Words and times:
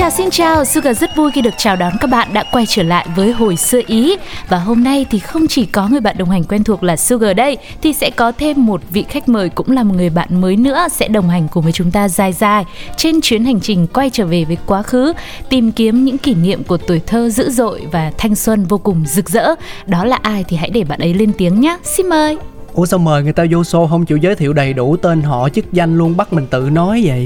Chào 0.00 0.10
xin 0.10 0.30
chào, 0.30 0.64
Sugar 0.64 1.00
rất 1.00 1.16
vui 1.16 1.30
khi 1.30 1.42
được 1.42 1.54
chào 1.56 1.76
đón 1.76 1.92
các 2.00 2.10
bạn 2.10 2.28
đã 2.32 2.44
quay 2.52 2.66
trở 2.66 2.82
lại 2.82 3.06
với 3.16 3.32
hồi 3.32 3.56
xưa 3.56 3.80
Ý. 3.86 4.16
Và 4.48 4.58
hôm 4.58 4.84
nay 4.84 5.06
thì 5.10 5.18
không 5.18 5.46
chỉ 5.48 5.66
có 5.66 5.88
người 5.88 6.00
bạn 6.00 6.18
đồng 6.18 6.30
hành 6.30 6.44
quen 6.44 6.64
thuộc 6.64 6.82
là 6.82 6.96
Sugar 6.96 7.36
đây 7.36 7.58
Thì 7.82 7.92
sẽ 7.92 8.10
có 8.10 8.32
thêm 8.32 8.66
một 8.66 8.80
vị 8.90 9.04
khách 9.08 9.28
mời 9.28 9.48
cũng 9.48 9.70
là 9.70 9.82
một 9.82 9.94
người 9.96 10.10
bạn 10.10 10.40
mới 10.40 10.56
nữa 10.56 10.86
Sẽ 10.90 11.08
đồng 11.08 11.28
hành 11.28 11.48
cùng 11.48 11.64
với 11.64 11.72
chúng 11.72 11.90
ta 11.90 12.08
dài 12.08 12.32
dài 12.32 12.64
Trên 12.96 13.20
chuyến 13.20 13.44
hành 13.44 13.60
trình 13.60 13.86
quay 13.86 14.10
trở 14.10 14.26
về 14.26 14.44
với 14.44 14.56
quá 14.66 14.82
khứ 14.82 15.12
Tìm 15.48 15.72
kiếm 15.72 16.04
những 16.04 16.18
kỷ 16.18 16.34
niệm 16.34 16.64
của 16.64 16.76
tuổi 16.76 17.00
thơ 17.06 17.30
dữ 17.30 17.50
dội 17.50 17.86
và 17.92 18.12
thanh 18.18 18.34
xuân 18.34 18.64
vô 18.64 18.78
cùng 18.78 19.04
rực 19.06 19.30
rỡ. 19.30 19.54
Đó 19.86 20.04
là 20.04 20.18
ai 20.22 20.44
thì 20.48 20.56
hãy 20.56 20.70
để 20.70 20.84
bạn 20.84 21.00
ấy 21.00 21.14
lên 21.14 21.32
tiếng 21.32 21.60
nhé. 21.60 21.76
Xin 21.82 22.06
mời. 22.08 22.38
Ủa 22.72 22.86
sao 22.86 22.98
mời 22.98 23.22
người 23.22 23.32
ta 23.32 23.44
vô 23.50 23.60
show 23.60 23.86
không? 23.88 24.06
Chịu 24.06 24.18
giới 24.18 24.34
thiệu 24.34 24.52
đầy 24.52 24.72
đủ 24.72 24.96
tên 24.96 25.22
họ 25.22 25.48
chức 25.48 25.72
danh 25.72 25.98
luôn 25.98 26.16
bắt 26.16 26.32
mình 26.32 26.46
tự 26.46 26.60
nói 26.72 27.02
vậy 27.04 27.24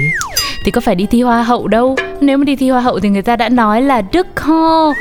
thì 0.65 0.71
có 0.71 0.81
phải 0.81 0.95
đi 0.95 1.07
thi 1.07 1.23
hoa 1.23 1.43
hậu 1.43 1.69
đâu. 1.69 1.97
Nếu 2.21 2.39
mà 2.39 2.45
đi 2.45 2.57
thi 2.57 2.71
hoa 2.71 2.81
hậu 2.81 3.01
thì 3.01 3.09
người 3.09 3.23
ta 3.23 3.37
đã 3.37 3.49
nói 3.49 3.83
là 3.83 4.03
đức 4.13 4.41
ho 4.41 4.93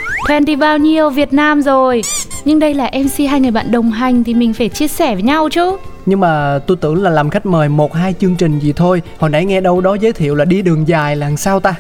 đi 0.45 0.55
bao 0.55 0.77
nhiêu 0.77 1.09
việt 1.09 1.33
nam 1.33 1.61
rồi. 1.61 2.01
Nhưng 2.45 2.59
đây 2.59 2.73
là 2.73 2.91
mc 3.03 3.29
hai 3.29 3.39
người 3.39 3.51
bạn 3.51 3.71
đồng 3.71 3.91
hành 3.91 4.23
thì 4.23 4.33
mình 4.33 4.53
phải 4.53 4.69
chia 4.69 4.87
sẻ 4.87 5.13
với 5.13 5.23
nhau 5.23 5.49
chứ. 5.51 5.77
Nhưng 6.05 6.19
mà 6.19 6.59
tôi 6.67 6.77
tưởng 6.81 7.03
là 7.03 7.09
làm 7.09 7.29
khách 7.29 7.45
mời 7.45 7.69
một 7.69 7.93
hai 7.93 8.13
chương 8.19 8.35
trình 8.35 8.59
gì 8.59 8.73
thôi. 8.73 9.01
Hồi 9.19 9.29
nãy 9.29 9.45
nghe 9.45 9.61
đâu 9.61 9.81
đó 9.81 9.93
giới 9.93 10.13
thiệu 10.13 10.35
là 10.35 10.45
đi 10.45 10.61
đường 10.61 10.87
dài 10.87 11.15
là 11.15 11.27
làm 11.27 11.37
sao 11.37 11.59
ta? 11.59 11.75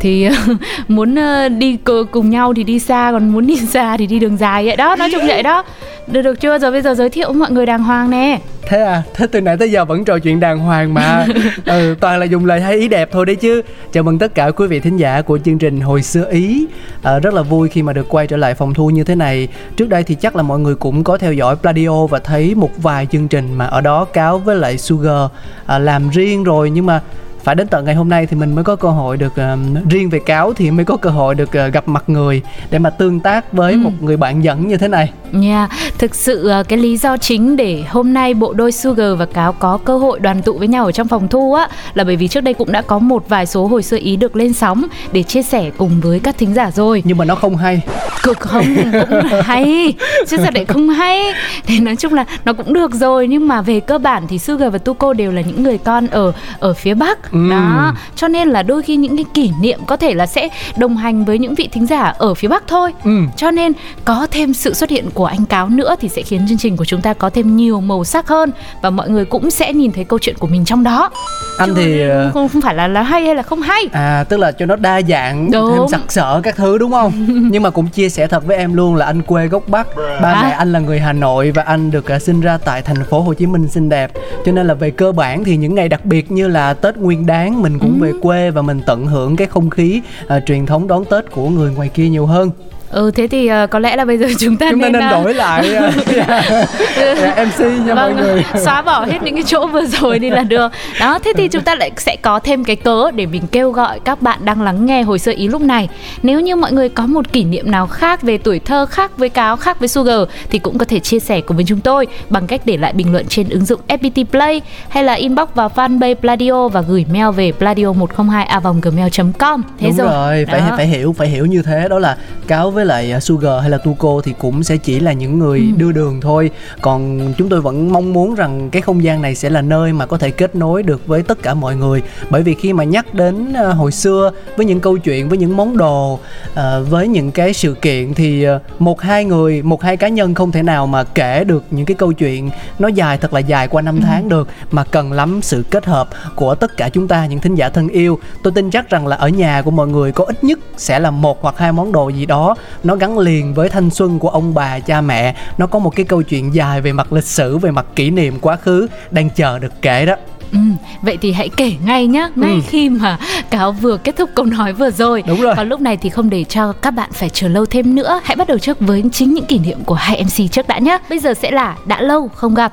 Thì 0.00 0.28
muốn 0.88 1.14
ờ, 1.14 1.48
đi 1.48 1.78
cùng 2.10 2.30
nhau 2.30 2.54
thì 2.54 2.64
đi 2.64 2.78
xa 2.78 3.12
còn 3.12 3.28
muốn 3.28 3.46
đi 3.46 3.56
xa 3.56 3.96
thì 3.96 4.06
đi 4.06 4.18
đường 4.18 4.36
dài 4.36 4.66
vậy 4.66 4.76
đó. 4.76 4.96
Nói 4.96 5.08
chung 5.12 5.26
vậy 5.26 5.42
đó. 5.42 5.64
Được 6.06 6.22
được 6.22 6.40
chưa? 6.40 6.58
Rồi 6.58 6.70
bây 6.70 6.82
giờ 6.82 6.94
giới 6.94 7.10
thiệu 7.10 7.32
mọi 7.32 7.50
người 7.50 7.66
đàng 7.66 7.82
hoàng 7.82 8.10
nè. 8.10 8.38
Thế 8.62 8.82
à? 8.82 9.02
Thế 9.14 9.26
từ 9.26 9.40
nãy 9.40 9.56
tới 9.56 9.70
giờ 9.70 9.84
vẫn 9.84 10.04
trò 10.04 10.18
chuyện 10.18 10.40
đàng 10.40 10.58
hoàng 10.58 10.94
mà. 10.94 11.26
Ừ 11.64 11.94
toàn 12.00 12.18
là 12.20 12.24
dùng 12.24 12.44
lời 12.44 12.60
hay 12.60 12.76
ý 12.76 12.88
đẹp 12.88 13.08
thôi 13.12 13.26
đấy 13.26 13.36
chứ. 13.36 13.62
Chào 13.92 14.02
mừng 14.02 14.18
tất 14.18 14.34
cả 14.34 14.50
quý 14.50 14.66
vị 14.66 14.80
thính 14.80 14.96
giả 14.96 15.22
của 15.22 15.38
chương 15.38 15.58
trình 15.58 15.80
hồi 15.80 16.02
xưa 16.02 16.30
ý. 16.30 16.66
À, 17.02 17.18
rất 17.18 17.34
là 17.34 17.42
vui 17.42 17.68
khi 17.68 17.82
mà 17.82 17.92
được 17.92 18.08
quay 18.08 18.26
trở 18.26 18.36
lại 18.36 18.54
phòng 18.54 18.74
thu 18.74 18.90
như 18.90 19.04
thế 19.04 19.14
này. 19.14 19.48
Trước 19.76 19.88
đây 19.88 20.02
thì 20.02 20.14
chắc 20.14 20.36
là 20.36 20.42
mọi 20.42 20.58
người 20.58 20.74
cũng 20.74 21.04
có 21.04 21.18
theo 21.18 21.32
dõi 21.32 21.56
Pladio 21.56 22.06
và 22.06 22.18
thấy 22.18 22.54
một 22.54 22.70
vài 22.76 23.06
chương 23.06 23.28
trình 23.28 23.54
mà 23.54 23.64
ở 23.64 23.80
đó 23.80 24.04
cáo 24.04 24.38
với 24.38 24.56
lại 24.56 24.78
Sugar 24.78 25.30
à, 25.66 25.78
làm 25.78 26.08
riêng 26.10 26.44
rồi. 26.44 26.70
Nhưng 26.70 26.86
mà 26.86 27.00
phải 27.48 27.54
đến 27.54 27.68
tận 27.68 27.84
ngày 27.84 27.94
hôm 27.94 28.08
nay 28.08 28.26
thì 28.26 28.36
mình 28.36 28.54
mới 28.54 28.64
có 28.64 28.76
cơ 28.76 28.88
hội 28.88 29.16
được 29.16 29.32
uh, 29.32 29.90
riêng 29.90 30.10
về 30.10 30.18
cáo 30.18 30.52
thì 30.52 30.70
mới 30.70 30.84
có 30.84 30.96
cơ 30.96 31.10
hội 31.10 31.34
được 31.34 31.48
uh, 31.48 31.72
gặp 31.72 31.88
mặt 31.88 32.04
người 32.06 32.42
để 32.70 32.78
mà 32.78 32.90
tương 32.90 33.20
tác 33.20 33.52
với 33.52 33.72
ừ. 33.72 33.78
một 33.78 33.90
người 34.00 34.16
bạn 34.16 34.44
dẫn 34.44 34.68
như 34.68 34.76
thế 34.76 34.88
này. 34.88 35.12
Nha, 35.32 35.58
yeah. 35.58 35.98
thực 35.98 36.14
sự 36.14 36.52
uh, 36.60 36.68
cái 36.68 36.78
lý 36.78 36.96
do 36.96 37.16
chính 37.16 37.56
để 37.56 37.84
hôm 37.88 38.12
nay 38.12 38.34
bộ 38.34 38.52
đôi 38.52 38.72
Sugar 38.72 39.18
và 39.18 39.26
cáo 39.26 39.52
có 39.52 39.78
cơ 39.84 39.98
hội 39.98 40.20
đoàn 40.20 40.42
tụ 40.42 40.58
với 40.58 40.68
nhau 40.68 40.84
ở 40.84 40.92
trong 40.92 41.08
phòng 41.08 41.28
thu 41.28 41.54
á 41.54 41.68
là 41.94 42.04
bởi 42.04 42.16
vì 42.16 42.28
trước 42.28 42.40
đây 42.40 42.54
cũng 42.54 42.72
đã 42.72 42.82
có 42.82 42.98
một 42.98 43.28
vài 43.28 43.46
số 43.46 43.66
hồi 43.66 43.82
xưa 43.82 43.98
ý 44.00 44.16
được 44.16 44.36
lên 44.36 44.52
sóng 44.52 44.84
để 45.12 45.22
chia 45.22 45.42
sẻ 45.42 45.70
cùng 45.76 46.00
với 46.00 46.20
các 46.20 46.38
thính 46.38 46.54
giả 46.54 46.70
rồi. 46.70 47.02
Nhưng 47.04 47.18
mà 47.18 47.24
nó 47.24 47.34
không 47.34 47.56
hay. 47.56 47.82
Cực 48.22 48.40
không 48.40 48.76
cũng 48.92 49.40
hay, 49.42 49.94
chứ 50.26 50.36
sao 50.36 50.50
để 50.50 50.64
không 50.64 50.88
hay. 50.88 51.32
Thì 51.66 51.80
nói 51.80 51.96
chung 51.96 52.14
là 52.14 52.24
nó 52.44 52.52
cũng 52.52 52.72
được 52.72 52.94
rồi 52.94 53.28
nhưng 53.28 53.48
mà 53.48 53.62
về 53.62 53.80
cơ 53.80 53.98
bản 53.98 54.26
thì 54.28 54.38
Sugar 54.38 54.72
và 54.72 54.78
Tuko 54.78 55.12
đều 55.12 55.32
là 55.32 55.40
những 55.40 55.62
người 55.62 55.78
con 55.78 56.06
ở 56.06 56.32
ở 56.58 56.74
phía 56.74 56.94
Bắc 56.94 57.18
ừ. 57.44 57.50
đó 57.50 57.94
cho 58.16 58.28
nên 58.28 58.48
là 58.48 58.62
đôi 58.62 58.82
khi 58.82 58.96
những 58.96 59.16
cái 59.16 59.24
kỷ 59.34 59.50
niệm 59.60 59.78
có 59.86 59.96
thể 59.96 60.14
là 60.14 60.26
sẽ 60.26 60.48
đồng 60.76 60.96
hành 60.96 61.24
với 61.24 61.38
những 61.38 61.54
vị 61.54 61.68
thính 61.72 61.86
giả 61.86 62.02
ở 62.18 62.34
phía 62.34 62.48
bắc 62.48 62.62
thôi 62.66 62.92
ừ. 63.04 63.10
cho 63.36 63.50
nên 63.50 63.72
có 64.04 64.26
thêm 64.30 64.54
sự 64.54 64.74
xuất 64.74 64.90
hiện 64.90 65.10
của 65.14 65.24
anh 65.24 65.44
cáo 65.44 65.68
nữa 65.68 65.94
thì 66.00 66.08
sẽ 66.08 66.22
khiến 66.22 66.46
chương 66.48 66.58
trình 66.58 66.76
của 66.76 66.84
chúng 66.84 67.00
ta 67.00 67.14
có 67.14 67.30
thêm 67.30 67.56
nhiều 67.56 67.80
màu 67.80 68.04
sắc 68.04 68.28
hơn 68.28 68.50
và 68.82 68.90
mọi 68.90 69.10
người 69.10 69.24
cũng 69.24 69.50
sẽ 69.50 69.72
nhìn 69.72 69.92
thấy 69.92 70.04
câu 70.04 70.18
chuyện 70.18 70.36
của 70.38 70.46
mình 70.46 70.64
trong 70.64 70.84
đó 70.84 71.10
anh 71.58 71.68
Chứ 71.68 71.74
thì 71.76 72.00
ờ, 72.08 72.30
không, 72.34 72.48
không 72.48 72.62
phải 72.62 72.74
là 72.74 72.88
là 72.88 73.02
hay 73.02 73.24
hay 73.24 73.34
là 73.34 73.42
không 73.42 73.62
hay 73.62 73.88
à 73.92 74.24
tức 74.28 74.36
là 74.36 74.52
cho 74.52 74.66
nó 74.66 74.76
đa 74.76 75.00
dạng 75.08 75.50
đúng. 75.50 75.70
thêm 75.72 75.88
sặc 75.90 76.12
sỡ 76.12 76.40
các 76.42 76.56
thứ 76.56 76.78
đúng 76.78 76.92
không 76.92 77.12
nhưng 77.50 77.62
mà 77.62 77.70
cũng 77.70 77.88
chia 77.88 78.08
sẻ 78.08 78.26
thật 78.26 78.46
với 78.46 78.56
em 78.56 78.72
luôn 78.72 78.94
là 78.94 79.06
anh 79.06 79.22
quê 79.22 79.46
gốc 79.46 79.68
bắc 79.68 79.86
ba 79.96 80.28
à. 80.28 80.42
mẹ 80.42 80.50
anh 80.50 80.72
là 80.72 80.78
người 80.78 81.00
hà 81.00 81.12
nội 81.12 81.50
và 81.50 81.62
anh 81.62 81.90
được 81.90 82.04
uh, 82.16 82.22
sinh 82.22 82.40
ra 82.40 82.58
tại 82.64 82.82
thành 82.82 83.04
phố 83.10 83.20
hồ 83.20 83.34
chí 83.34 83.46
minh 83.46 83.68
xinh 83.68 83.88
đẹp 83.88 84.10
cho 84.46 84.52
nên 84.52 84.66
là 84.66 84.74
về 84.74 84.90
cơ 84.90 85.12
bản 85.12 85.44
thì 85.44 85.56
những 85.56 85.74
ngày 85.74 85.88
đặc 85.88 86.04
biệt 86.04 86.30
như 86.30 86.48
là 86.48 86.74
tết 86.74 86.96
nguyên 86.96 87.26
đáng 87.28 87.62
mình 87.62 87.78
cũng 87.78 88.00
ừ. 88.00 88.04
về 88.04 88.12
quê 88.22 88.50
và 88.50 88.62
mình 88.62 88.80
tận 88.86 89.06
hưởng 89.06 89.36
cái 89.36 89.46
không 89.46 89.70
khí 89.70 90.02
uh, 90.24 90.30
truyền 90.46 90.66
thống 90.66 90.88
đón 90.88 91.04
tết 91.04 91.30
của 91.30 91.48
người 91.48 91.72
ngoài 91.74 91.88
kia 91.88 92.08
nhiều 92.08 92.26
hơn 92.26 92.50
ừ 92.90 93.10
thế 93.10 93.26
thì 93.26 93.50
uh, 93.64 93.70
có 93.70 93.78
lẽ 93.78 93.96
là 93.96 94.04
bây 94.04 94.18
giờ 94.18 94.26
chúng 94.38 94.56
ta 94.56 94.70
chúng 94.70 94.80
nên, 94.80 94.92
ta 94.92 95.00
nên 95.00 95.08
uh... 95.08 95.24
đổi 95.24 95.34
lại. 95.34 95.70
Uh, 95.70 96.16
yeah, 96.16 96.48
yeah, 96.96 97.48
mc 97.48 97.60
nha 97.60 97.94
vâng, 97.94 97.96
mọi 97.96 98.14
người. 98.14 98.44
xóa 98.64 98.82
bỏ 98.82 99.04
hết 99.04 99.22
những 99.22 99.34
cái 99.34 99.44
chỗ 99.46 99.66
vừa 99.66 99.84
rồi 99.84 100.18
đi 100.18 100.30
là 100.30 100.42
được. 100.42 100.72
Đó 101.00 101.18
thế 101.24 101.32
thì 101.36 101.48
chúng 101.48 101.62
ta 101.62 101.74
lại 101.74 101.90
sẽ 101.96 102.16
có 102.22 102.38
thêm 102.38 102.64
cái 102.64 102.76
cớ 102.76 103.10
để 103.10 103.26
mình 103.26 103.42
kêu 103.52 103.70
gọi 103.70 104.00
các 104.04 104.22
bạn 104.22 104.38
đang 104.44 104.62
lắng 104.62 104.86
nghe 104.86 105.02
hồi 105.02 105.18
sơ 105.18 105.32
ý 105.32 105.48
lúc 105.48 105.62
này. 105.62 105.88
Nếu 106.22 106.40
như 106.40 106.56
mọi 106.56 106.72
người 106.72 106.88
có 106.88 107.06
một 107.06 107.32
kỷ 107.32 107.44
niệm 107.44 107.70
nào 107.70 107.86
khác 107.86 108.22
về 108.22 108.38
tuổi 108.38 108.58
thơ 108.58 108.86
khác 108.86 109.18
với 109.18 109.28
cáo 109.28 109.56
khác 109.56 109.78
với 109.78 109.88
sugar 109.88 110.20
thì 110.50 110.58
cũng 110.58 110.78
có 110.78 110.84
thể 110.84 110.98
chia 110.98 111.18
sẻ 111.18 111.40
cùng 111.40 111.56
với 111.56 111.64
chúng 111.68 111.80
tôi 111.80 112.06
bằng 112.28 112.46
cách 112.46 112.60
để 112.64 112.76
lại 112.76 112.92
bình 112.92 113.12
luận 113.12 113.26
trên 113.28 113.48
ứng 113.48 113.64
dụng 113.64 113.80
fpt 113.88 114.24
play 114.24 114.60
hay 114.88 115.04
là 115.04 115.12
inbox 115.12 115.48
vào 115.54 115.70
fanpage 115.74 116.14
pladio 116.14 116.68
và 116.68 116.80
gửi 116.80 117.06
mail 117.12 117.30
về 117.30 117.52
pladio 117.52 117.92
102 117.92 118.44
a 118.44 118.60
gmail 118.82 119.08
com. 119.38 119.62
Thế 119.78 119.88
Đúng 119.88 119.96
rồi, 119.96 120.08
rồi. 120.08 120.46
phải 120.46 120.62
phải 120.76 120.86
hiểu 120.86 121.14
phải 121.18 121.28
hiểu 121.28 121.46
như 121.46 121.62
thế. 121.62 121.88
Đó 121.88 121.98
là 121.98 122.16
cáo 122.46 122.70
với 122.78 122.86
lại 122.86 123.12
à, 123.12 123.20
Sugar 123.20 123.60
hay 123.60 123.70
là 123.70 123.78
Tuko 123.78 124.20
thì 124.24 124.34
cũng 124.38 124.62
sẽ 124.62 124.76
chỉ 124.76 125.00
là 125.00 125.12
những 125.12 125.38
người 125.38 125.58
ừ. 125.58 125.64
đưa 125.76 125.92
đường 125.92 126.20
thôi 126.20 126.50
còn 126.80 127.32
chúng 127.38 127.48
tôi 127.48 127.60
vẫn 127.60 127.92
mong 127.92 128.12
muốn 128.12 128.34
rằng 128.34 128.70
cái 128.70 128.82
không 128.82 129.04
gian 129.04 129.22
này 129.22 129.34
sẽ 129.34 129.50
là 129.50 129.62
nơi 129.62 129.92
mà 129.92 130.06
có 130.06 130.18
thể 130.18 130.30
kết 130.30 130.56
nối 130.56 130.82
được 130.82 131.06
với 131.06 131.22
tất 131.22 131.42
cả 131.42 131.54
mọi 131.54 131.76
người 131.76 132.02
bởi 132.30 132.42
vì 132.42 132.54
khi 132.54 132.72
mà 132.72 132.84
nhắc 132.84 133.14
đến 133.14 133.52
à, 133.52 133.68
hồi 133.68 133.92
xưa 133.92 134.30
với 134.56 134.66
những 134.66 134.80
câu 134.80 134.98
chuyện 134.98 135.28
với 135.28 135.38
những 135.38 135.56
món 135.56 135.76
đồ 135.76 136.18
à, 136.54 136.78
với 136.78 137.08
những 137.08 137.30
cái 137.30 137.52
sự 137.52 137.74
kiện 137.74 138.14
thì 138.14 138.46
một 138.78 139.00
hai 139.00 139.24
người 139.24 139.62
một 139.62 139.82
hai 139.82 139.96
cá 139.96 140.08
nhân 140.08 140.34
không 140.34 140.52
thể 140.52 140.62
nào 140.62 140.86
mà 140.86 141.04
kể 141.04 141.44
được 141.44 141.64
những 141.70 141.86
cái 141.86 141.94
câu 141.94 142.12
chuyện 142.12 142.50
nó 142.78 142.88
dài 142.88 143.18
thật 143.18 143.32
là 143.32 143.40
dài 143.40 143.68
qua 143.68 143.82
năm 143.82 143.96
ừ. 143.96 144.02
tháng 144.06 144.28
được 144.28 144.48
mà 144.70 144.84
cần 144.84 145.12
lắm 145.12 145.40
sự 145.42 145.64
kết 145.70 145.86
hợp 145.86 146.08
của 146.34 146.54
tất 146.54 146.76
cả 146.76 146.88
chúng 146.88 147.08
ta 147.08 147.26
những 147.26 147.40
thính 147.40 147.54
giả 147.54 147.68
thân 147.68 147.88
yêu 147.88 148.18
tôi 148.42 148.52
tin 148.52 148.70
chắc 148.70 148.90
rằng 148.90 149.06
là 149.06 149.16
ở 149.16 149.28
nhà 149.28 149.62
của 149.62 149.70
mọi 149.70 149.88
người 149.88 150.12
có 150.12 150.24
ít 150.24 150.44
nhất 150.44 150.58
sẽ 150.76 150.98
là 150.98 151.10
một 151.10 151.42
hoặc 151.42 151.58
hai 151.58 151.72
món 151.72 151.92
đồ 151.92 152.08
gì 152.08 152.26
đó 152.26 152.54
nó 152.84 152.96
gắn 152.96 153.18
liền 153.18 153.54
với 153.54 153.68
thanh 153.68 153.90
xuân 153.90 154.18
của 154.18 154.28
ông 154.28 154.54
bà 154.54 154.78
cha 154.78 155.00
mẹ 155.00 155.34
nó 155.58 155.66
có 155.66 155.78
một 155.78 155.96
cái 155.96 156.06
câu 156.06 156.22
chuyện 156.22 156.54
dài 156.54 156.80
về 156.80 156.92
mặt 156.92 157.12
lịch 157.12 157.24
sử 157.24 157.58
về 157.58 157.70
mặt 157.70 157.86
kỷ 157.96 158.10
niệm 158.10 158.38
quá 158.40 158.56
khứ 158.56 158.86
đang 159.10 159.30
chờ 159.30 159.58
được 159.58 159.72
kể 159.82 160.06
đó 160.06 160.14
Ừ, 160.52 160.58
vậy 161.02 161.18
thì 161.20 161.32
hãy 161.32 161.48
kể 161.48 161.72
ngay 161.84 162.06
nhá, 162.06 162.28
ngay 162.34 162.52
ừ. 162.52 162.60
khi 162.68 162.88
mà 162.88 163.18
cáo 163.50 163.72
vừa 163.72 163.96
kết 163.96 164.16
thúc 164.16 164.30
câu 164.34 164.44
nói 164.44 164.72
vừa 164.72 164.90
rồi. 164.90 165.22
Đúng 165.26 165.40
rồi. 165.40 165.54
Còn 165.56 165.68
lúc 165.68 165.80
này 165.80 165.96
thì 165.96 166.08
không 166.10 166.30
để 166.30 166.44
cho 166.44 166.72
các 166.72 166.90
bạn 166.90 167.10
phải 167.12 167.30
chờ 167.30 167.48
lâu 167.48 167.66
thêm 167.66 167.94
nữa, 167.94 168.20
hãy 168.24 168.36
bắt 168.36 168.48
đầu 168.48 168.58
trước 168.58 168.80
với 168.80 169.04
chính 169.12 169.34
những 169.34 169.46
kỷ 169.46 169.58
niệm 169.58 169.78
của 169.84 169.94
hai 169.94 170.24
MC 170.24 170.52
trước 170.52 170.68
đã 170.68 170.78
nhé. 170.78 170.98
Bây 171.10 171.18
giờ 171.18 171.34
sẽ 171.34 171.50
là 171.50 171.76
đã 171.86 172.02
lâu 172.02 172.28
không 172.34 172.54
gặp. 172.54 172.72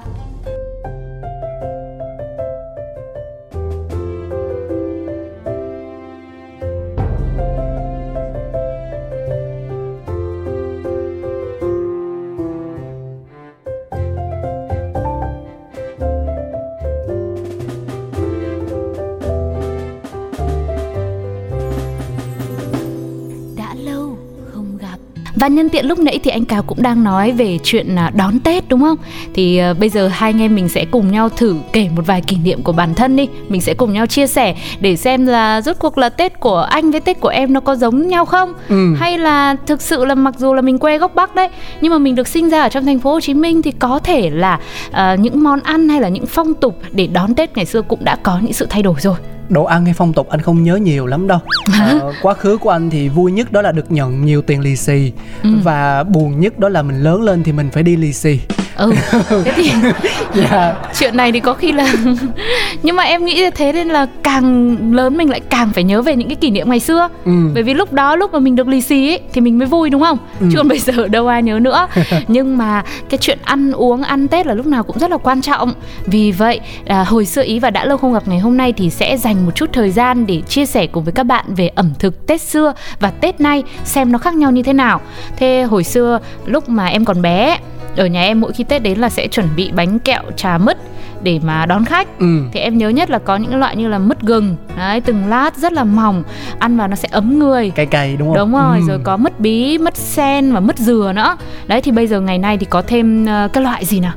Và 25.45 25.49
nhân 25.49 25.69
tiện 25.69 25.85
lúc 25.85 25.99
nãy 25.99 26.19
thì 26.23 26.31
anh 26.31 26.45
Cáo 26.45 26.63
cũng 26.63 26.81
đang 26.81 27.03
nói 27.03 27.31
về 27.31 27.59
chuyện 27.63 27.95
à, 27.95 28.11
đón 28.15 28.39
Tết 28.39 28.69
đúng 28.69 28.81
không? 28.81 28.97
Thì 29.33 29.61
uh, 29.71 29.79
bây 29.79 29.89
giờ 29.89 30.07
hai 30.07 30.31
anh 30.31 30.41
em 30.41 30.55
mình 30.55 30.69
sẽ 30.69 30.85
cùng 30.85 31.11
nhau 31.11 31.29
thử 31.29 31.55
kể 31.73 31.89
một 31.95 32.01
vài 32.05 32.21
kỷ 32.21 32.37
niệm 32.37 32.61
của 32.61 32.71
bản 32.71 32.93
thân 32.93 33.15
đi. 33.15 33.27
Mình 33.49 33.61
sẽ 33.61 33.73
cùng 33.73 33.93
nhau 33.93 34.05
chia 34.05 34.27
sẻ 34.27 34.55
để 34.79 34.95
xem 34.95 35.25
là 35.25 35.61
rốt 35.61 35.75
cuộc 35.79 35.97
là 35.97 36.09
Tết 36.09 36.39
của 36.39 36.57
anh 36.57 36.91
với 36.91 37.01
Tết 37.01 37.19
của 37.19 37.29
em 37.29 37.53
nó 37.53 37.59
có 37.59 37.75
giống 37.75 38.07
nhau 38.07 38.25
không? 38.25 38.53
Ừ. 38.69 38.95
Hay 38.95 39.17
là 39.17 39.55
thực 39.67 39.81
sự 39.81 40.05
là 40.05 40.15
mặc 40.15 40.35
dù 40.37 40.53
là 40.53 40.61
mình 40.61 40.77
quê 40.77 40.97
gốc 40.97 41.15
Bắc 41.15 41.35
đấy, 41.35 41.49
nhưng 41.81 41.91
mà 41.91 41.97
mình 41.97 42.15
được 42.15 42.27
sinh 42.27 42.49
ra 42.49 42.61
ở 42.61 42.69
trong 42.69 42.85
thành 42.85 42.99
phố 42.99 43.11
Hồ 43.11 43.19
Chí 43.19 43.33
Minh 43.33 43.61
thì 43.61 43.71
có 43.71 43.99
thể 43.99 44.29
là 44.29 44.59
uh, 44.89 45.19
những 45.19 45.43
món 45.43 45.59
ăn 45.59 45.89
hay 45.89 46.01
là 46.01 46.09
những 46.09 46.25
phong 46.25 46.53
tục 46.53 46.79
để 46.91 47.07
đón 47.07 47.35
Tết 47.35 47.57
ngày 47.57 47.65
xưa 47.65 47.81
cũng 47.81 48.05
đã 48.05 48.15
có 48.15 48.39
những 48.41 48.53
sự 48.53 48.67
thay 48.69 48.83
đổi 48.83 48.95
rồi 48.99 49.15
đồ 49.49 49.63
ăn 49.63 49.85
hay 49.85 49.93
phong 49.93 50.13
tục 50.13 50.29
anh 50.29 50.41
không 50.41 50.63
nhớ 50.63 50.75
nhiều 50.75 51.05
lắm 51.05 51.27
đâu. 51.27 51.39
Ờ, 51.79 52.13
quá 52.21 52.33
khứ 52.33 52.57
của 52.57 52.69
anh 52.69 52.89
thì 52.89 53.09
vui 53.09 53.31
nhất 53.31 53.51
đó 53.51 53.61
là 53.61 53.71
được 53.71 53.91
nhận 53.91 54.25
nhiều 54.25 54.41
tiền 54.41 54.61
lì 54.61 54.75
xì. 54.75 55.11
Ừ. 55.43 55.49
và 55.63 56.03
buồn 56.03 56.39
nhất 56.39 56.59
đó 56.59 56.69
là 56.69 56.81
mình 56.81 57.01
lớn 57.03 57.21
lên 57.21 57.43
thì 57.43 57.51
mình 57.51 57.69
phải 57.71 57.83
đi 57.83 57.95
lì 57.95 58.13
xì 58.13 58.39
ừ 58.75 58.93
thế 59.29 59.51
thì 59.55 59.69
yeah. 59.69 59.95
Dạ. 60.35 60.75
chuyện 60.99 61.17
này 61.17 61.31
thì 61.31 61.39
có 61.39 61.53
khi 61.53 61.71
là 61.71 61.93
nhưng 62.83 62.95
mà 62.95 63.03
em 63.03 63.25
nghĩ 63.25 63.49
thế 63.49 63.73
nên 63.73 63.87
là 63.87 64.07
càng 64.23 64.77
lớn 64.95 65.17
mình 65.17 65.29
lại 65.29 65.39
càng 65.39 65.69
phải 65.73 65.83
nhớ 65.83 66.01
về 66.01 66.15
những 66.15 66.27
cái 66.27 66.35
kỷ 66.35 66.49
niệm 66.49 66.69
ngày 66.69 66.79
xưa 66.79 67.09
ừ. 67.25 67.31
bởi 67.53 67.63
vì 67.63 67.73
lúc 67.73 67.93
đó 67.93 68.15
lúc 68.15 68.33
mà 68.33 68.39
mình 68.39 68.55
được 68.55 68.67
lì 68.67 68.81
xì 68.81 69.09
ấy 69.09 69.19
thì 69.33 69.41
mình 69.41 69.57
mới 69.57 69.67
vui 69.67 69.89
đúng 69.89 70.01
không 70.01 70.17
ừ. 70.39 70.47
chứ 70.51 70.57
còn 70.57 70.67
bây 70.67 70.79
giờ 70.79 71.07
đâu 71.11 71.27
ai 71.27 71.43
nhớ 71.43 71.59
nữa 71.59 71.87
nhưng 72.27 72.57
mà 72.57 72.83
cái 73.09 73.17
chuyện 73.17 73.39
ăn 73.43 73.71
uống 73.71 74.03
ăn 74.03 74.27
tết 74.27 74.47
là 74.47 74.53
lúc 74.53 74.65
nào 74.65 74.83
cũng 74.83 74.99
rất 74.99 75.11
là 75.11 75.17
quan 75.17 75.41
trọng 75.41 75.73
vì 76.05 76.31
vậy 76.31 76.59
à, 76.85 77.03
hồi 77.03 77.25
xưa 77.25 77.43
ý 77.43 77.59
và 77.59 77.69
đã 77.69 77.85
lâu 77.85 77.97
không 77.97 78.13
gặp 78.13 78.27
ngày 78.27 78.39
hôm 78.39 78.57
nay 78.57 78.73
thì 78.73 78.89
sẽ 78.89 79.17
dành 79.17 79.45
một 79.45 79.51
chút 79.55 79.69
thời 79.73 79.91
gian 79.91 80.25
để 80.25 80.41
chia 80.41 80.65
sẻ 80.65 80.87
cùng 80.87 81.03
với 81.03 81.13
các 81.13 81.23
bạn 81.23 81.45
về 81.55 81.67
ẩm 81.75 81.89
thực 81.99 82.27
tết 82.27 82.41
xưa 82.41 82.73
và 82.99 83.11
tết 83.11 83.41
nay 83.41 83.63
xem 83.83 84.11
nó 84.11 84.17
khác 84.17 84.33
nhau 84.33 84.51
như 84.51 84.63
thế 84.63 84.73
nào 84.73 85.01
thế 85.37 85.63
hồi 85.63 85.83
xưa 85.83 86.19
lúc 86.45 86.69
mà 86.69 86.85
em 86.85 87.05
còn 87.05 87.21
bé 87.21 87.57
ở 87.97 88.05
nhà 88.05 88.21
em 88.21 88.41
mỗi 88.41 88.53
khi 88.53 88.63
tết 88.63 88.83
đến 88.83 88.99
là 88.99 89.09
sẽ 89.09 89.27
chuẩn 89.27 89.47
bị 89.55 89.71
bánh 89.71 89.99
kẹo 89.99 90.21
trà 90.35 90.57
mứt 90.57 90.77
để 91.23 91.39
mà 91.43 91.65
đón 91.65 91.85
khách 91.85 92.19
ừ. 92.19 92.39
thì 92.51 92.59
em 92.59 92.77
nhớ 92.77 92.89
nhất 92.89 93.09
là 93.09 93.19
có 93.19 93.37
những 93.37 93.55
loại 93.55 93.75
như 93.75 93.87
là 93.87 93.99
mứt 93.99 94.21
gừng 94.21 94.55
đấy 94.77 95.01
từng 95.01 95.27
lát 95.27 95.57
rất 95.57 95.73
là 95.73 95.83
mỏng 95.83 96.23
ăn 96.59 96.77
vào 96.77 96.87
nó 96.87 96.95
sẽ 96.95 97.07
ấm 97.11 97.39
người 97.39 97.69
cay 97.69 97.85
cay 97.85 98.15
đúng 98.17 98.27
không 98.27 98.37
đúng 98.37 98.51
rồi 98.51 98.77
ừ. 98.77 98.85
rồi 98.87 98.99
có 99.03 99.17
mứt 99.17 99.39
bí 99.39 99.77
mứt 99.77 99.97
sen 99.97 100.53
và 100.53 100.59
mứt 100.59 100.77
dừa 100.77 101.11
nữa 101.15 101.37
đấy 101.67 101.81
thì 101.81 101.91
bây 101.91 102.07
giờ 102.07 102.21
ngày 102.21 102.37
nay 102.37 102.57
thì 102.57 102.65
có 102.65 102.81
thêm 102.81 103.23
uh, 103.23 103.53
cái 103.53 103.63
loại 103.63 103.85
gì 103.85 103.99
nào 103.99 104.13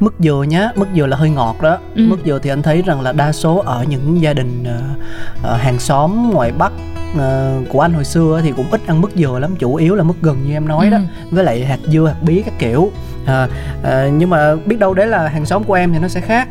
mứt 0.00 0.12
dừa 0.18 0.44
nhá 0.48 0.70
mứt 0.76 0.88
dừa 0.96 1.06
là 1.06 1.16
hơi 1.16 1.30
ngọt 1.30 1.56
đó 1.62 1.78
ừ. 1.94 2.06
mứt 2.08 2.18
dừa 2.24 2.38
thì 2.42 2.50
anh 2.50 2.62
thấy 2.62 2.82
rằng 2.82 3.00
là 3.00 3.12
đa 3.12 3.32
số 3.32 3.62
ở 3.66 3.84
những 3.88 4.22
gia 4.22 4.34
đình 4.34 4.64
uh, 4.64 5.60
hàng 5.60 5.78
xóm 5.78 6.30
ngoài 6.30 6.52
bắc 6.58 6.72
uh, 7.16 7.68
của 7.68 7.80
anh 7.80 7.92
hồi 7.92 8.04
xưa 8.04 8.40
thì 8.44 8.52
cũng 8.56 8.70
ít 8.70 8.80
ăn 8.86 9.00
mứt 9.00 9.10
dừa 9.16 9.38
lắm 9.38 9.56
chủ 9.58 9.74
yếu 9.74 9.94
là 9.94 10.02
mứt 10.02 10.16
gừng 10.22 10.42
như 10.46 10.52
em 10.52 10.68
nói 10.68 10.86
ừ. 10.86 10.90
đó 10.90 10.98
với 11.30 11.44
lại 11.44 11.64
hạt 11.64 11.78
dưa 11.86 12.06
hạt 12.06 12.22
bí 12.22 12.42
các 12.42 12.54
kiểu 12.58 12.90
à, 13.26 13.48
à, 13.82 14.08
nhưng 14.12 14.30
mà 14.30 14.56
biết 14.66 14.78
đâu 14.78 14.94
đấy 14.94 15.06
là 15.06 15.28
hàng 15.28 15.46
xóm 15.46 15.64
của 15.64 15.74
em 15.74 15.92
thì 15.92 15.98
nó 15.98 16.08
sẽ 16.08 16.20
khác 16.20 16.48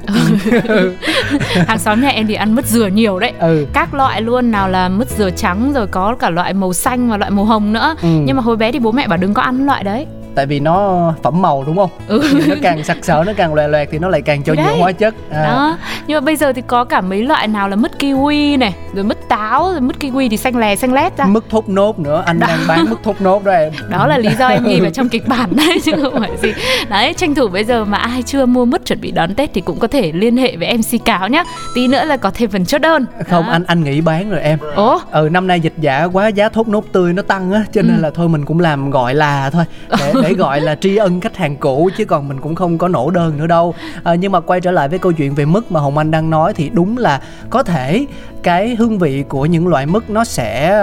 ừ. 0.67 0.95
hàng 1.67 1.79
xóm 1.79 2.01
nhà 2.01 2.09
em 2.09 2.27
thì 2.27 2.33
ăn 2.33 2.55
mứt 2.55 2.65
dừa 2.65 2.87
nhiều 2.87 3.19
đấy 3.19 3.33
ừ. 3.39 3.65
các 3.73 3.93
loại 3.93 4.21
luôn 4.21 4.51
nào 4.51 4.69
là 4.69 4.89
mứt 4.89 5.09
dừa 5.09 5.29
trắng 5.29 5.71
rồi 5.73 5.87
có 5.87 6.15
cả 6.15 6.29
loại 6.29 6.53
màu 6.53 6.73
xanh 6.73 7.09
và 7.09 7.17
loại 7.17 7.31
màu 7.31 7.45
hồng 7.45 7.73
nữa 7.73 7.95
ừ. 8.01 8.09
nhưng 8.25 8.35
mà 8.35 8.41
hồi 8.41 8.57
bé 8.57 8.71
thì 8.71 8.79
bố 8.79 8.91
mẹ 8.91 9.07
bảo 9.07 9.17
đừng 9.17 9.33
có 9.33 9.41
ăn 9.41 9.65
loại 9.65 9.83
đấy 9.83 10.07
tại 10.39 10.45
vì 10.45 10.59
nó 10.59 11.13
phẩm 11.23 11.41
màu 11.41 11.63
đúng 11.67 11.77
không? 11.77 11.89
Ừ. 12.07 12.43
nó 12.47 12.55
càng 12.61 12.83
sặc 12.83 12.97
sỡ 13.01 13.23
nó 13.27 13.33
càng 13.37 13.53
loè 13.53 13.67
loẹt 13.67 13.87
thì 13.91 13.99
nó 13.99 14.09
lại 14.09 14.21
càng 14.21 14.43
cho 14.43 14.53
nhiều 14.53 14.75
hóa 14.79 14.91
chất. 14.91 15.15
À. 15.31 15.43
đó. 15.43 15.77
Nhưng 16.07 16.15
mà 16.15 16.21
bây 16.21 16.35
giờ 16.35 16.53
thì 16.53 16.61
có 16.67 16.83
cả 16.83 17.01
mấy 17.01 17.23
loại 17.23 17.47
nào 17.47 17.69
là 17.69 17.75
mứt 17.75 17.91
kiwi 17.99 18.59
này 18.59 18.75
rồi 18.93 19.03
mứt 19.03 19.29
táo 19.29 19.71
rồi 19.71 19.81
mứt 19.81 19.95
kiwi 19.99 20.29
thì 20.29 20.37
xanh 20.37 20.57
lè 20.57 20.75
xanh 20.75 20.93
lét 20.93 21.17
ra. 21.17 21.25
Mứt 21.25 21.43
thốt 21.49 21.69
nốt 21.69 21.99
nữa 21.99 22.23
anh 22.25 22.39
đó. 22.39 22.47
đang 22.47 22.59
bán 22.67 22.89
mứt 22.89 23.03
thốt 23.03 23.21
nốt 23.21 23.43
đó 23.43 23.51
em 23.51 23.73
đó 23.89 24.07
là 24.07 24.17
lý 24.17 24.29
do 24.39 24.47
em 24.47 24.63
ghi 24.63 24.79
vào 24.79 24.91
trong 24.91 25.09
kịch 25.09 25.27
bản 25.27 25.55
đấy 25.55 25.79
chứ 25.83 25.91
không 26.01 26.19
phải 26.19 26.31
gì. 26.41 26.53
Đấy 26.89 27.13
tranh 27.13 27.35
thủ 27.35 27.47
bây 27.47 27.63
giờ 27.63 27.85
mà 27.85 27.97
ai 27.97 28.23
chưa 28.23 28.45
mua 28.45 28.65
mứt 28.65 28.85
chuẩn 28.85 29.01
bị 29.01 29.11
đón 29.11 29.35
tết 29.35 29.49
thì 29.53 29.61
cũng 29.61 29.79
có 29.79 29.87
thể 29.87 30.11
liên 30.11 30.37
hệ 30.37 30.55
với 30.57 30.77
mc 30.77 31.05
cáo 31.05 31.27
nhá. 31.27 31.43
Tí 31.75 31.87
nữa 31.87 32.03
là 32.05 32.17
có 32.17 32.31
thêm 32.33 32.49
phần 32.49 32.65
chốt 32.65 32.81
đơn. 32.81 33.05
Không 33.29 33.45
đó. 33.45 33.51
anh 33.51 33.63
anh 33.67 33.83
nghĩ 33.83 34.01
bán 34.01 34.29
rồi 34.29 34.41
em. 34.41 34.59
Ồ 34.75 35.01
ừ 35.11 35.29
năm 35.31 35.47
nay 35.47 35.59
dịch 35.59 35.75
giả 35.77 36.03
quá 36.03 36.27
giá 36.27 36.49
thốt 36.49 36.67
nốt 36.67 36.85
tươi 36.91 37.13
nó 37.13 37.21
tăng 37.21 37.51
á 37.51 37.63
cho 37.73 37.81
nên 37.81 37.97
ừ. 37.97 38.01
là 38.01 38.11
thôi 38.15 38.29
mình 38.29 38.45
cũng 38.45 38.59
làm 38.59 38.91
gọi 38.91 39.15
là 39.15 39.49
thôi. 39.49 39.63
Để, 39.99 40.13
để 40.23 40.28
gọi 40.33 40.61
là 40.61 40.75
tri 40.75 40.95
ân 40.95 41.21
khách 41.21 41.37
hàng 41.37 41.55
cũ 41.57 41.89
chứ 41.97 42.05
còn 42.05 42.27
mình 42.27 42.39
cũng 42.41 42.55
không 42.55 42.77
có 42.77 42.87
nổ 42.87 43.11
đơn 43.11 43.37
nữa 43.37 43.47
đâu. 43.47 43.75
À, 44.03 44.15
nhưng 44.15 44.31
mà 44.31 44.39
quay 44.39 44.61
trở 44.61 44.71
lại 44.71 44.89
với 44.89 44.99
câu 44.99 45.11
chuyện 45.11 45.35
về 45.35 45.45
mứt 45.45 45.71
mà 45.71 45.79
hồng 45.79 45.97
anh 45.97 46.11
đang 46.11 46.29
nói 46.29 46.53
thì 46.53 46.69
đúng 46.73 46.97
là 46.97 47.21
có 47.49 47.63
thể 47.63 48.05
cái 48.43 48.75
hương 48.75 48.99
vị 48.99 49.23
của 49.29 49.45
những 49.45 49.67
loại 49.67 49.85
mứt 49.85 50.09
nó 50.09 50.23
sẽ 50.23 50.81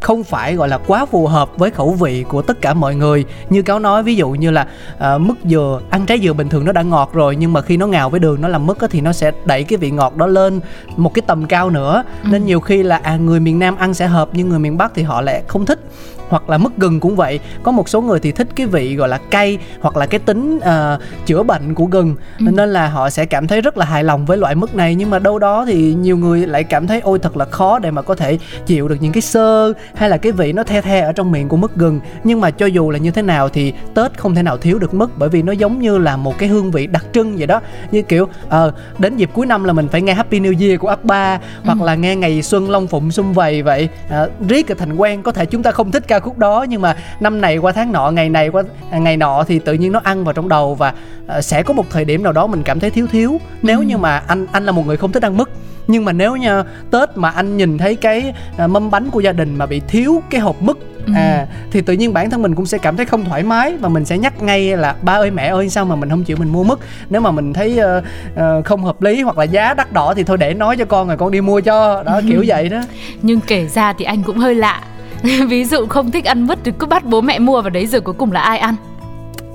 không 0.00 0.24
phải 0.24 0.54
gọi 0.54 0.68
là 0.68 0.78
quá 0.78 1.06
phù 1.06 1.26
hợp 1.26 1.48
với 1.56 1.70
khẩu 1.70 1.92
vị 1.92 2.24
của 2.28 2.42
tất 2.42 2.60
cả 2.60 2.74
mọi 2.74 2.94
người. 2.94 3.24
Như 3.50 3.62
cáo 3.62 3.78
nói 3.78 4.02
ví 4.02 4.16
dụ 4.16 4.30
như 4.30 4.50
là 4.50 4.66
uh, 4.96 5.20
mứt 5.20 5.36
dừa 5.44 5.80
ăn 5.90 6.06
trái 6.06 6.20
dừa 6.22 6.32
bình 6.32 6.48
thường 6.48 6.64
nó 6.64 6.72
đã 6.72 6.82
ngọt 6.82 7.10
rồi 7.12 7.36
nhưng 7.36 7.52
mà 7.52 7.60
khi 7.60 7.76
nó 7.76 7.86
ngào 7.86 8.10
với 8.10 8.20
đường 8.20 8.40
nó 8.40 8.48
làm 8.48 8.66
mứt 8.66 8.76
thì 8.90 9.00
nó 9.00 9.12
sẽ 9.12 9.32
đẩy 9.44 9.64
cái 9.64 9.76
vị 9.76 9.90
ngọt 9.90 10.16
đó 10.16 10.26
lên 10.26 10.60
một 10.96 11.14
cái 11.14 11.22
tầm 11.26 11.46
cao 11.46 11.70
nữa. 11.70 12.04
Ừ. 12.22 12.28
nên 12.32 12.46
nhiều 12.46 12.60
khi 12.60 12.82
là 12.82 12.96
à 12.96 13.16
người 13.16 13.40
miền 13.40 13.58
nam 13.58 13.76
ăn 13.76 13.94
sẽ 13.94 14.06
hợp 14.06 14.28
nhưng 14.32 14.48
người 14.48 14.58
miền 14.58 14.76
bắc 14.76 14.94
thì 14.94 15.02
họ 15.02 15.20
lại 15.20 15.42
không 15.46 15.66
thích 15.66 15.80
hoặc 16.28 16.50
là 16.50 16.58
mứt 16.58 16.72
gừng 16.78 17.00
cũng 17.00 17.16
vậy. 17.16 17.40
Có 17.62 17.72
một 17.72 17.88
số 17.88 18.00
người 18.00 18.20
thì 18.20 18.32
thích 18.32 18.48
cái 18.54 18.66
vị 18.66 18.96
gọi 18.96 19.08
là 19.08 19.18
cay 19.30 19.58
hoặc 19.80 19.96
là 19.96 20.06
cái 20.06 20.20
tính 20.20 20.56
uh, 20.56 21.00
chữa 21.26 21.42
bệnh 21.42 21.74
của 21.74 21.84
gừng. 21.84 22.16
Ừ. 22.38 22.46
nên 22.52 22.72
là 22.72 22.88
họ 22.88 23.10
sẽ 23.10 23.24
cảm 23.24 23.46
thấy 23.46 23.60
rất 23.60 23.76
là 23.76 23.84
hài 23.84 24.04
lòng 24.04 24.26
với 24.26 24.36
loại 24.38 24.54
mứt 24.54 24.74
này. 24.74 24.94
Nhưng 24.94 25.10
mà 25.10 25.18
đâu 25.18 25.38
đó 25.38 25.64
thì 25.66 25.94
nhiều 25.94 26.16
người 26.16 26.46
lại 26.46 26.64
cảm 26.64 26.86
thấy 26.86 27.00
ôi 27.00 27.18
thật 27.18 27.36
là 27.36 27.44
khó 27.44 27.78
để 27.78 27.90
mà 27.90 28.02
có 28.02 28.14
thể 28.14 28.38
chịu 28.66 28.88
được 28.88 28.96
những 29.00 29.12
cái 29.12 29.22
sơ 29.22 29.72
hay 29.94 30.08
là 30.08 30.16
cái 30.16 30.32
vị 30.32 30.52
nó 30.52 30.62
the 30.62 30.80
the 30.80 31.00
ở 31.00 31.12
trong 31.12 31.32
miệng 31.32 31.48
của 31.48 31.56
mứt 31.56 31.76
gừng. 31.76 32.00
Nhưng 32.24 32.40
mà 32.40 32.50
cho 32.50 32.66
dù 32.66 32.90
là 32.90 32.98
như 32.98 33.10
thế 33.10 33.22
nào 33.22 33.48
thì 33.48 33.72
tết 33.94 34.18
không 34.18 34.34
thể 34.34 34.42
nào 34.42 34.58
thiếu 34.58 34.78
được 34.78 34.94
mứt 34.94 35.08
bởi 35.16 35.28
vì 35.28 35.42
nó 35.42 35.52
giống 35.52 35.80
như 35.80 35.98
là 35.98 36.16
một 36.16 36.38
cái 36.38 36.48
hương 36.48 36.70
vị 36.70 36.86
đặc 36.86 37.04
trưng 37.12 37.36
vậy 37.36 37.46
đó. 37.46 37.60
Như 37.90 38.02
kiểu 38.02 38.28
ờ 38.48 38.66
uh, 38.68 39.00
đến 39.00 39.16
dịp 39.16 39.30
cuối 39.32 39.46
năm 39.46 39.64
là 39.64 39.72
mình 39.72 39.88
phải 39.88 40.02
nghe 40.02 40.14
Happy 40.14 40.40
New 40.40 40.66
Year 40.66 40.80
của 40.80 40.88
ấp 40.88 41.04
ba 41.04 41.34
ừ. 41.34 41.40
hoặc 41.64 41.82
là 41.82 41.94
nghe 41.94 42.16
ngày 42.16 42.42
xuân 42.42 42.70
long 42.70 42.86
phụng 42.86 43.10
xung 43.10 43.32
vầy 43.32 43.62
vậy. 43.62 43.88
Uh, 44.06 44.48
riết 44.48 44.66
thành 44.78 44.96
quen 44.96 45.22
có 45.22 45.32
thể 45.32 45.46
chúng 45.46 45.62
ta 45.62 45.70
không 45.70 45.90
thích 45.90 46.08
ca 46.14 46.20
khúc 46.20 46.38
đó 46.38 46.66
nhưng 46.68 46.82
mà 46.82 46.96
năm 47.20 47.40
này 47.40 47.58
qua 47.58 47.72
tháng 47.72 47.92
nọ 47.92 48.10
ngày 48.10 48.28
này 48.28 48.48
qua 48.48 48.62
ngày 48.92 49.16
nọ 49.16 49.44
thì 49.48 49.58
tự 49.58 49.72
nhiên 49.72 49.92
nó 49.92 50.00
ăn 50.04 50.24
vào 50.24 50.32
trong 50.32 50.48
đầu 50.48 50.74
và 50.74 50.94
uh, 51.38 51.44
sẽ 51.44 51.62
có 51.62 51.74
một 51.74 51.84
thời 51.90 52.04
điểm 52.04 52.22
nào 52.22 52.32
đó 52.32 52.46
mình 52.46 52.62
cảm 52.62 52.80
thấy 52.80 52.90
thiếu 52.90 53.06
thiếu. 53.06 53.40
Nếu 53.62 53.78
ừ. 53.78 53.84
như 53.84 53.98
mà 53.98 54.18
anh 54.18 54.46
anh 54.52 54.64
là 54.64 54.72
một 54.72 54.86
người 54.86 54.96
không 54.96 55.12
thích 55.12 55.22
ăn 55.22 55.36
mứt 55.36 55.48
nhưng 55.86 56.04
mà 56.04 56.12
nếu 56.12 56.36
như 56.36 56.62
tết 56.90 57.08
mà 57.14 57.30
anh 57.30 57.56
nhìn 57.56 57.78
thấy 57.78 57.96
cái 57.96 58.34
uh, 58.64 58.70
mâm 58.70 58.90
bánh 58.90 59.10
của 59.10 59.20
gia 59.20 59.32
đình 59.32 59.58
mà 59.58 59.66
bị 59.66 59.80
thiếu 59.88 60.22
cái 60.30 60.40
hộp 60.40 60.62
mứt 60.62 60.76
ừ. 61.06 61.12
à 61.16 61.46
thì 61.70 61.80
tự 61.80 61.92
nhiên 61.92 62.12
bản 62.12 62.30
thân 62.30 62.42
mình 62.42 62.54
cũng 62.54 62.66
sẽ 62.66 62.78
cảm 62.78 62.96
thấy 62.96 63.06
không 63.06 63.24
thoải 63.24 63.42
mái 63.42 63.76
và 63.76 63.88
mình 63.88 64.04
sẽ 64.04 64.18
nhắc 64.18 64.42
ngay 64.42 64.76
là 64.76 64.94
ba 65.02 65.12
ơi 65.12 65.30
mẹ 65.30 65.46
ơi 65.46 65.68
sao 65.68 65.84
mà 65.84 65.96
mình 65.96 66.10
không 66.10 66.24
chịu 66.24 66.36
mình 66.36 66.48
mua 66.48 66.64
mứt? 66.64 66.78
Nếu 67.10 67.20
mà 67.20 67.30
mình 67.30 67.52
thấy 67.52 67.80
uh, 67.98 68.04
uh, 68.34 68.64
không 68.64 68.84
hợp 68.84 69.02
lý 69.02 69.22
hoặc 69.22 69.38
là 69.38 69.44
giá 69.44 69.74
đắt 69.74 69.92
đỏ 69.92 70.14
thì 70.16 70.24
thôi 70.24 70.36
để 70.36 70.54
nói 70.54 70.76
cho 70.76 70.84
con 70.84 71.08
rồi 71.08 71.16
con 71.16 71.30
đi 71.30 71.40
mua 71.40 71.60
cho. 71.60 72.02
Đó 72.02 72.20
kiểu 72.28 72.44
vậy 72.46 72.68
đó. 72.68 72.80
Nhưng 73.22 73.40
kể 73.40 73.66
ra 73.66 73.92
thì 73.98 74.04
anh 74.04 74.22
cũng 74.22 74.38
hơi 74.38 74.54
lạ 74.54 74.82
ví 75.48 75.64
dụ 75.64 75.86
không 75.86 76.10
thích 76.10 76.24
ăn 76.24 76.46
mứt 76.46 76.58
thì 76.64 76.72
cứ 76.78 76.86
bắt 76.86 77.04
bố 77.04 77.20
mẹ 77.20 77.38
mua 77.38 77.62
vào 77.62 77.70
đấy 77.70 77.86
rồi 77.86 78.00
cuối 78.00 78.14
cùng 78.18 78.32
là 78.32 78.40
ai 78.40 78.58
ăn 78.58 78.74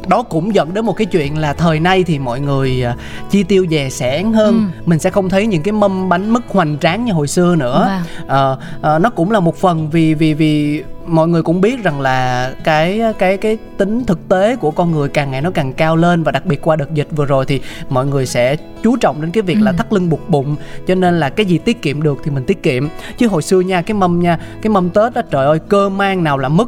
đó 0.09 0.23
cũng 0.23 0.55
dẫn 0.55 0.73
đến 0.73 0.85
một 0.85 0.93
cái 0.93 1.05
chuyện 1.05 1.37
là 1.37 1.53
thời 1.53 1.79
nay 1.79 2.03
thì 2.03 2.19
mọi 2.19 2.39
người 2.39 2.85
uh, 2.91 2.99
chi 3.29 3.43
tiêu 3.43 3.65
dè 3.69 3.89
sẻn 3.89 4.33
hơn 4.33 4.53
ừ. 4.53 4.81
mình 4.85 4.99
sẽ 4.99 5.09
không 5.09 5.29
thấy 5.29 5.47
những 5.47 5.63
cái 5.63 5.71
mâm 5.71 6.09
bánh 6.09 6.29
mứt 6.29 6.43
hoành 6.47 6.77
tráng 6.77 7.05
như 7.05 7.13
hồi 7.13 7.27
xưa 7.27 7.55
nữa 7.55 8.01
wow. 8.27 8.53
uh, 8.53 8.59
uh, 8.95 9.01
nó 9.01 9.09
cũng 9.09 9.31
là 9.31 9.39
một 9.39 9.57
phần 9.57 9.89
vì 9.89 10.13
vì 10.13 10.33
vì 10.33 10.83
mọi 11.05 11.27
người 11.27 11.43
cũng 11.43 11.61
biết 11.61 11.83
rằng 11.83 12.01
là 12.01 12.51
cái 12.63 13.01
cái 13.19 13.37
cái 13.37 13.57
tính 13.77 14.05
thực 14.05 14.29
tế 14.29 14.55
của 14.55 14.71
con 14.71 14.91
người 14.91 15.09
càng 15.09 15.31
ngày 15.31 15.41
nó 15.41 15.51
càng 15.51 15.73
cao 15.73 15.95
lên 15.95 16.23
và 16.23 16.31
đặc 16.31 16.45
biệt 16.45 16.61
qua 16.61 16.75
đợt 16.75 16.93
dịch 16.93 17.07
vừa 17.15 17.25
rồi 17.25 17.45
thì 17.45 17.61
mọi 17.89 18.05
người 18.05 18.25
sẽ 18.25 18.55
chú 18.83 18.95
trọng 18.95 19.21
đến 19.21 19.31
cái 19.31 19.41
việc 19.41 19.57
ừ. 19.57 19.63
là 19.63 19.71
thắt 19.71 19.93
lưng 19.93 20.09
buộc 20.09 20.29
bụng 20.29 20.55
cho 20.87 20.95
nên 20.95 21.19
là 21.19 21.29
cái 21.29 21.45
gì 21.45 21.57
tiết 21.57 21.81
kiệm 21.81 22.01
được 22.01 22.17
thì 22.23 22.31
mình 22.31 22.43
tiết 22.43 22.63
kiệm 22.63 22.87
chứ 23.17 23.27
hồi 23.27 23.41
xưa 23.41 23.59
nha 23.59 23.81
cái 23.81 23.95
mâm 23.95 24.19
nha 24.19 24.39
cái 24.61 24.69
mâm 24.69 24.89
tết 24.89 25.13
á 25.13 25.21
trời 25.31 25.45
ơi 25.45 25.59
cơ 25.69 25.89
mang 25.89 26.23
nào 26.23 26.37
là 26.37 26.49
mứt 26.49 26.67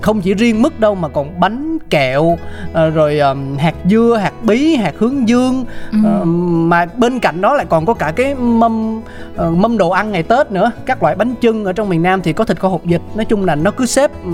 không 0.00 0.20
chỉ 0.20 0.34
riêng 0.34 0.62
mứt 0.62 0.80
đâu 0.80 0.94
mà 0.94 1.08
còn 1.08 1.40
bánh 1.40 1.78
kẹo 1.90 2.38
ờ, 2.72 2.90
rồi 2.90 3.20
hạt 3.58 3.74
dưa 3.90 4.18
hạt 4.22 4.32
bí 4.42 4.76
hạt 4.76 4.94
hướng 4.98 5.28
dương. 5.28 5.64
Ừ. 5.92 5.98
Ờ, 6.04 6.24
mà 6.24 6.86
bên 6.96 7.18
cạnh 7.18 7.40
đó 7.40 7.54
lại 7.54 7.66
còn 7.68 7.86
có 7.86 7.94
cả 7.94 8.12
cái 8.16 8.34
mâm 8.34 9.00
ờ, 9.36 9.50
mâm 9.50 9.78
đồ 9.78 9.90
ăn 9.90 10.12
ngày 10.12 10.22
tết 10.22 10.50
nữa. 10.52 10.70
Các 10.86 11.02
loại 11.02 11.14
bánh 11.14 11.34
chưng 11.40 11.64
ở 11.64 11.72
trong 11.72 11.88
miền 11.88 12.02
nam 12.02 12.22
thì 12.22 12.32
có 12.32 12.44
thịt 12.44 12.60
kho 12.60 12.68
hột 12.68 12.84
vịt. 12.84 13.00
Nói 13.14 13.24
chung 13.24 13.44
là 13.44 13.54
nó 13.54 13.70
cứ 13.70 13.86
xếp 13.86 14.10
ừ, 14.24 14.30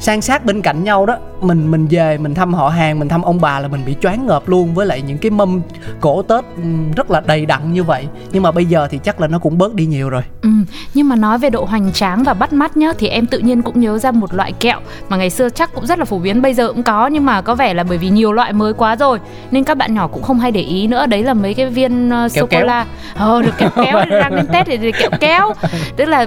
san 0.00 0.20
sát 0.20 0.44
bên 0.44 0.62
cạnh 0.62 0.84
nhau 0.84 1.06
đó. 1.06 1.16
Mình 1.40 1.70
mình 1.70 1.86
về 1.90 2.18
mình 2.18 2.34
thăm 2.34 2.54
họ 2.54 2.68
hàng 2.68 2.98
mình 2.98 3.08
thăm 3.08 3.22
ông 3.22 3.40
bà 3.40 3.60
là 3.60 3.68
mình 3.68 3.80
bị 3.86 3.96
choáng 4.02 4.26
ngợp 4.26 4.48
luôn 4.48 4.74
với 4.74 4.86
lại 4.86 5.02
những 5.02 5.18
cái 5.18 5.30
mâm 5.30 5.60
cổ 6.00 6.22
tết 6.22 6.44
ừ, 6.56 6.62
rất 6.96 7.10
là 7.10 7.20
đầy 7.20 7.46
đặn 7.46 7.72
như 7.72 7.84
vậy. 7.84 8.08
Nhưng 8.32 8.42
mà 8.42 8.50
bây 8.50 8.64
giờ 8.64 8.88
thì 8.90 8.98
chắc 8.98 9.20
là 9.20 9.26
nó 9.26 9.38
cũng 9.38 9.58
bớt 9.58 9.74
đi 9.74 9.86
nhiều 9.86 10.10
rồi. 10.10 10.22
Ừ, 10.42 10.48
nhưng 10.94 11.08
mà 11.08 11.16
nói 11.16 11.38
về 11.38 11.50
độ 11.50 11.64
hoành 11.64 11.92
tráng 11.92 12.24
và 12.24 12.34
bắt 12.34 12.52
mắt 12.52 12.76
nhá 12.76 12.92
thì 12.98 13.08
em 13.08 13.26
tự 13.26 13.38
nhiên 13.38 13.62
cũng 13.62 13.80
nhớ 13.80 13.98
ra 13.98 14.10
một 14.10 14.34
loại 14.34 14.52
kẹo 14.52 14.80
mà 15.08 15.16
ngày 15.16 15.30
xưa 15.30 15.48
chắc 15.48 15.74
cũng 15.74 15.86
rất 15.86 15.98
là 15.98 16.04
phổ 16.04 16.18
biến 16.18 16.42
bây 16.42 16.54
giờ 16.54 16.68
cũng 16.68 16.82
có 16.82 17.06
nhưng 17.06 17.24
mà 17.24 17.40
có 17.40 17.54
vẻ 17.54 17.74
là 17.74 17.84
bởi 17.84 17.98
vì 17.98 18.08
nhiều 18.08 18.32
loại 18.32 18.52
mới 18.52 18.72
quá 18.72 18.96
rồi 18.96 19.18
nên 19.50 19.64
các 19.64 19.76
bạn 19.76 19.94
nhỏ 19.94 20.06
cũng 20.06 20.22
không 20.22 20.38
hay 20.38 20.50
để 20.50 20.60
ý 20.60 20.86
nữa. 20.86 21.06
Đấy 21.06 21.22
là 21.22 21.34
mấy 21.34 21.54
cái 21.54 21.66
viên 21.66 22.08
uh, 22.24 22.32
sô 22.32 22.46
cô 22.50 22.60
la 22.60 22.86
ờ 23.14 23.42
được 23.42 23.58
kẹo 23.58 23.70
kéo 23.76 24.04
đang 24.20 24.36
đến 24.36 24.46
tết 24.52 24.66
thì 24.66 24.92
kẹo 24.92 25.10
kéo. 25.20 25.52
Tức 25.96 26.04
là 26.04 26.26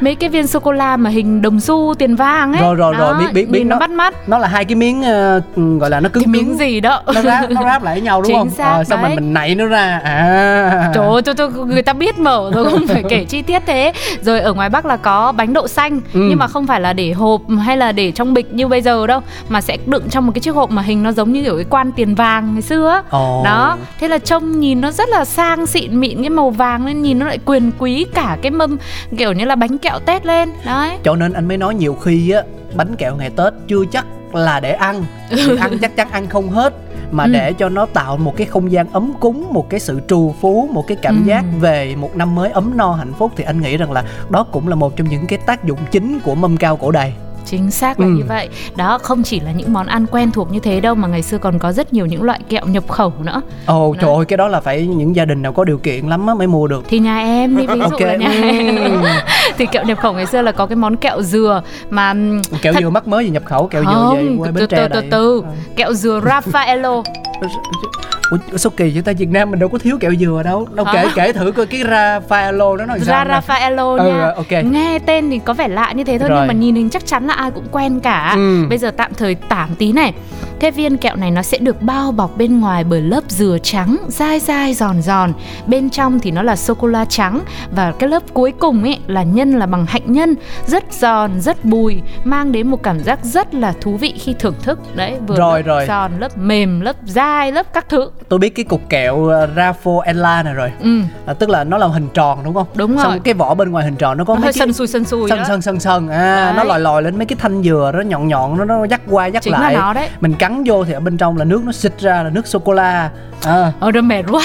mấy 0.00 0.14
cái 0.14 0.28
viên 0.28 0.46
sô 0.46 0.60
cô 0.60 0.72
la 0.72 0.96
mà 0.96 1.10
hình 1.10 1.42
đồng 1.42 1.60
xu 1.60 1.94
tiền 1.98 2.16
vàng 2.16 2.52
ấy. 2.52 2.62
Rồi 2.62 2.74
rồi 2.74 2.94
rồi 2.98 3.14
biết 3.18 3.32
biết 3.32 3.48
biết. 3.50 3.64
nó 3.64 3.78
bắt 3.78 3.90
mắt. 3.90 4.14
nó 4.28 4.38
là 4.38 4.48
hai 4.48 4.64
cái 4.64 4.74
miếng 4.74 5.00
uh, 5.00 5.80
gọi 5.80 5.90
là 5.90 6.00
nó 6.00 6.08
cứng 6.08 6.24
cái 6.24 6.32
miếng 6.32 6.56
gì 6.58 6.80
đó. 6.80 7.02
Nó 7.14 7.22
ráp 7.22 7.50
nó 7.50 7.62
ráp 7.62 7.82
lại 7.82 7.94
với 7.94 8.00
nhau 8.02 8.22
đúng 8.22 8.28
Chính 8.28 8.36
không? 8.36 8.50
xác, 8.50 8.72
Ờ, 8.72 8.84
xong 8.84 9.00
rồi 9.00 9.08
đấy. 9.08 9.16
mình 9.16 9.34
nảy 9.34 9.54
nó 9.54 9.66
ra. 9.66 10.00
À. 10.04 10.90
Trời 10.94 11.06
ơi, 11.06 11.22
tôi, 11.22 11.34
tôi, 11.34 11.50
người 11.50 11.82
ta 11.82 11.92
biết 11.92 12.18
mở 12.18 12.50
rồi 12.54 12.70
không 12.70 12.86
phải 12.86 13.02
kể 13.08 13.24
chi 13.24 13.42
tiết 13.42 13.62
thế. 13.66 13.92
Rồi 14.22 14.40
ở 14.40 14.52
ngoài 14.54 14.68
Bắc 14.68 14.86
là 14.86 14.96
có 14.96 15.32
bánh 15.32 15.52
đậu 15.52 15.68
xanh 15.68 16.00
Ừ. 16.12 16.20
Nhưng 16.28 16.38
mà 16.38 16.46
không 16.46 16.66
phải 16.66 16.80
là 16.80 16.92
để 16.92 17.12
hộp 17.12 17.40
hay 17.64 17.76
là 17.76 17.92
để 17.92 18.12
trong 18.16 18.34
bịch 18.34 18.52
như 18.54 18.68
bây 18.68 18.82
giờ 18.82 19.06
đâu 19.06 19.20
Mà 19.48 19.60
sẽ 19.60 19.76
đựng 19.86 20.08
trong 20.10 20.26
một 20.26 20.32
cái 20.34 20.40
chiếc 20.40 20.54
hộp 20.54 20.70
mà 20.70 20.82
hình 20.82 21.02
nó 21.02 21.12
giống 21.12 21.32
như 21.32 21.42
kiểu 21.44 21.56
cái 21.56 21.66
quan 21.70 21.92
tiền 21.92 22.14
vàng 22.14 22.52
ngày 22.52 22.62
xưa. 22.62 23.02
Ồ. 23.10 23.42
Đó, 23.44 23.78
thế 24.00 24.08
là 24.08 24.18
trông 24.18 24.60
nhìn 24.60 24.80
nó 24.80 24.90
rất 24.90 25.08
là 25.08 25.24
sang 25.24 25.66
xịn 25.66 26.00
mịn 26.00 26.20
cái 26.20 26.30
màu 26.30 26.50
vàng 26.50 26.84
nên 26.86 27.02
nhìn 27.02 27.18
nó 27.18 27.26
lại 27.26 27.38
quyền 27.44 27.72
quý 27.78 28.06
cả 28.14 28.36
cái 28.42 28.50
mâm 28.50 28.76
kiểu 29.18 29.32
như 29.32 29.44
là 29.44 29.54
bánh 29.56 29.78
kẹo 29.78 29.98
Tết 30.06 30.26
lên 30.26 30.52
Đấy 30.64 30.98
cho 31.04 31.16
nên 31.16 31.32
anh 31.32 31.48
mới 31.48 31.56
nói 31.56 31.74
nhiều 31.74 31.94
khi 31.94 32.30
á 32.30 32.42
bánh 32.74 32.96
kẹo 32.96 33.16
ngày 33.16 33.30
tết 33.36 33.52
chưa 33.68 33.84
chắc 33.92 34.06
là 34.32 34.60
để 34.60 34.72
ăn 34.72 35.04
Vì 35.30 35.56
ăn 35.56 35.78
chắc 35.78 35.96
chắn 35.96 36.08
ăn 36.10 36.26
không 36.28 36.48
hết 36.50 36.74
mà 37.10 37.24
Ừ. 37.24 37.30
để 37.32 37.52
cho 37.52 37.68
nó 37.68 37.86
tạo 37.86 38.16
một 38.16 38.36
cái 38.36 38.46
không 38.46 38.72
gian 38.72 38.86
ấm 38.92 39.12
cúng 39.20 39.46
một 39.52 39.70
cái 39.70 39.80
sự 39.80 40.00
trù 40.08 40.34
phú 40.40 40.68
một 40.72 40.84
cái 40.86 40.96
cảm 41.02 41.22
Ừ. 41.24 41.28
giác 41.28 41.44
về 41.60 41.94
một 41.96 42.16
năm 42.16 42.34
mới 42.34 42.50
ấm 42.50 42.72
no 42.76 42.92
hạnh 42.92 43.12
phúc 43.18 43.32
thì 43.36 43.44
anh 43.44 43.60
nghĩ 43.60 43.76
rằng 43.76 43.92
là 43.92 44.04
đó 44.30 44.42
cũng 44.52 44.68
là 44.68 44.74
một 44.74 44.96
trong 44.96 45.08
những 45.08 45.26
cái 45.26 45.38
tác 45.46 45.64
dụng 45.64 45.78
chính 45.90 46.20
của 46.20 46.34
mâm 46.34 46.56
cao 46.56 46.76
cổ 46.76 46.90
đầy 46.90 47.12
Chính 47.46 47.70
xác 47.70 48.00
là 48.00 48.06
Ừ. 48.06 48.10
như 48.12 48.24
vậy 48.28 48.48
Đó 48.76 48.98
không 49.02 49.22
chỉ 49.22 49.40
là 49.40 49.52
những 49.52 49.72
món 49.72 49.86
ăn 49.86 50.06
quen 50.10 50.30
thuộc 50.30 50.52
như 50.52 50.58
thế 50.60 50.80
đâu 50.80 50.94
Mà 50.94 51.08
ngày 51.08 51.22
xưa 51.22 51.38
còn 51.38 51.58
có 51.58 51.72
rất 51.72 51.92
nhiều 51.92 52.06
những 52.06 52.22
loại 52.22 52.40
kẹo 52.48 52.66
nhập 52.66 52.88
khẩu 52.88 53.12
nữa 53.24 53.42
ồ 53.66 53.92
Đó. 53.92 53.98
trời 54.02 54.14
ơi 54.14 54.24
cái 54.24 54.36
đó 54.36 54.48
là 54.48 54.60
phải 54.60 54.86
những 54.86 55.16
gia 55.16 55.24
đình 55.24 55.42
nào 55.42 55.52
có 55.52 55.64
điều 55.64 55.78
kiện 55.78 56.06
lắm 56.06 56.26
á 56.26 56.34
mới 56.34 56.46
mua 56.46 56.66
được 56.66 56.84
Thì 56.88 56.98
nhà 56.98 57.18
em 57.18 57.56
đi 57.56 57.66
ví 57.66 57.74
dụ 57.78 57.82
Ok. 57.84 58.00
là 58.00 58.16
nhà 58.16 58.30
em 58.42 58.76
Ừ. 58.76 59.08
Thì 59.58 59.66
kẹo 59.66 59.84
nhập 59.84 59.98
khẩu 59.98 60.12
ngày 60.12 60.26
xưa 60.26 60.42
là 60.42 60.52
có 60.52 60.66
cái 60.66 60.76
món 60.76 60.96
kẹo 60.96 61.22
dừa 61.22 61.62
Mà 61.90 62.14
kẹo 62.62 62.72
thật- 62.72 62.80
dừa 62.80 62.90
mắc 62.90 63.08
mới 63.08 63.24
gì 63.24 63.30
nhập 63.30 63.42
khẩu 63.46 63.66
kẹo 63.66 63.82
dừa 63.84 63.90
không, 63.92 64.16
về 64.16 64.36
quê 64.38 64.46
từ 64.46 64.52
bến 64.52 64.60
từ 64.60 64.66
tre 64.66 64.76
từ 64.88 64.88
đây 65.00 65.08
từ 65.10 65.42
Kẹo 65.76 65.92
dừa 65.92 66.20
Raffaello 66.24 67.02
Ủa, 68.30 68.38
sao 68.56 68.70
kỳ 68.76 68.90
vậy 68.94 69.02
ta 69.02 69.12
Việt 69.18 69.28
Nam 69.30 69.50
mình 69.50 69.60
đâu 69.60 69.68
có 69.68 69.78
thiếu 69.78 69.98
kẹo 70.00 70.14
dừa 70.20 70.42
đâu 70.44 70.68
đâu 70.74 70.86
kể 70.92 71.06
kể 71.14 71.32
thử 71.32 71.52
coi 71.52 71.66
cái 71.66 71.80
Raffaello 71.80 72.76
nó 72.76 72.86
sao 73.06 73.24
Ra. 73.24 73.40
Raffaello 73.40 73.96
Ừ, 73.96 74.08
nha 74.08 74.32
ok. 74.36 74.64
Nghe 74.72 74.98
tên 74.98 75.30
thì 75.30 75.40
có 75.44 75.52
vẻ 75.54 75.68
lạ 75.68 75.92
như 75.92 76.04
thế 76.04 76.18
thôi 76.18 76.28
Rồi. 76.28 76.38
Nhưng 76.38 76.46
mà 76.48 76.52
nhìn 76.54 76.74
hình 76.74 76.90
chắc 76.90 77.06
chắn 77.06 77.26
là 77.26 77.34
ai 77.34 77.50
cũng 77.50 77.66
quen 77.72 78.00
cả 78.00 78.32
Ừ. 78.36 78.66
Bây 78.68 78.78
giờ 78.78 78.90
tạm 78.90 79.14
thời 79.14 79.34
tảm 79.34 79.68
tí 79.78 79.92
này 79.92 80.12
Thế 80.60 80.70
viên 80.70 80.96
kẹo 80.96 81.16
này 81.16 81.30
nó 81.30 81.42
sẽ 81.42 81.58
được 81.58 81.82
bao 81.82 82.12
bọc 82.12 82.36
bên 82.36 82.60
ngoài 82.60 82.84
bởi 82.84 83.00
lớp 83.02 83.20
dừa 83.28 83.58
trắng 83.62 83.96
Dai 84.08 84.40
dai 84.40 84.74
giòn 84.74 85.02
giòn 85.02 85.32
Bên 85.66 85.90
trong 85.90 86.18
thì 86.20 86.30
nó 86.30 86.42
là 86.42 86.56
sô-cô-la 86.56 87.04
trắng 87.04 87.40
Và 87.70 87.92
cái 87.98 88.08
lớp 88.08 88.22
cuối 88.32 88.52
cùng 88.58 88.82
ấy 88.82 88.98
là 89.06 89.22
nhân 89.22 89.52
là 89.58 89.66
bằng 89.66 89.86
hạnh 89.86 90.12
nhân 90.12 90.34
Rất 90.66 90.84
giòn, 90.92 91.40
rất 91.40 91.64
bùi 91.64 92.02
Mang 92.24 92.52
đến 92.52 92.68
một 92.68 92.82
cảm 92.82 93.00
giác 93.04 93.18
rất 93.22 93.54
là 93.54 93.72
thú 93.80 93.96
vị 93.96 94.14
khi 94.18 94.34
thưởng 94.38 94.54
thức 94.62 94.78
Đấy, 94.96 95.14
vừa 95.26 95.36
Rồi, 95.36 95.58
lớp 95.62 95.66
rồi. 95.66 95.86
giòn, 95.86 96.12
lớp 96.18 96.38
mềm, 96.38 96.80
lớp 96.80 96.96
dai, 97.04 97.52
lớp 97.52 97.66
các 97.72 97.86
thứ 97.88 98.10
tôi 98.28 98.38
biết 98.38 98.48
cái 98.54 98.64
cục 98.64 98.88
kẹo 98.88 99.14
uh, 99.16 99.30
Raffaella 99.56 100.44
này 100.44 100.54
rồi 100.54 100.72
Ừ, 100.80 101.00
à, 101.26 101.34
tức 101.34 101.48
là 101.50 101.64
nó 101.64 101.78
là 101.78 101.86
hình 101.86 102.08
tròn 102.14 102.38
đúng 102.44 102.54
không 102.54 102.66
Đúng 102.74 102.96
xong 102.98 103.10
rồi. 103.10 103.20
cái 103.24 103.34
vỏ 103.34 103.54
bên 103.54 103.70
ngoài 103.70 103.84
hình 103.84 103.96
tròn 103.96 104.18
nó 104.18 104.24
có 104.24 104.34
nó 104.34 104.40
mấy 104.40 104.44
hơi 104.44 104.52
cái 104.52 104.58
sần 104.58 104.72
sùi 104.72 104.86
sần 104.86 105.04
sùi 105.04 105.28
sần 105.28 105.38
đó. 105.38 105.44
sần 105.48 105.62
sần 105.62 105.80
sần 105.80 106.08
à 106.08 106.44
Đấy. 106.44 106.54
nó 106.56 106.64
lòi 106.64 106.80
lòi 106.80 107.02
lên 107.02 107.16
mấy 107.16 107.26
cái 107.26 107.36
thanh 107.40 107.62
dừa 107.62 107.90
nó 107.94 108.00
nhọn 108.00 108.28
nhọn 108.28 108.58
nó 108.58 108.64
nó 108.64 108.84
dắt 108.84 109.00
qua 109.10 109.26
dắt 109.26 109.42
Chính 109.42 109.52
là 109.52 109.60
lại 109.60 109.74
nó 109.74 109.92
đấy. 109.92 110.08
mình 110.20 110.34
cắn 110.48 110.64
vô 110.66 110.84
thì 110.84 110.92
ở 110.92 111.00
bên 111.00 111.16
trong 111.16 111.36
là 111.36 111.44
nước 111.44 111.62
nó 111.64 111.72
xịt 111.72 111.92
ra 112.00 112.22
là 112.22 112.30
nước 112.30 112.46
sô 112.46 112.58
cô 112.58 112.72
la 112.72 113.10
à, 113.44 113.72
Ờ, 113.80 113.92
nó 113.92 114.00
mệt 114.00 114.22
quá. 114.30 114.42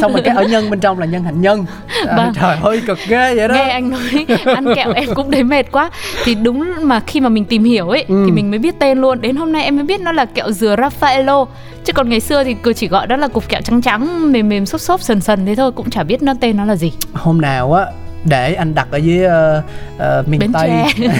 Xong 0.00 0.12
rồi 0.12 0.22
cái 0.24 0.36
ở 0.36 0.42
nhân 0.42 0.70
bên 0.70 0.80
trong 0.80 0.98
là 0.98 1.06
nhân 1.06 1.24
hạnh 1.24 1.40
nhân. 1.40 1.64
À, 2.08 2.16
Vâng. 2.16 2.32
trời 2.40 2.56
ơi 2.62 2.82
cực 2.86 2.98
ghê 3.08 3.34
vậy 3.34 3.48
đó. 3.48 3.54
Nghe 3.54 3.68
anh 3.70 3.90
nói 3.90 4.26
ăn 4.54 4.74
kẹo 4.74 4.92
em 4.92 5.08
cũng 5.14 5.30
thấy 5.30 5.42
mệt 5.42 5.72
quá. 5.72 5.90
Thì 6.24 6.34
đúng 6.34 6.64
mà 6.82 7.00
khi 7.00 7.20
mà 7.20 7.28
mình 7.28 7.44
tìm 7.44 7.64
hiểu 7.64 7.88
ấy 7.88 8.04
Ừ. 8.08 8.22
thì 8.26 8.32
mình 8.32 8.50
mới 8.50 8.58
biết 8.58 8.78
tên 8.78 8.98
luôn. 9.00 9.20
Đến 9.20 9.36
hôm 9.36 9.52
nay 9.52 9.64
em 9.64 9.76
mới 9.76 9.84
biết 9.84 10.00
nó 10.00 10.12
là 10.12 10.24
kẹo 10.24 10.50
dừa 10.52 10.76
Raffaello. 10.76 11.46
Chứ 11.84 11.92
còn 11.92 12.08
ngày 12.08 12.20
xưa 12.20 12.44
thì 12.44 12.54
cứ 12.62 12.72
chỉ 12.72 12.88
gọi 12.88 13.06
đó 13.06 13.16
là 13.16 13.28
cục 13.28 13.48
kẹo 13.48 13.60
trắng 13.60 13.82
trắng 13.82 14.32
mềm 14.32 14.48
mềm 14.48 14.66
xốp 14.66 14.80
xốp 14.80 15.00
sần 15.00 15.20
sần 15.20 15.46
thế 15.46 15.54
thôi 15.54 15.72
cũng 15.72 15.90
chả 15.90 16.02
biết 16.02 16.22
nó 16.22 16.34
tên 16.40 16.56
nó 16.56 16.64
là 16.64 16.76
gì. 16.76 16.92
Hôm 17.12 17.40
nào 17.40 17.72
á 17.72 17.84
để 18.28 18.54
anh 18.54 18.74
đặt 18.74 18.88
ở 18.90 18.96
dưới 18.98 19.24
ờ, 19.24 19.62
ờ, 19.98 20.24
miền 20.26 20.40
Bến 20.40 20.52
tây. 20.52 20.70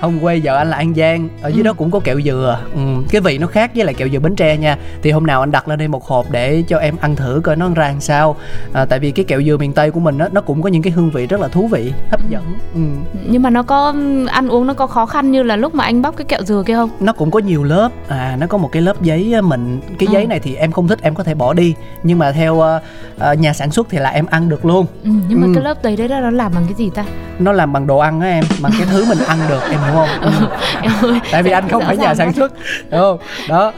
Hôm 0.00 0.18
quay 0.22 0.40
vợ 0.44 0.56
anh 0.56 0.70
là 0.70 0.76
an 0.76 0.94
giang 0.94 1.28
ở 1.42 1.48
dưới 1.48 1.58
Ừ. 1.62 1.62
đó 1.62 1.72
cũng 1.72 1.90
có 1.90 2.00
kẹo 2.00 2.20
dừa. 2.20 2.58
Ừ, 2.74 2.80
cái 3.10 3.20
vị 3.20 3.38
nó 3.38 3.46
khác 3.46 3.70
với 3.74 3.84
lại 3.84 3.94
kẹo 3.94 4.08
dừa 4.08 4.18
bến 4.18 4.36
tre 4.36 4.56
nha. 4.56 4.76
Thì 5.02 5.10
hôm 5.10 5.26
nào 5.26 5.40
anh 5.40 5.50
đặt 5.50 5.68
lên 5.68 5.78
đây 5.78 5.88
một 5.88 6.04
hộp 6.04 6.30
để 6.30 6.62
cho 6.68 6.78
em 6.78 6.96
ăn 7.00 7.16
thử 7.16 7.40
coi 7.44 7.56
nó 7.56 7.68
ra 7.74 7.88
làm 7.88 8.00
sao. 8.00 8.36
À, 8.72 8.84
tại 8.84 8.98
vì 8.98 9.10
cái 9.10 9.24
kẹo 9.24 9.42
dừa 9.42 9.56
miền 9.56 9.72
tây 9.72 9.90
của 9.90 10.00
mình 10.00 10.18
á 10.18 10.28
nó 10.32 10.40
cũng 10.40 10.62
có 10.62 10.68
những 10.68 10.82
cái 10.82 10.92
hương 10.92 11.10
vị 11.10 11.26
rất 11.26 11.40
là 11.40 11.48
thú 11.48 11.66
vị 11.66 11.92
hấp 12.10 12.28
dẫn. 12.28 12.42
Ừ. 12.74 12.80
nhưng 13.28 13.42
mà 13.42 13.50
nó 13.50 13.62
có 13.62 13.94
ăn 14.26 14.48
uống 14.48 14.66
nó 14.66 14.74
có 14.74 14.86
khó 14.86 15.06
khăn 15.06 15.30
như 15.30 15.42
là 15.42 15.56
lúc 15.56 15.74
mà 15.74 15.84
anh 15.84 16.02
bóc 16.02 16.16
cái 16.16 16.24
kẹo 16.24 16.42
dừa 16.42 16.62
kia 16.66 16.74
không? 16.74 16.90
Nó 17.00 17.12
cũng 17.12 17.30
có 17.30 17.38
nhiều 17.38 17.64
lớp. 17.64 17.88
À 18.08 18.36
nó 18.40 18.46
có 18.46 18.58
một 18.58 18.68
cái 18.72 18.82
lớp 18.82 19.02
giấy 19.02 19.32
á, 19.34 19.40
mịn 19.40 19.80
cái 19.98 20.06
Ừ. 20.06 20.12
giấy 20.12 20.26
này 20.26 20.40
thì 20.40 20.54
em 20.54 20.72
không 20.72 20.88
thích 20.88 20.98
em 21.02 21.14
có 21.14 21.24
thể 21.24 21.34
bỏ 21.34 21.52
đi. 21.52 21.74
Nhưng 22.02 22.18
mà 22.18 22.32
theo 22.32 22.60
ờ, 22.60 22.80
ờ, 23.18 23.32
nhà 23.34 23.52
sản 23.52 23.70
xuất 23.70 23.86
thì 23.90 23.98
là 23.98 24.10
em 24.10 24.26
ăn 24.26 24.48
được 24.48 24.64
luôn. 24.64 24.86
Ừ, 25.04 25.10
nhưng 25.28 25.40
mà 25.40 25.46
Ừ. 25.46 25.52
cái 25.54 25.64
lớp 25.64 25.82
đấy 25.82 25.96
đấy 25.96 26.08
nó 26.08 26.30
làm 26.30 26.52
bằng 26.54 26.64
cái 26.64 26.74
gì 26.74 26.90
ta? 26.94 27.04
Nó 27.38 27.52
làm 27.52 27.72
bằng 27.72 27.86
đồ 27.86 27.98
ăn 27.98 28.20
á 28.20 28.28
em 28.28 28.44
bằng 28.62 28.72
cái 28.78 28.86
thứ 28.90 29.04
mình 29.08 29.18
ăn 29.26 29.38
được 29.48 29.60
em 29.70 29.80
hiểu 29.80 29.94
không? 29.94 30.08
Ừ. 30.22 30.30
em 30.82 30.92
ơi 31.02 31.20
tại 31.32 31.42
vì 31.42 31.50
anh 31.50 31.68
không 31.68 31.82
phải 31.86 31.96
nhà 31.96 32.14
sản 32.14 32.32
xuất 32.32 32.52
đúng 32.90 33.00
không? 33.00 33.18
Đó. 33.48 33.72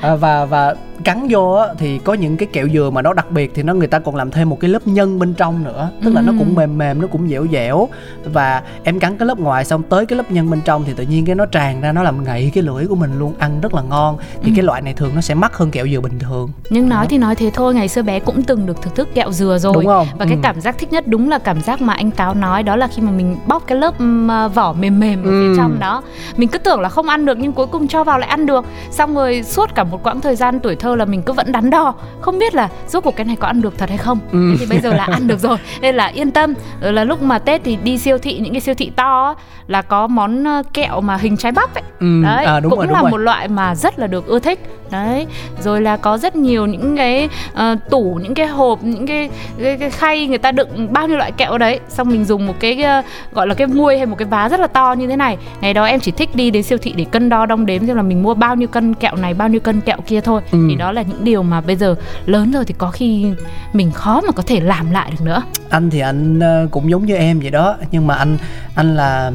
À, 0.00 0.14
và 0.14 0.44
và 0.44 0.74
cắn 1.02 1.26
vô 1.30 1.52
á, 1.52 1.66
thì 1.78 1.98
có 1.98 2.14
những 2.14 2.36
cái 2.36 2.48
kẹo 2.52 2.68
dừa 2.68 2.90
mà 2.92 3.02
nó 3.02 3.12
đặc 3.12 3.30
biệt 3.30 3.52
thì 3.54 3.62
nó 3.62 3.74
người 3.74 3.86
ta 3.86 3.98
còn 3.98 4.16
làm 4.16 4.30
thêm 4.30 4.48
một 4.48 4.60
cái 4.60 4.70
lớp 4.70 4.86
nhân 4.86 5.18
bên 5.18 5.34
trong 5.34 5.64
nữa 5.64 5.90
tức 6.04 6.14
là 6.14 6.20
nó 6.22 6.32
cũng 6.38 6.54
mềm 6.54 6.78
mềm 6.78 7.00
nó 7.02 7.06
cũng 7.12 7.28
dẻo 7.28 7.46
dẻo 7.52 7.88
và 8.24 8.62
em 8.84 8.98
cắn 9.00 9.18
cái 9.18 9.26
lớp 9.28 9.38
ngoài 9.38 9.64
xong 9.64 9.82
tới 9.82 10.06
cái 10.06 10.16
lớp 10.16 10.30
nhân 10.30 10.50
bên 10.50 10.60
trong 10.64 10.84
thì 10.84 10.92
tự 10.96 11.04
nhiên 11.04 11.24
cái 11.24 11.34
nó 11.34 11.46
tràn 11.46 11.80
ra 11.80 11.92
nó 11.92 12.02
làm 12.02 12.24
ngậy 12.24 12.50
cái 12.54 12.62
lưỡi 12.64 12.86
của 12.86 12.94
mình 12.94 13.18
luôn 13.18 13.34
ăn 13.38 13.60
rất 13.60 13.74
là 13.74 13.82
ngon 13.82 14.16
thì 14.42 14.46
Ừm. 14.46 14.54
cái 14.56 14.62
loại 14.64 14.82
này 14.82 14.94
thường 14.94 15.10
nó 15.14 15.20
sẽ 15.20 15.34
mắc 15.34 15.56
hơn 15.56 15.70
kẹo 15.70 15.86
dừa 15.88 16.00
bình 16.00 16.18
thường 16.18 16.50
Nhưng 16.70 16.88
nói 16.88 17.04
Đó. 17.04 17.08
thì 17.10 17.18
nói 17.18 17.34
thế 17.34 17.50
thôi, 17.54 17.74
ngày 17.74 17.88
xưa 17.88 18.02
bé 18.02 18.20
cũng 18.20 18.42
từng 18.42 18.66
được 18.66 18.82
thưởng 18.82 18.94
thức 18.94 19.14
kẹo 19.14 19.32
dừa 19.32 19.58
rồi. 19.60 19.72
Đúng 19.74 19.86
không? 19.86 20.06
Và 20.18 20.24
cái 20.24 20.34
Ừ. 20.34 20.40
cảm 20.42 20.60
giác 20.60 20.78
thích 20.78 20.92
nhất 20.92 21.06
đúng 21.06 21.30
là 21.30 21.38
cảm 21.38 21.60
giác 21.60 21.80
mà 21.80 21.92
anh 21.94 22.10
Táo 22.10 22.34
nói 22.34 22.62
đó 22.62 22.76
là 22.76 22.88
khi 22.88 23.02
mà 23.02 23.10
mình 23.10 23.36
bóc 23.46 23.62
cái 23.66 23.78
lớp 23.78 23.94
à, 24.28 24.48
vỏ 24.48 24.72
mềm 24.72 25.00
mềm 25.00 25.24
ở 25.24 25.30
Ừ. 25.30 25.30
phía 25.30 25.56
trong 25.56 25.78
đó. 25.80 26.02
Mình 26.36 26.48
cứ 26.48 26.58
tưởng 26.58 26.80
là 26.80 26.88
không 26.88 27.08
ăn 27.08 27.26
được 27.26 27.38
nhưng 27.38 27.52
cuối 27.52 27.66
cùng 27.66 27.88
cho 27.88 28.04
vào 28.04 28.18
lại 28.18 28.28
ăn 28.28 28.46
được. 28.46 28.64
Xong 28.90 29.14
rồi 29.14 29.42
suốt 29.42 29.74
cả 29.74 29.84
một 29.84 30.02
quãng 30.02 30.20
thời 30.20 30.36
gian 30.36 30.60
tuổi 30.60 30.76
thơ 30.76 30.91
là 30.96 31.04
mình 31.04 31.22
cứ 31.22 31.32
vẫn 31.32 31.52
đắn 31.52 31.70
đo, 31.70 31.94
không 32.20 32.38
biết 32.38 32.54
là 32.54 32.68
rốt 32.88 33.04
cuộc 33.04 33.16
cái 33.16 33.24
này 33.26 33.36
có 33.36 33.46
ăn 33.46 33.62
được 33.62 33.78
thật 33.78 33.88
hay 33.88 33.98
không. 33.98 34.18
Ừ. 34.32 34.38
Thế 34.50 34.56
thì 34.60 34.66
bây 34.66 34.80
giờ 34.80 34.92
là 34.92 35.04
ăn 35.04 35.26
được 35.26 35.38
rồi, 35.38 35.58
nên 35.80 35.94
là 35.94 36.06
yên 36.06 36.30
tâm. 36.30 36.54
Rồi 36.82 36.92
là 36.92 37.04
lúc 37.04 37.22
mà 37.22 37.38
Tết 37.38 37.60
thì 37.64 37.76
đi 37.76 37.98
siêu 37.98 38.18
thị 38.18 38.38
những 38.38 38.52
cái 38.54 38.60
siêu 38.60 38.74
thị 38.74 38.90
to 38.96 39.34
là 39.66 39.82
có 39.82 40.06
món 40.06 40.44
ờ, 40.44 40.62
kẹo 40.72 41.00
mà 41.00 41.16
hình 41.16 41.36
trái 41.36 41.52
bắp 41.52 41.74
ấy. 41.74 41.82
Ừ, 42.00 42.22
Đấy, 42.24 42.44
à, 42.44 42.60
đúng 42.60 42.70
cũng 42.70 42.78
rồi, 42.78 42.86
đúng 42.86 42.94
là 42.96 43.02
rồi. 43.02 43.10
một 43.10 43.16
loại 43.16 43.48
mà 43.48 43.74
rất 43.74 43.98
là 43.98 44.06
được 44.06 44.26
ưa 44.26 44.38
thích 44.38 44.58
đấy. 44.92 45.26
Rồi 45.60 45.80
là 45.80 45.96
có 45.96 46.18
rất 46.18 46.36
nhiều 46.36 46.66
những 46.66 46.96
cái 46.96 47.28
ờ, 47.54 47.76
tủ 47.90 48.20
những 48.22 48.34
cái 48.34 48.46
hộp 48.46 48.84
những 48.84 49.06
cái, 49.06 49.30
cái, 49.62 49.76
cái 49.78 49.90
khay 49.90 50.26
người 50.26 50.38
ta 50.38 50.52
đựng 50.52 50.92
bao 50.92 51.08
nhiêu 51.08 51.16
loại 51.16 51.32
kẹo 51.32 51.58
đấy. 51.58 51.80
Xong 51.88 52.08
mình 52.08 52.24
dùng 52.24 52.46
một 52.46 52.54
cái 52.60 52.82
ờ, 52.82 53.02
gọi 53.32 53.46
là 53.46 53.54
cái 53.54 53.66
muôi 53.66 53.96
hay 53.96 54.06
một 54.06 54.16
cái 54.18 54.28
vá 54.28 54.48
rất 54.48 54.60
là 54.60 54.66
to 54.66 54.92
như 54.92 55.06
thế 55.06 55.16
này. 55.16 55.36
Ngày 55.60 55.74
đó 55.74 55.84
em 55.84 56.00
chỉ 56.00 56.10
thích 56.10 56.30
đi 56.34 56.50
đến 56.50 56.62
siêu 56.62 56.78
thị 56.78 56.94
để 56.96 57.04
cân 57.10 57.28
đo 57.28 57.46
đong 57.46 57.66
đếm 57.66 57.86
xem 57.86 57.96
là 57.96 58.02
mình 58.02 58.22
mua 58.22 58.34
bao 58.34 58.56
nhiêu 58.56 58.68
cân 58.68 58.94
kẹo 58.94 59.16
này 59.16 59.34
bao 59.34 59.48
nhiêu 59.48 59.60
cân 59.60 59.80
kẹo 59.80 59.98
kia 60.06 60.20
thôi. 60.20 60.42
Ừ. 60.52 60.66
thì 60.68 60.74
đó 60.74 60.92
là 60.92 61.02
những 61.02 61.24
điều 61.24 61.42
mà 61.42 61.60
bây 61.60 61.76
giờ 61.76 61.94
lớn 62.26 62.52
rồi 62.52 62.64
thì 62.64 62.74
có 62.78 62.90
khi 62.90 63.26
mình 63.72 63.92
khó 63.92 64.20
mà 64.20 64.32
có 64.32 64.42
thể 64.46 64.60
làm 64.60 64.90
lại 64.90 65.10
được 65.10 65.24
nữa. 65.24 65.42
Anh 65.70 65.90
thì 65.90 66.00
anh 66.00 66.40
ờ, 66.40 66.66
cũng 66.70 66.90
giống 66.90 67.06
như 67.06 67.14
em 67.14 67.40
vậy 67.40 67.50
đó. 67.50 67.76
Nhưng 67.90 68.06
mà 68.06 68.14
anh 68.14 68.38
anh 68.74 68.96
là 68.96 69.32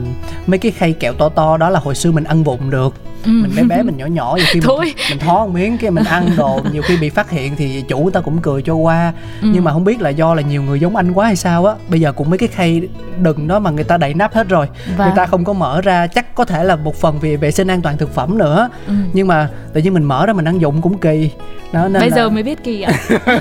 mấy 0.48 0.58
cái 0.58 0.72
khay 0.72 0.94
kẹo 0.94 1.14
to 1.14 1.30
to 1.30 1.58
đó 1.58 1.70
là 1.70 1.80
hồi 1.80 1.96
xưa 1.96 2.12
mình 2.12 2.24
ăn 2.24 2.44
vụng 2.44 2.70
được 2.70 2.94
Ừ. 3.28 3.32
mình 3.32 3.52
bé 3.56 3.64
bé 3.64 3.84
mình 3.84 3.98
nhỏ 3.98 4.06
nhỏ 4.06 4.34
nhiều 4.38 4.46
khi 4.50 4.60
Thôi. 4.64 4.80
mình, 4.86 4.96
mình 5.10 5.20
thó 5.20 5.46
một 5.46 5.52
miếng 5.54 5.78
cái 5.78 5.92
mình 5.92 6.04
ăn 6.04 6.30
đồ 6.38 6.60
nhiều 6.74 6.82
khi 6.82 6.98
bị 6.98 7.10
phát 7.10 7.30
hiện 7.30 7.56
thì 7.56 7.84
chủ 7.88 8.10
ta 8.10 8.22
cũng 8.22 8.38
cười 8.42 8.62
cho 8.62 8.74
qua 8.74 9.14
Ừ. 9.42 9.48
nhưng 9.54 9.64
mà 9.64 9.72
không 9.74 9.84
biết 9.84 10.02
là 10.02 10.10
do 10.10 10.34
là 10.34 10.42
nhiều 10.42 10.64
người 10.64 10.80
giống 10.80 10.96
anh 10.96 11.12
quá 11.12 11.26
hay 11.26 11.36
sao 11.36 11.66
á 11.66 11.76
bây 11.90 12.00
giờ 12.02 12.12
cũng 12.12 12.30
mấy 12.30 12.38
cái 12.38 12.50
khay 12.50 12.82
đựng 13.20 13.48
đó 13.48 13.60
mà 13.60 13.70
người 13.70 13.84
ta 13.84 13.98
đậy 13.98 14.14
nắp 14.14 14.34
hết 14.34 14.50
rồi 14.50 14.68
Vâng. 14.98 15.08
người 15.08 15.16
ta 15.16 15.26
không 15.26 15.44
có 15.44 15.54
mở 15.54 15.82
ra 15.82 16.08
chắc 16.08 16.36
có 16.36 16.46
thể 16.46 16.64
là 16.64 16.76
một 16.76 16.96
phần 16.96 17.20
vì 17.20 17.36
vệ 17.36 17.52
sinh 17.52 17.68
an 17.68 17.82
toàn 17.82 17.98
thực 17.98 18.14
phẩm 18.16 18.38
nữa 18.38 18.70
Ừ. 18.88 18.94
nhưng 19.14 19.28
mà 19.28 19.50
tự 19.74 19.82
nhiên 19.82 19.94
mình 19.94 20.04
mở 20.04 20.26
ra 20.26 20.34
mình 20.34 20.46
ăn 20.48 20.62
dụng 20.62 20.82
cũng 20.82 20.98
kỳ 20.98 21.32
đó 21.72 21.88
nên 21.88 22.00
bây 22.02 22.10
là, 22.10 22.16
giờ 22.16 22.30
mới 22.30 22.44
biết 22.44 22.64
kỳ 22.64 22.82
ạ 22.82 22.92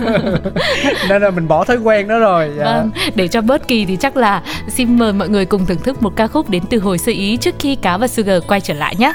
nên 1.09 1.23
là 1.23 1.31
mình 1.31 1.49
bỏ 1.49 1.64
thói 1.64 1.76
quen 1.76 2.09
đó 2.09 2.19
rồi 2.19 2.50
dạ. 2.59 2.64
Vâng, 2.64 2.90
để 3.14 3.28
cho 3.28 3.40
bớt 3.40 3.69
kỳ 3.69 3.85
thì 3.85 3.97
chắc 3.97 4.16
là 4.16 4.43
xin 4.69 4.99
mời 4.99 5.12
mọi 5.12 5.28
người 5.28 5.45
cùng 5.45 5.66
thưởng 5.66 5.78
thức 5.85 6.02
một 6.02 6.12
ca 6.16 6.26
khúc 6.26 6.50
đến 6.50 6.62
từ 6.71 6.78
hồi 6.78 6.99
sơ 6.99 7.12
ý 7.12 7.37
trước 7.37 7.55
khi 7.59 7.75
cá 7.76 7.97
và 7.97 8.07
Sugar 8.09 8.43
quay 8.49 8.61
trở 8.61 8.75
lại 8.75 8.95
nhé. 8.99 9.12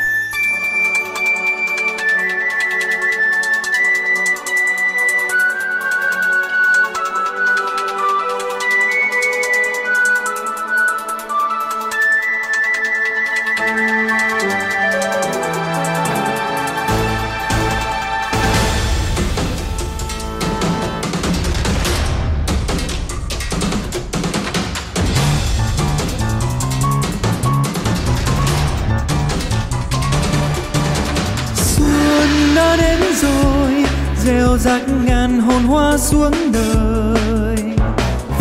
Rắc 34.63 34.81
ngàn 35.05 35.39
hồn 35.39 35.63
hoa 35.63 35.97
xuống 35.97 36.33
đời. 36.53 37.55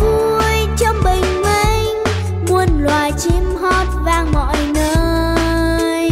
Vui 0.00 0.66
trong 0.78 0.96
bình 1.04 1.42
minh 1.42 2.04
muôn 2.48 2.68
loài 2.82 3.12
chim 3.18 3.56
hót 3.60 3.86
vang 4.04 4.32
mọi 4.32 4.56
nơi. 4.74 6.10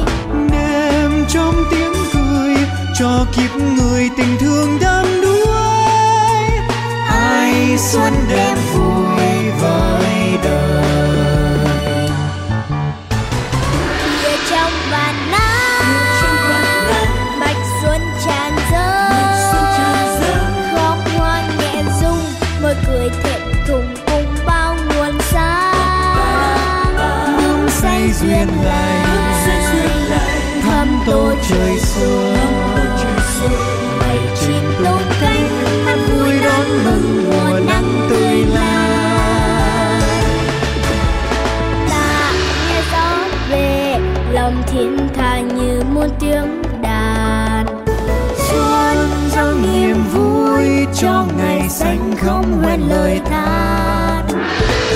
Đêm 0.51 1.25
trong 1.29 1.55
tiếng 1.71 1.93
cười 2.13 2.57
cho 2.99 3.27
kiếp 3.37 3.57
người 3.57 4.11
tình 4.17 4.37
thương 4.41 4.79
đắm 4.81 5.07
đuối 5.23 6.49
ai 7.09 7.79
xuân 7.79 8.13
đêm 8.31 8.57
vui 8.73 8.78
trời 31.49 31.79
xuân. 31.79 32.37
Bay 34.01 34.19
chim 34.41 34.63
tung 34.79 35.03
cánh 35.21 35.49
hát 35.85 35.99
vui 36.13 36.33
đón 36.45 36.85
mừng 36.85 37.25
mùa 37.31 37.59
nắng 37.67 38.07
tươi 38.11 38.45
lai 38.55 40.03
ta 41.91 42.33
nghe 42.69 42.83
gió 42.93 43.17
về, 43.51 43.99
lòng 44.33 44.63
thiên 44.67 45.09
tha 45.17 45.41
như 45.41 45.83
muôn 45.95 46.09
tiếng 46.21 46.63
đàn. 46.83 47.67
Xuân 48.51 48.97
giao 49.35 49.53
niềm 49.53 49.97
vui 50.13 50.87
cho 51.01 51.25
ngày 51.39 51.69
xanh 51.69 52.15
không 52.25 52.63
quên 52.65 52.81
lời 52.89 53.21
than 53.31 54.27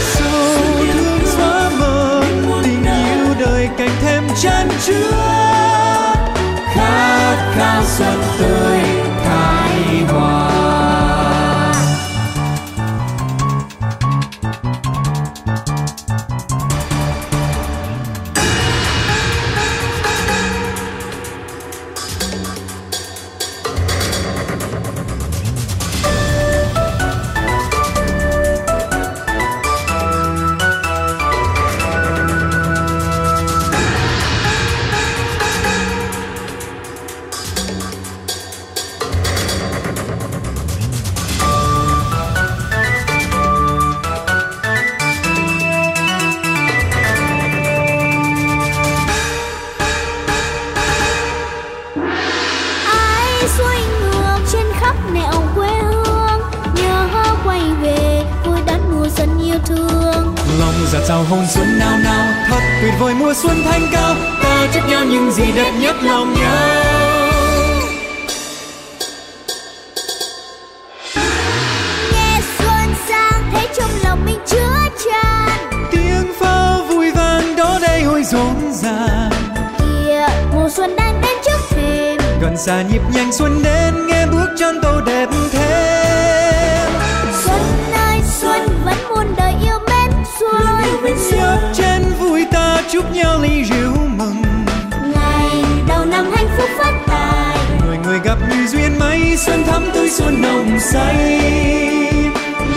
sâu 0.01 0.59
thương 0.93 1.19
xóa 1.25 1.71
mơ, 1.79 2.25
tình 2.63 2.85
yêu 2.85 3.35
đời 3.47 3.69
càng 3.79 3.97
thêm 4.03 4.23
chan 4.43 4.69
chứa 4.87 5.32
so 7.93 8.22
xuân 83.33 83.63
đến 83.63 84.07
nghe 84.07 84.27
bước 84.27 84.49
chân 84.59 84.81
tô 84.83 85.01
đẹp 85.07 85.29
thêm 85.53 86.91
xuân 87.45 87.61
ơi 87.93 88.21
xuân 88.41 88.61
vẫn 88.85 88.97
muôn 89.09 89.35
đời 89.37 89.55
yêu 89.63 89.79
mến 89.89 90.11
xuân. 90.41 90.83
Nhấp 91.33 91.59
trên 91.75 92.03
vui 92.19 92.47
ta 92.53 92.83
chúc 92.93 93.13
nhau 93.13 93.39
ly 93.43 93.65
rượu 93.65 93.93
mừng. 94.17 94.43
Ngày 95.15 95.65
đầu 95.89 96.05
năm 96.05 96.33
hạnh 96.37 96.49
phúc 96.59 96.69
phát 96.79 96.93
tài. 97.07 97.59
Người 97.87 97.99
người 98.05 98.19
gặp 98.25 98.39
như 98.51 98.67
duyên 98.67 98.99
mấy 98.99 99.37
xuân 99.37 99.65
thắm 99.65 99.91
tươi 99.95 100.11
xuân 100.11 100.43
nồng 100.43 100.81
say. 100.81 101.17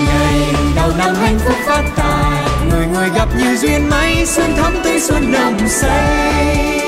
Ngày 0.06 0.40
đầu 0.76 0.92
năm 0.98 1.16
hạnh 1.16 1.40
phúc 1.46 1.56
phát 1.66 1.84
tài. 1.96 2.44
Người 2.72 2.88
người 2.94 3.10
gặp 3.16 3.28
như 3.38 3.58
duyên 3.58 3.90
mấy 3.90 4.26
xuân 4.26 4.56
thắm 4.58 4.74
tươi 4.84 5.00
xuân 5.00 5.32
nồng 5.32 5.58
say 5.70 6.85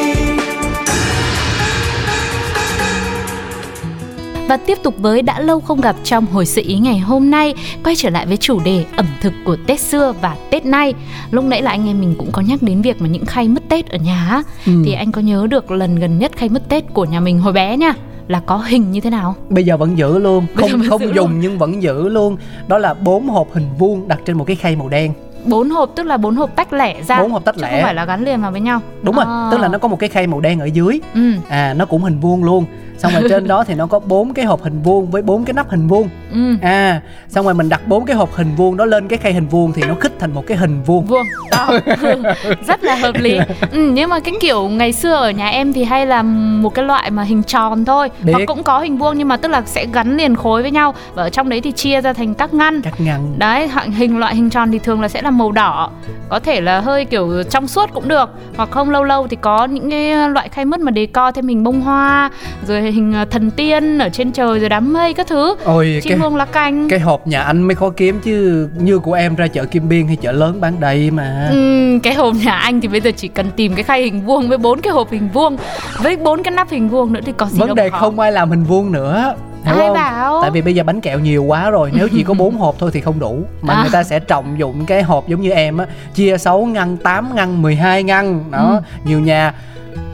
Và 4.48 4.58
tiếp 4.58 4.78
tục 4.84 4.96
với 4.98 5.22
đã 5.22 5.40
lâu 5.40 5.60
không 5.60 5.82
gặp 5.82 5.96
trong 6.04 6.26
hồi 6.26 6.46
sự 6.46 6.62
ý 6.66 6.78
ngày 6.80 7.00
hôm 7.00 7.32
nay 7.32 7.54
Quay 7.84 7.96
trở 7.96 8.10
lại 8.10 8.26
với 8.26 8.38
chủ 8.38 8.60
đề 8.66 8.86
ẩm 8.96 9.06
thực 9.22 9.34
của 9.46 9.58
Tết 9.68 9.80
xưa 9.80 10.14
và 10.22 10.36
Tết 10.50 10.66
nay 10.66 10.94
Lúc 11.32 11.46
nãy 11.46 11.62
là 11.62 11.72
anh 11.72 11.88
em 11.88 12.00
mình 12.02 12.16
cũng 12.18 12.32
có 12.32 12.42
nhắc 12.42 12.62
đến 12.64 12.82
việc 12.82 13.02
mà 13.02 13.08
những 13.08 13.26
khay 13.26 13.48
mứt 13.48 13.64
Tết 13.70 13.90
ở 13.90 13.98
nhà. 13.98 14.44
Ừ. 14.66 14.72
Thì 14.86 14.94
anh 14.94 15.12
có 15.12 15.22
nhớ 15.22 15.48
được 15.50 15.72
lần 15.72 15.96
gần 15.96 16.20
nhất 16.20 16.32
khay 16.36 16.50
mứt 16.50 16.70
Tết 16.70 16.84
của 16.94 17.06
nhà 17.06 17.20
mình 17.20 17.40
hồi 17.40 17.54
bé 17.54 17.78
nha 17.78 17.94
Là 18.28 18.40
có 18.40 18.58
hình 18.58 18.92
như 18.92 19.02
thế 19.02 19.10
nào? 19.10 19.36
bây 19.50 19.64
giờ 19.64 19.78
vẫn 19.78 19.98
giữ 19.98 20.18
luôn 20.20 20.46
không 20.56 20.70
không 20.90 21.02
giữ 21.02 21.14
dùng 21.14 21.32
luôn. 21.32 21.40
nhưng 21.40 21.58
vẫn 21.58 21.84
giữ 21.84 22.10
luôn 22.10 22.38
đó 22.68 22.78
là 22.78 22.94
bốn 22.94 23.28
hộp 23.28 23.48
hình 23.54 23.68
vuông 23.80 24.08
đặt 24.08 24.20
trên 24.26 24.38
một 24.38 24.44
cái 24.44 24.56
khay 24.56 24.76
màu 24.76 24.90
đen 24.90 25.14
Bốn 25.46 25.70
hộp 25.70 25.92
tức 25.96 26.04
là 26.06 26.18
bốn 26.18 26.36
hộp 26.36 26.56
tách 26.56 26.74
lẻ 26.74 27.02
ra 27.04 27.22
Bốn 27.22 27.32
hộp 27.32 27.46
tách 27.46 27.56
chứ 27.56 27.62
lẻ. 27.62 27.72
không 27.72 27.82
phải 27.84 27.94
là 27.94 28.06
gắn 28.06 28.24
liền 28.26 28.42
vào 28.42 28.52
với 28.52 28.62
nhau 28.62 28.82
đúng 29.02 29.16
rồi 29.16 29.26
À. 29.28 29.48
tức 29.52 29.58
là 29.60 29.68
nó 29.68 29.78
có 29.78 29.88
một 29.88 30.00
cái 30.00 30.10
khay 30.10 30.28
màu 30.28 30.40
đen 30.42 30.60
ở 30.60 30.66
dưới 30.66 31.00
Ừ, 31.14 31.32
à 31.50 31.74
nó 31.74 31.86
cũng 31.86 32.04
hình 32.04 32.20
vuông 32.20 32.44
luôn 32.44 32.66
xong 32.98 33.12
rồi 33.14 33.24
trên 33.30 33.48
đó 33.48 33.64
thì 33.64 33.76
nó 33.76 33.88
có 33.88 34.00
bốn 34.00 34.34
cái 34.34 34.46
hộp 34.46 34.64
hình 34.64 34.82
vuông 34.84 35.12
với 35.12 35.22
bốn 35.22 35.46
cái 35.46 35.54
nắp 35.54 35.70
hình 35.70 35.88
vuông. 35.88 36.10
Ừ. 36.32 36.56
À 36.62 37.02
xong 37.30 37.46
rồi 37.46 37.54
mình 37.54 37.70
đặt 37.70 37.88
bốn 37.88 38.06
cái 38.06 38.16
hộp 38.16 38.36
hình 38.36 38.56
vuông 38.56 38.78
đó 38.78 38.86
lên 38.86 39.08
cái 39.08 39.18
khay 39.18 39.34
hình 39.34 39.48
vuông 39.48 39.72
thì 39.74 39.84
nó 39.84 39.96
khích 40.00 40.14
thành 40.20 40.34
một 40.34 40.44
cái 40.48 40.58
hình 40.58 40.84
vuông. 40.84 41.06
Vuông 41.06 41.26
đó 41.52 41.70
rất 42.68 42.84
là 42.84 42.96
hợp 42.96 43.16
lý. 43.16 43.38
Ừ, 43.72 43.92
nhưng 43.94 44.10
mà 44.10 44.20
cái 44.20 44.34
kiểu 44.40 44.68
ngày 44.70 44.94
xưa 44.94 45.16
ở 45.16 45.32
nhà 45.32 45.48
em 45.48 45.74
thì 45.74 45.84
hay 45.84 46.06
là 46.06 46.22
một 46.24 46.74
cái 46.74 46.86
loại 46.86 47.12
mà 47.12 47.24
hình 47.24 47.44
tròn 47.44 47.86
thôi. 47.86 48.10
Biết. 48.24 48.34
hoặc 48.34 48.46
cũng 48.48 48.64
có 48.64 48.80
hình 48.80 48.98
vuông 48.98 49.18
nhưng 49.18 49.28
mà 49.28 49.38
tức 49.38 49.48
là 49.48 49.62
sẽ 49.66 49.86
gắn 49.94 50.18
liền 50.18 50.36
khối 50.36 50.62
với 50.62 50.72
nhau. 50.72 50.94
Và 51.14 51.24
ở 51.24 51.30
trong 51.30 51.50
đấy 51.50 51.62
thì 51.62 51.72
chia 51.72 52.02
ra 52.02 52.14
thành 52.14 52.34
các 52.34 52.54
ngăn. 52.54 52.82
Cắt 52.82 53.02
ngăn. 53.02 53.40
Đấy 53.40 53.70
hình 53.98 54.20
loại 54.20 54.36
hình 54.36 54.50
tròn 54.50 54.72
thì 54.72 54.80
thường 54.80 55.02
là 55.02 55.08
sẽ 55.08 55.22
là 55.22 55.32
màu 55.32 55.52
đỏ. 55.52 55.90
Có 56.30 56.40
thể 56.40 56.62
là 56.62 56.80
hơi 56.80 57.06
kiểu 57.06 57.44
trong 57.50 57.68
suốt 57.68 57.90
cũng 57.94 58.08
được. 58.08 58.30
Hoặc 58.58 58.72
không 58.72 58.90
lâu 58.90 59.04
lâu 59.04 59.28
thì 59.28 59.38
có 59.42 59.66
những 59.66 59.90
cái 59.90 60.30
loại 60.30 60.50
khay 60.50 60.66
mứt 60.66 60.80
mà 60.80 60.92
đề 60.92 61.06
co 61.06 61.32
thêm 61.32 61.48
hình 61.48 61.64
bông 61.64 61.82
hoa 61.82 62.32
rồi 62.68 62.87
hình 62.92 63.14
ờ, 63.14 63.26
thần 63.26 63.52
tiên 63.52 63.98
ở 64.00 64.10
trên 64.10 64.32
trời 64.32 64.60
rồi 64.60 64.70
đám 64.70 64.94
mây 64.94 65.14
các 65.14 65.28
thứ 65.28 65.56
ôi 65.64 66.00
chim 66.04 66.10
cái 66.12 66.20
muông 66.20 66.36
lá 66.36 66.46
canh 66.46 66.90
cái 66.90 67.00
hộp 67.00 67.28
nhà 67.28 67.42
anh 67.42 67.62
mới 67.62 67.76
khó 67.76 67.90
kiếm 67.90 68.20
chứ 68.24 68.68
như 68.80 69.00
của 69.00 69.14
em 69.14 69.36
ra 69.36 69.48
chợ 69.48 69.66
Kim 69.66 69.90
Biên 69.90 70.08
hay 70.08 70.16
chợ 70.16 70.32
lớn 70.32 70.62
bán 70.62 70.80
đầy 70.80 71.12
mà 71.12 71.48
Ừm, 71.52 72.00
cái 72.00 72.14
hộp 72.14 72.34
nhà 72.46 72.52
anh 72.54 72.82
thì 72.82 72.88
bây 72.88 73.02
giờ 73.02 73.12
chỉ 73.18 73.28
cần 73.28 73.46
tìm 73.56 73.74
cái 73.76 73.84
khay 73.84 74.04
hình 74.04 74.26
vuông 74.26 74.50
với 74.50 74.58
bốn 74.58 74.82
cái 74.82 74.94
hộp 74.94 75.12
hình 75.12 75.30
vuông 75.34 75.58
với 76.02 76.18
bốn 76.18 76.44
cái 76.44 76.52
nắp 76.52 76.70
hình 76.70 76.90
vuông 76.90 77.14
nữa 77.14 77.22
thì 77.26 77.34
có 77.38 77.46
gì 77.46 77.60
đâu 77.60 77.68
vấn 77.68 77.76
đề 77.76 77.90
mà 77.90 77.98
khó. 77.98 78.06
không 78.06 78.20
ai 78.20 78.32
làm 78.32 78.50
hình 78.50 78.64
vuông 78.64 78.92
nữa 78.92 79.36
hiểu 79.66 79.76
Ai 79.76 79.88
không? 79.88 79.94
bảo? 79.96 80.40
tại 80.42 80.52
vì 80.52 80.62
bây 80.62 80.76
giờ 80.76 80.84
bánh 80.84 81.02
kẹo 81.02 81.20
nhiều 81.20 81.44
quá 81.44 81.70
rồi 81.70 81.92
nếu 81.94 82.08
chỉ 82.12 82.24
có 82.24 82.34
bốn 82.34 82.58
hộp 82.60 82.76
thôi 82.80 82.90
thì 82.94 83.02
không 83.02 83.20
đủ 83.20 83.44
mà 83.62 83.74
À. 83.74 83.82
người 83.82 83.90
ta 83.92 84.04
sẽ 84.04 84.20
trọng 84.20 84.60
dụng 84.60 84.86
cái 84.86 85.04
hộp 85.04 85.28
giống 85.28 85.42
như 85.42 85.50
em 85.52 85.78
á 85.78 85.86
chia 86.16 86.38
6 86.38 86.66
ngăn 86.66 86.98
8 86.98 87.36
ngăn 87.36 87.62
12 87.62 88.04
ngăn 88.04 88.52
đó 88.52 88.70
Ừ. 88.72 88.82
nhiều 89.10 89.20
nhà 89.20 89.54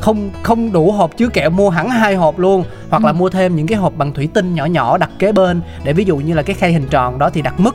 không 0.01 0.31
không 0.43 0.71
đủ 0.71 0.91
hộp 0.91 1.17
chứa 1.17 1.27
kẹo 1.27 1.49
mua 1.49 1.69
hẳn 1.69 1.89
hai 1.89 2.15
hộp 2.15 2.39
luôn 2.39 2.63
hoặc 2.89 3.03
là 3.05 3.11
Ừ. 3.11 3.13
mua 3.13 3.29
thêm 3.29 3.55
những 3.55 3.67
cái 3.67 3.77
hộp 3.77 3.93
bằng 3.97 4.13
thủy 4.13 4.29
tinh 4.33 4.55
nhỏ 4.55 4.65
nhỏ 4.65 4.97
đặt 4.97 5.09
kế 5.19 5.31
bên 5.31 5.61
để 5.83 5.93
ví 5.93 6.03
dụ 6.05 6.17
như 6.17 6.33
là 6.33 6.41
cái 6.41 6.55
khay 6.55 6.73
hình 6.73 6.87
tròn 6.89 7.19
đó 7.19 7.29
thì 7.33 7.41
đặt 7.41 7.59
mứt 7.59 7.73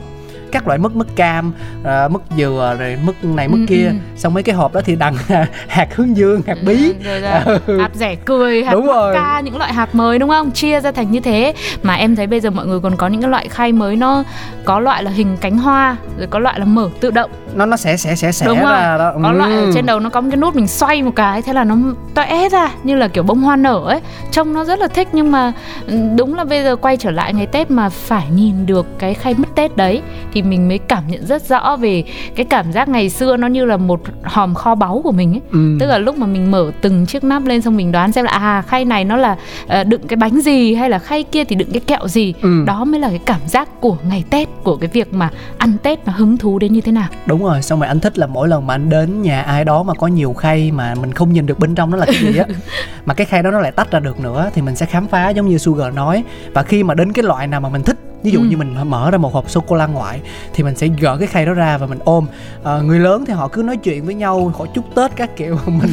các 0.51 0.67
loại 0.67 0.79
mứt 0.79 0.95
mứt 0.95 1.07
cam 1.15 1.53
à, 1.83 2.07
mứt 2.07 2.21
dừa 2.37 2.75
rồi 2.79 2.97
mứt 3.05 3.23
này 3.23 3.47
mứt 3.47 3.59
Ừ, 3.59 3.65
kia 3.67 3.85
ừ. 3.87 3.93
xong 4.17 4.33
mấy 4.33 4.43
cái 4.43 4.55
hộp 4.55 4.73
đó 4.73 4.81
thì 4.85 4.95
đằng 4.95 5.15
hạt 5.67 5.95
hướng 5.95 6.17
dương 6.17 6.41
hạt 6.47 6.57
bí 6.65 6.93
rồi 7.03 7.19
là 7.21 7.43
Ừ. 7.67 7.79
hạt 7.79 7.91
rẻ 7.93 8.15
cười 8.15 8.63
hạt 8.63 8.73
Đúng 8.73 8.85
rồi. 8.87 9.13
ca 9.15 9.39
những 9.39 9.57
loại 9.57 9.73
hạt 9.73 9.95
mới 9.95 10.19
đúng 10.19 10.29
không 10.29 10.51
chia 10.51 10.79
ra 10.81 10.91
thành 10.91 11.11
như 11.11 11.19
thế 11.19 11.53
mà 11.83 11.93
em 11.93 12.15
thấy 12.15 12.27
bây 12.27 12.39
giờ 12.39 12.49
mọi 12.49 12.65
người 12.65 12.79
còn 12.79 12.95
có 12.95 13.07
những 13.07 13.21
cái 13.21 13.29
loại 13.29 13.47
khay 13.47 13.71
mới 13.71 13.95
nó 13.95 14.23
có 14.65 14.79
loại 14.79 15.03
là 15.03 15.11
hình 15.11 15.37
cánh 15.41 15.57
hoa 15.57 15.97
rồi 16.17 16.27
có 16.29 16.39
loại 16.39 16.59
là 16.59 16.65
mở 16.65 16.89
tự 16.99 17.11
động 17.11 17.31
nó 17.55 17.65
nó 17.65 17.77
sẽ 17.77 17.97
sẽ 17.97 18.15
sẽ 18.15 18.31
sẽ 18.31 18.45
đúng 18.45 18.57
rồi 18.61 18.71
ra 18.71 18.97
đó 18.97 19.11
có 19.23 19.29
Ừ. 19.29 19.33
loại 19.37 19.51
ở 19.55 19.71
trên 19.73 19.85
đầu 19.85 19.99
nó 19.99 20.09
có 20.09 20.21
một 20.21 20.27
cái 20.31 20.37
nút 20.37 20.55
mình 20.55 20.67
xoay 20.67 21.03
một 21.03 21.11
cái 21.15 21.41
thế 21.41 21.53
là 21.53 21.63
nó 21.63 21.75
toe 22.15 22.49
ra 22.49 22.71
như 22.83 22.95
là 22.95 23.07
kiểu 23.07 23.23
bông 23.23 23.41
hoa 23.41 23.55
nở 23.55 23.81
ấy 23.87 23.99
trông 24.31 24.53
nó 24.53 24.63
rất 24.65 24.79
là 24.79 24.87
thích 24.87 25.07
nhưng 25.11 25.31
mà 25.31 25.53
ừ, 25.87 25.97
đúng 26.17 26.35
là 26.35 26.43
bây 26.43 26.63
giờ 26.63 26.75
quay 26.75 26.97
trở 26.97 27.11
lại 27.11 27.33
ngày 27.33 27.47
tết 27.47 27.71
mà 27.71 27.89
phải 27.89 28.25
nhìn 28.35 28.65
được 28.65 28.99
cái 28.99 29.13
khay 29.13 29.33
mứt 29.37 29.55
tết 29.55 29.77
đấy 29.77 30.01
thì 30.33 30.41
mình 30.41 30.67
mới 30.67 30.77
cảm 30.77 31.03
nhận 31.07 31.25
rất 31.25 31.41
rõ 31.49 31.75
về 31.75 32.03
cái 32.35 32.45
cảm 32.45 32.71
giác 32.71 32.89
ngày 32.89 33.09
xưa 33.09 33.37
nó 33.37 33.47
như 33.47 33.65
là 33.65 33.77
một 33.77 34.01
hòm 34.23 34.55
kho 34.55 34.75
báu 34.75 35.01
của 35.03 35.11
mình 35.11 35.33
ấy 35.33 35.41
Ừ. 35.51 35.77
tức 35.79 35.85
là 35.85 35.97
lúc 35.97 36.17
mà 36.17 36.27
mình 36.27 36.51
mở 36.51 36.71
từng 36.81 37.05
chiếc 37.05 37.23
nắp 37.23 37.45
lên 37.45 37.61
xong 37.61 37.77
mình 37.77 37.91
đoán 37.91 38.11
xem 38.11 38.25
là 38.25 38.31
à 38.31 38.61
khay 38.67 38.85
này 38.85 39.03
nó 39.05 39.15
là 39.15 39.35
ờ, 39.67 39.83
đựng 39.83 40.01
cái 40.07 40.17
bánh 40.17 40.41
gì 40.41 40.73
hay 40.75 40.89
là 40.89 40.99
khay 40.99 41.23
kia 41.23 41.43
thì 41.43 41.55
đựng 41.55 41.71
cái 41.71 41.79
kẹo 41.81 42.07
gì 42.07 42.33
Ừ. 42.41 42.63
đó 42.65 42.85
mới 42.85 42.99
là 42.99 43.09
cái 43.09 43.19
cảm 43.25 43.39
giác 43.47 43.81
của 43.81 43.97
ngày 44.09 44.23
tết 44.29 44.47
của 44.63 44.75
cái 44.75 44.89
việc 44.93 45.13
mà 45.13 45.29
ăn 45.57 45.73
tết 45.83 45.99
nó 46.05 46.13
hứng 46.15 46.37
thú 46.37 46.59
đến 46.59 46.73
như 46.73 46.81
thế 46.81 46.91
nào 46.91 47.07
đúng 47.25 47.38
rồi 47.43 47.61
xong 47.61 47.79
rồi 47.79 47.87
anh 47.87 47.99
thích 47.99 48.17
là 48.19 48.27
mỗi 48.27 48.47
lần 48.47 48.67
mà 48.67 48.73
anh 48.73 48.89
đến 48.89 49.21
nhà 49.21 49.41
ai 49.41 49.65
đó 49.65 49.83
mà 49.83 49.93
có 49.93 50.07
nhiều 50.07 50.33
khay 50.33 50.71
mà 50.71 50.95
mình 50.95 51.11
không 51.13 51.33
nhìn 51.33 51.45
được 51.45 51.59
bên 51.59 51.75
trong 51.75 51.91
nó 51.91 51.97
là 51.97 52.05
cái 52.05 52.15
gì 52.15 52.37
á. 52.37 52.45
Mà 53.05 53.13
cái 53.13 53.25
khay 53.25 53.43
đó 53.43 53.51
nó 53.51 53.59
lại 53.59 53.71
tách 53.71 53.91
ra 53.91 53.99
được 53.99 54.19
nữa 54.19 54.49
thì 54.53 54.61
mình 54.61 54.75
sẽ 54.75 54.85
khám 54.85 55.07
phá 55.07 55.29
giống 55.29 55.47
như 55.49 55.57
Sugar 55.57 55.93
nói. 55.93 56.23
Và 56.53 56.63
khi 56.63 56.83
mà 56.83 56.93
đến 56.93 57.13
cái 57.13 57.23
loại 57.23 57.47
nào 57.47 57.61
mà 57.61 57.69
mình 57.69 57.83
thích 57.83 57.97
ví 58.23 58.31
dụ 58.31 58.39
Ừ. 58.39 58.45
như 58.45 58.57
mình 58.57 58.75
mở 58.89 59.11
ra 59.11 59.17
một 59.17 59.33
hộp 59.33 59.49
sô 59.49 59.59
cô 59.67 59.75
la 59.75 59.85
ngoại 59.87 60.21
thì 60.53 60.63
mình 60.63 60.75
sẽ 60.75 60.87
gỡ 60.87 61.17
cái 61.17 61.27
khay 61.27 61.45
đó 61.45 61.53
ra 61.53 61.77
và 61.77 61.85
mình 61.87 61.99
ôm. 62.05 62.25
Ờ, 62.63 62.81
người 62.81 62.99
lớn 62.99 63.23
thì 63.27 63.33
họ 63.33 63.47
cứ 63.47 63.63
nói 63.63 63.77
chuyện 63.77 64.05
với 64.05 64.15
nhau 64.15 64.51
họ 64.57 64.65
chúc 64.75 64.95
tết 64.95 65.11
các 65.15 65.35
kiểu. 65.37 65.57
Mình 65.65 65.89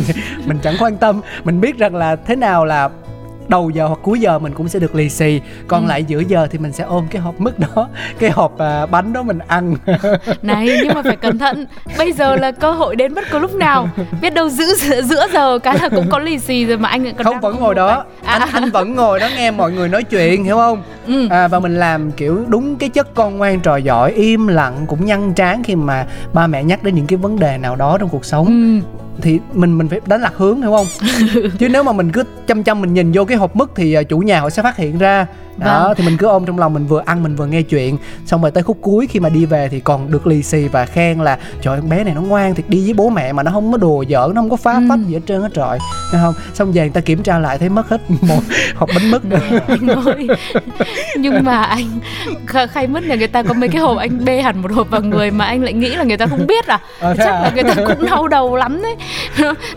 mình 0.46 0.58
chẳng 0.62 0.74
quan 0.78 0.96
tâm. 0.96 1.20
Mình 1.44 1.60
biết 1.60 1.78
rằng 1.78 1.94
là 1.94 2.16
thế 2.16 2.36
nào 2.36 2.64
là 2.64 2.88
đầu 3.48 3.70
giờ 3.70 3.86
hoặc 3.86 3.98
cuối 4.02 4.20
giờ 4.20 4.38
mình 4.38 4.52
cũng 4.54 4.68
sẽ 4.68 4.78
được 4.78 4.94
lì 4.94 5.08
xì 5.08 5.40
còn 5.68 5.84
Ừ. 5.84 5.88
lại 5.88 6.04
giữa 6.04 6.20
giờ 6.28 6.46
thì 6.50 6.58
mình 6.58 6.72
sẽ 6.72 6.84
ôm 6.84 7.06
cái 7.10 7.22
hộp 7.22 7.40
mứt 7.40 7.58
đó 7.58 7.88
cái 8.18 8.30
hộp 8.30 8.58
à, 8.58 8.86
bánh 8.86 9.12
đó 9.12 9.22
mình 9.22 9.38
ăn 9.46 9.74
này 10.42 10.68
nhưng 10.84 10.94
mà 10.94 11.02
phải 11.02 11.16
cẩn 11.16 11.38
thận 11.38 11.66
bây 11.98 12.12
giờ 12.12 12.36
là 12.36 12.52
cơ 12.52 12.72
hội 12.72 12.96
đến 12.96 13.14
bất 13.14 13.24
cứ 13.30 13.38
lúc 13.38 13.54
nào 13.54 13.88
biết 14.22 14.34
đâu 14.34 14.48
giữ 14.48 14.64
giữa, 14.74 15.02
giữa 15.02 15.26
giờ 15.32 15.58
cái 15.58 15.78
là 15.78 15.88
cũng 15.88 16.06
có 16.10 16.18
lì 16.18 16.38
xì 16.38 16.64
rồi 16.64 16.78
mà 16.78 16.88
anh 16.88 17.04
còn 17.14 17.24
không 17.24 17.40
vẫn 17.40 17.56
ngồi 17.60 17.74
đó 17.74 17.86
bánh. 17.96 18.06
à, 18.24 18.38
anh 18.38 18.48
anh 18.52 18.70
vẫn 18.70 18.94
ngồi 18.94 19.20
đó 19.20 19.28
nghe 19.36 19.50
mọi 19.50 19.72
người 19.72 19.88
nói 19.88 20.02
chuyện 20.04 20.44
hiểu 20.44 20.56
không 20.56 20.82
ừ. 21.06 21.28
à, 21.30 21.48
và 21.48 21.60
mình 21.60 21.76
làm 21.76 22.10
kiểu 22.12 22.44
đúng 22.48 22.76
cái 22.76 22.88
chất 22.88 23.14
con 23.14 23.36
ngoan 23.38 23.60
trò 23.60 23.76
giỏi 23.76 24.12
im 24.12 24.46
lặng 24.46 24.84
cũng 24.88 25.04
nhăn 25.06 25.34
trán 25.34 25.62
khi 25.62 25.76
mà 25.76 26.06
ba 26.32 26.46
mẹ 26.46 26.64
nhắc 26.64 26.82
đến 26.82 26.94
những 26.94 27.06
cái 27.06 27.16
vấn 27.16 27.38
đề 27.38 27.58
nào 27.58 27.76
đó 27.76 27.96
trong 28.00 28.08
cuộc 28.08 28.24
sống 28.24 28.46
Ừ. 28.46 28.86
thì 29.22 29.40
mình 29.52 29.78
mình 29.78 29.88
phải 29.88 30.00
đánh 30.06 30.20
lạc 30.20 30.32
hướng 30.36 30.62
hiểu 30.62 30.70
không? 30.70 30.86
Chứ 31.58 31.68
nếu 31.68 31.82
mà 31.82 31.92
mình 31.92 32.12
cứ 32.12 32.24
chăm 32.46 32.62
chăm 32.62 32.80
mình 32.80 32.94
nhìn 32.94 33.12
vô 33.12 33.24
cái 33.24 33.36
hộp 33.36 33.56
mứt 33.56 33.68
thì 33.74 33.92
à, 33.92 34.02
chủ 34.02 34.18
nhà 34.18 34.40
họ 34.40 34.50
sẽ 34.50 34.62
phát 34.62 34.76
hiện 34.76 34.98
ra 34.98 35.26
đó 35.58 35.84
Vâng. 35.86 35.94
thì 35.96 36.04
mình 36.04 36.16
cứ 36.16 36.26
ôm 36.26 36.44
trong 36.46 36.58
lòng 36.58 36.74
mình 36.74 36.86
vừa 36.86 37.02
ăn 37.06 37.22
mình 37.22 37.36
vừa 37.36 37.46
nghe 37.46 37.62
chuyện. 37.62 37.96
Xong 38.26 38.42
rồi 38.42 38.50
tới 38.50 38.62
khúc 38.62 38.78
cuối 38.80 39.06
khi 39.10 39.20
mà 39.20 39.28
đi 39.28 39.46
về 39.46 39.68
thì 39.68 39.80
còn 39.80 40.10
được 40.10 40.26
lì 40.26 40.42
xì 40.42 40.68
và 40.68 40.86
khen 40.86 41.20
là 41.20 41.38
trời 41.62 41.74
ơi, 41.74 41.80
con 41.80 41.90
bé 41.90 42.04
này 42.04 42.14
nó 42.14 42.20
ngoan 42.20 42.54
thiệt 42.54 42.68
đi 42.68 42.84
với 42.84 42.94
bố 42.94 43.08
mẹ 43.08 43.32
mà 43.32 43.42
nó 43.42 43.50
không 43.50 43.72
có 43.72 43.78
đùa 43.78 44.04
giỡn 44.08 44.34
nó 44.34 44.40
không 44.40 44.50
có 44.50 44.56
phá 44.56 44.72
Ừ. 44.72 44.80
phách 44.88 44.98
gì 45.06 45.14
hết 45.14 45.20
trơn 45.26 45.42
hết 45.42 45.48
trọi 45.54 45.78
thấy 46.12 46.20
không? 46.24 46.34
Xong 46.54 46.72
về 46.72 46.80
người 46.82 46.90
ta 46.90 47.00
kiểm 47.00 47.22
tra 47.22 47.38
lại 47.38 47.58
thấy 47.58 47.68
mất 47.68 47.88
hết 47.88 48.00
một 48.20 48.40
hộp 48.76 48.88
bánh 48.94 49.10
mứt. 49.10 49.22
Ơi. 50.06 50.26
Nhưng 51.18 51.44
mà 51.44 51.62
anh 51.62 51.86
kh- 52.46 52.66
khay 52.66 52.86
mứt 52.86 53.04
nhà 53.06 53.14
người 53.14 53.26
ta 53.28 53.42
có 53.42 53.54
mấy 53.54 53.68
cái 53.68 53.80
hộp 53.82 53.98
anh 53.98 54.24
bê 54.24 54.42
hẳn 54.42 54.62
một 54.62 54.72
hộp 54.72 54.90
vào 54.90 55.00
người 55.00 55.30
mà 55.30 55.44
anh 55.44 55.62
lại 55.62 55.72
nghĩ 55.72 55.88
là 55.88 56.04
người 56.04 56.16
ta 56.16 56.26
không 56.26 56.46
biết 56.46 56.66
à? 56.66 56.80
Ờ, 57.00 57.14
chắc 57.18 57.26
à? 57.26 57.40
là 57.42 57.50
người 57.54 57.62
ta 57.64 57.74
cũng 57.74 58.06
đau 58.10 58.28
đầu 58.28 58.56
lắm 58.56 58.82
đấy. 58.82 58.96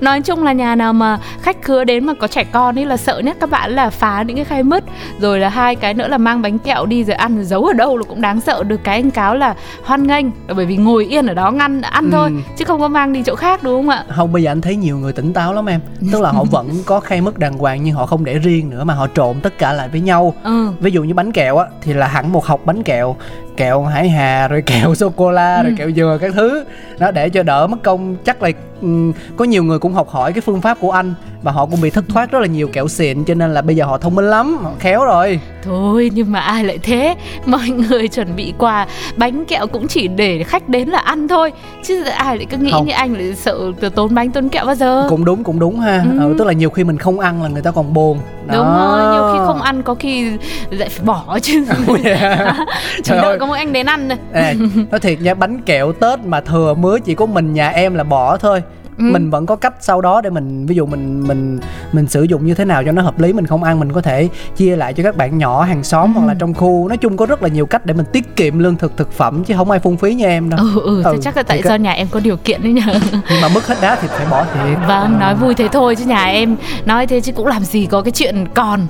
Nói 0.02 0.22
chung 0.22 0.44
là 0.44 0.52
nhà 0.54 0.76
nào 0.76 0.94
mà 0.94 1.20
khách 1.42 1.58
khứa 1.64 1.84
đến 1.84 2.06
mà 2.06 2.14
có 2.20 2.28
trẻ 2.28 2.44
con 2.44 2.80
ấy 2.80 2.86
là 2.86 2.98
sợ 2.98 3.20
nhất 3.20 3.38
các 3.40 3.50
bạn 3.50 3.72
là 3.76 3.90
phá 3.90 4.22
những 4.28 4.36
cái 4.36 4.46
khay 4.46 4.64
mứt 4.64 4.84
rồi 5.20 5.40
là 5.40 5.50
hai 5.50 5.69
cái 5.76 5.94
nữa 5.94 6.08
là 6.08 6.18
mang 6.18 6.42
bánh 6.42 6.60
kẹo 6.60 6.86
đi 6.86 7.04
rồi 7.04 7.16
ăn 7.16 7.36
rồi 7.36 7.46
giấu 7.46 7.66
ở 7.66 7.74
đâu 7.74 7.98
là 7.98 8.04
cũng 8.10 8.22
đáng 8.22 8.42
sợ. 8.42 8.64
Được 8.64 8.80
cái 8.84 8.96
anh 8.96 9.12
cáo 9.12 9.36
là 9.36 9.56
hoan 9.84 10.08
nghênh 10.08 10.26
là 10.48 10.54
bởi 10.54 10.66
vì 10.66 10.78
ngồi 10.78 11.06
yên 11.06 11.28
ở 11.28 11.34
đó 11.34 11.52
ngăn 11.52 11.82
ăn 11.82 12.10
thôi 12.12 12.30
Ừ. 12.30 12.36
chứ 12.58 12.66
không 12.66 12.80
có 12.80 12.88
mang 12.88 13.14
đi 13.14 13.24
chỗ 13.26 13.36
khác 13.36 13.64
đúng 13.64 13.74
không 13.82 13.90
ạ? 13.90 14.04
Không 14.16 14.32
bây 14.34 14.44
giờ 14.44 14.52
anh 14.52 14.62
thấy 14.62 14.76
nhiều 14.76 14.98
người 14.98 15.14
tỉnh 15.14 15.34
táo 15.34 15.54
lắm 15.54 15.66
em. 15.66 15.80
Tức 16.12 16.22
là 16.22 16.32
họ 16.32 16.44
vẫn 16.44 16.70
có 16.86 17.00
khay 17.00 17.22
mứt 17.22 17.40
đàng 17.40 17.54
hoàng 17.58 17.84
nhưng 17.84 17.96
họ 17.96 18.06
không 18.06 18.26
để 18.26 18.34
riêng 18.40 18.70
nữa 18.70 18.84
mà 18.84 18.94
họ 18.94 19.08
trộn 19.16 19.40
tất 19.42 19.58
cả 19.58 19.74
lại 19.74 19.90
với 19.90 20.02
nhau. 20.02 20.34
Ừ. 20.44 20.68
Ví 20.80 20.92
dụ 20.92 21.04
như 21.04 21.14
bánh 21.14 21.32
kẹo 21.32 21.58
á 21.58 21.66
thì 21.82 21.94
là 21.94 22.08
hẳn 22.08 22.32
một 22.32 22.46
hộp 22.46 22.66
bánh 22.66 22.84
kẹo 22.84 23.16
kẹo 23.60 23.84
hải 23.84 24.10
hà 24.10 24.48
rồi 24.48 24.62
kẹo 24.62 24.96
sô 25.00 25.10
cô 25.10 25.32
la 25.32 25.64
rồi 25.64 25.72
Ừ. 25.72 25.76
kẹo 25.78 25.92
dừa 25.92 26.18
các 26.22 26.32
thứ. 26.36 26.64
Đó 27.00 27.12
để 27.12 27.30
cho 27.30 27.44
đỡ 27.44 27.68
mất 27.68 27.78
công. 27.84 28.16
Chắc 28.26 28.44
là 28.44 28.50
ừm, 28.82 29.14
có 29.38 29.46
nhiều 29.46 29.64
người 29.64 29.80
cũng 29.80 29.94
học 29.94 30.10
hỏi 30.10 30.34
cái 30.34 30.42
phương 30.42 30.62
pháp 30.62 30.78
của 30.82 30.92
anh 30.92 31.14
và 31.44 31.52
họ 31.52 31.66
cũng 31.66 31.82
bị 31.82 31.90
thất 31.90 32.06
thoát 32.10 32.32
rất 32.32 32.40
là 32.40 32.48
nhiều 32.48 32.68
kẹo 32.74 32.88
xịn 32.88 33.24
cho 33.26 33.34
nên 33.34 33.54
là 33.54 33.62
bây 33.62 33.76
giờ 33.76 33.86
họ 33.86 33.98
thông 33.98 34.16
minh 34.16 34.26
lắm 34.26 34.58
họ 34.64 34.72
khéo 34.80 35.06
rồi. 35.06 35.40
Thôi 35.64 36.12
nhưng 36.14 36.32
mà 36.32 36.40
ai 36.40 36.64
lại 36.64 36.78
thế? 36.84 37.16
Mọi 37.46 37.70
người 37.70 38.08
chuẩn 38.16 38.36
bị 38.36 38.54
quà 38.58 38.88
Bánh 39.18 39.46
kẹo 39.46 39.68
cũng 39.68 39.88
chỉ 39.88 40.08
để 40.08 40.44
khách 40.44 40.70
đến 40.70 40.90
là 40.90 41.00
ăn 41.00 41.28
thôi. 41.28 41.52
Chứ 41.84 42.04
ai 42.04 42.38
lại 42.38 42.46
cứ 42.50 42.58
nghĩ 42.58 42.72
Không. 42.72 42.86
như 42.86 42.94
anh 42.94 43.14
lại 43.14 43.36
sợ 43.36 43.60
tốn 43.96 44.16
bánh 44.16 44.32
tốn 44.32 44.50
kẹo 44.50 44.66
bao 44.66 44.76
giờ? 44.76 45.06
Cũng 45.10 45.26
đúng 45.26 45.44
cũng 45.44 45.60
đúng 45.60 45.80
ha. 45.80 46.04
Ừ. 46.12 46.20
ừ, 46.20 46.36
tức 46.38 46.46
là 46.48 46.54
nhiều 46.54 46.70
khi 46.70 46.84
mình 46.84 46.98
không 46.98 47.20
ăn 47.20 47.44
là 47.44 47.50
người 47.50 47.62
ta 47.62 47.72
còn 47.72 47.94
buồn. 47.94 48.20
Đúng 48.48 48.66
rồi, 48.78 49.14
nhiều 49.14 49.24
khi 49.34 49.40
không 49.46 49.62
ăn 49.62 49.84
có 49.84 49.96
khi 49.96 50.32
lại 50.70 50.90
phải 50.90 51.06
bỏ 51.06 51.40
chứ. 51.42 51.66
Chỉ 52.04 53.02
Trời 53.04 53.18
ơi. 53.20 53.38
có 53.40 53.46
mỗi 53.50 53.58
anh 53.58 53.74
đến 53.74 53.86
ăn 53.86 54.10
thôi 54.10 54.18
Ê, 54.34 54.54
nói 54.92 55.00
thiệt 55.00 55.22
nha 55.22 55.34
bánh 55.34 55.62
kẹo 55.62 55.92
tết 55.94 56.20
mà 56.26 56.42
thừa 56.42 56.74
mứa 56.74 57.00
chỉ 57.00 57.16
có 57.16 57.26
mình 57.26 57.54
nhà 57.54 57.70
em 57.70 57.96
là 57.96 58.04
bỏ 58.04 58.38
thôi. 58.38 58.62
Ừ. 58.98 59.04
mình 59.14 59.30
vẫn 59.30 59.46
có 59.46 59.56
cách 59.56 59.74
sau 59.80 60.02
đó 60.02 60.22
để 60.22 60.30
mình 60.30 60.66
ví 60.66 60.76
dụ 60.76 60.86
mình 60.86 61.28
mình 61.28 61.60
mình 61.92 62.08
sử 62.08 62.24
dụng 62.24 62.46
như 62.46 62.54
thế 62.54 62.66
nào 62.66 62.84
cho 62.84 62.92
nó 62.92 63.02
hợp 63.02 63.20
lý 63.20 63.34
mình 63.34 63.46
không 63.48 63.64
ăn 63.64 63.80
mình 63.80 63.92
có 63.92 64.02
thể 64.02 64.30
chia 64.56 64.76
lại 64.76 64.94
cho 64.94 65.04
các 65.04 65.18
bạn 65.18 65.38
nhỏ 65.38 65.64
hàng 65.64 65.84
xóm 65.84 66.14
Ừ. 66.16 66.20
hoặc 66.20 66.28
là 66.28 66.34
trong 66.40 66.54
khu. 66.54 66.88
Nói 66.88 66.98
chung 66.98 67.18
có 67.18 67.26
rất 67.26 67.44
là 67.44 67.48
nhiều 67.50 67.66
cách 67.66 67.86
để 67.86 67.94
mình 67.94 68.06
tiết 68.14 68.36
kiệm 68.36 68.60
lương 68.60 68.76
thực 68.76 68.98
thực 68.98 69.12
phẩm 69.14 69.44
chứ 69.44 69.54
không 69.58 69.72
ai 69.72 69.80
phung 69.80 69.98
phí 69.98 70.14
như 70.14 70.26
em 70.26 70.50
đâu. 70.50 70.60
Ừ, 70.60 70.82
ừ, 70.84 71.04
Ừ, 71.04 71.18
chắc 71.22 71.38
là 71.38 71.44
tại 71.44 71.62
do 71.66 71.76
nhà 71.76 71.92
em 71.92 72.08
có 72.12 72.20
điều 72.20 72.38
kiện 72.38 72.64
đấy 72.64 72.72
nhờ. 72.74 72.94
Nhưng 73.30 73.42
mà 73.42 73.48
mất 73.48 73.68
hết 73.68 73.76
đá 73.82 73.96
thì 74.02 74.08
phải 74.08 74.26
bỏ 74.32 74.44
thiệt. 74.54 74.78
Vâng, 74.88 75.20
nói 75.20 75.36
vui 75.36 75.54
thế 75.54 75.68
thôi 75.68 75.96
chứ 75.96 76.06
nhà 76.06 76.26
em 76.26 76.56
nói 76.86 77.08
thế 77.08 77.20
chứ 77.22 77.32
cũng 77.32 77.48
làm 77.48 77.64
gì 77.64 77.86
có 77.86 78.02
cái 78.02 78.12
chuyện 78.12 78.46
còn 78.54 78.88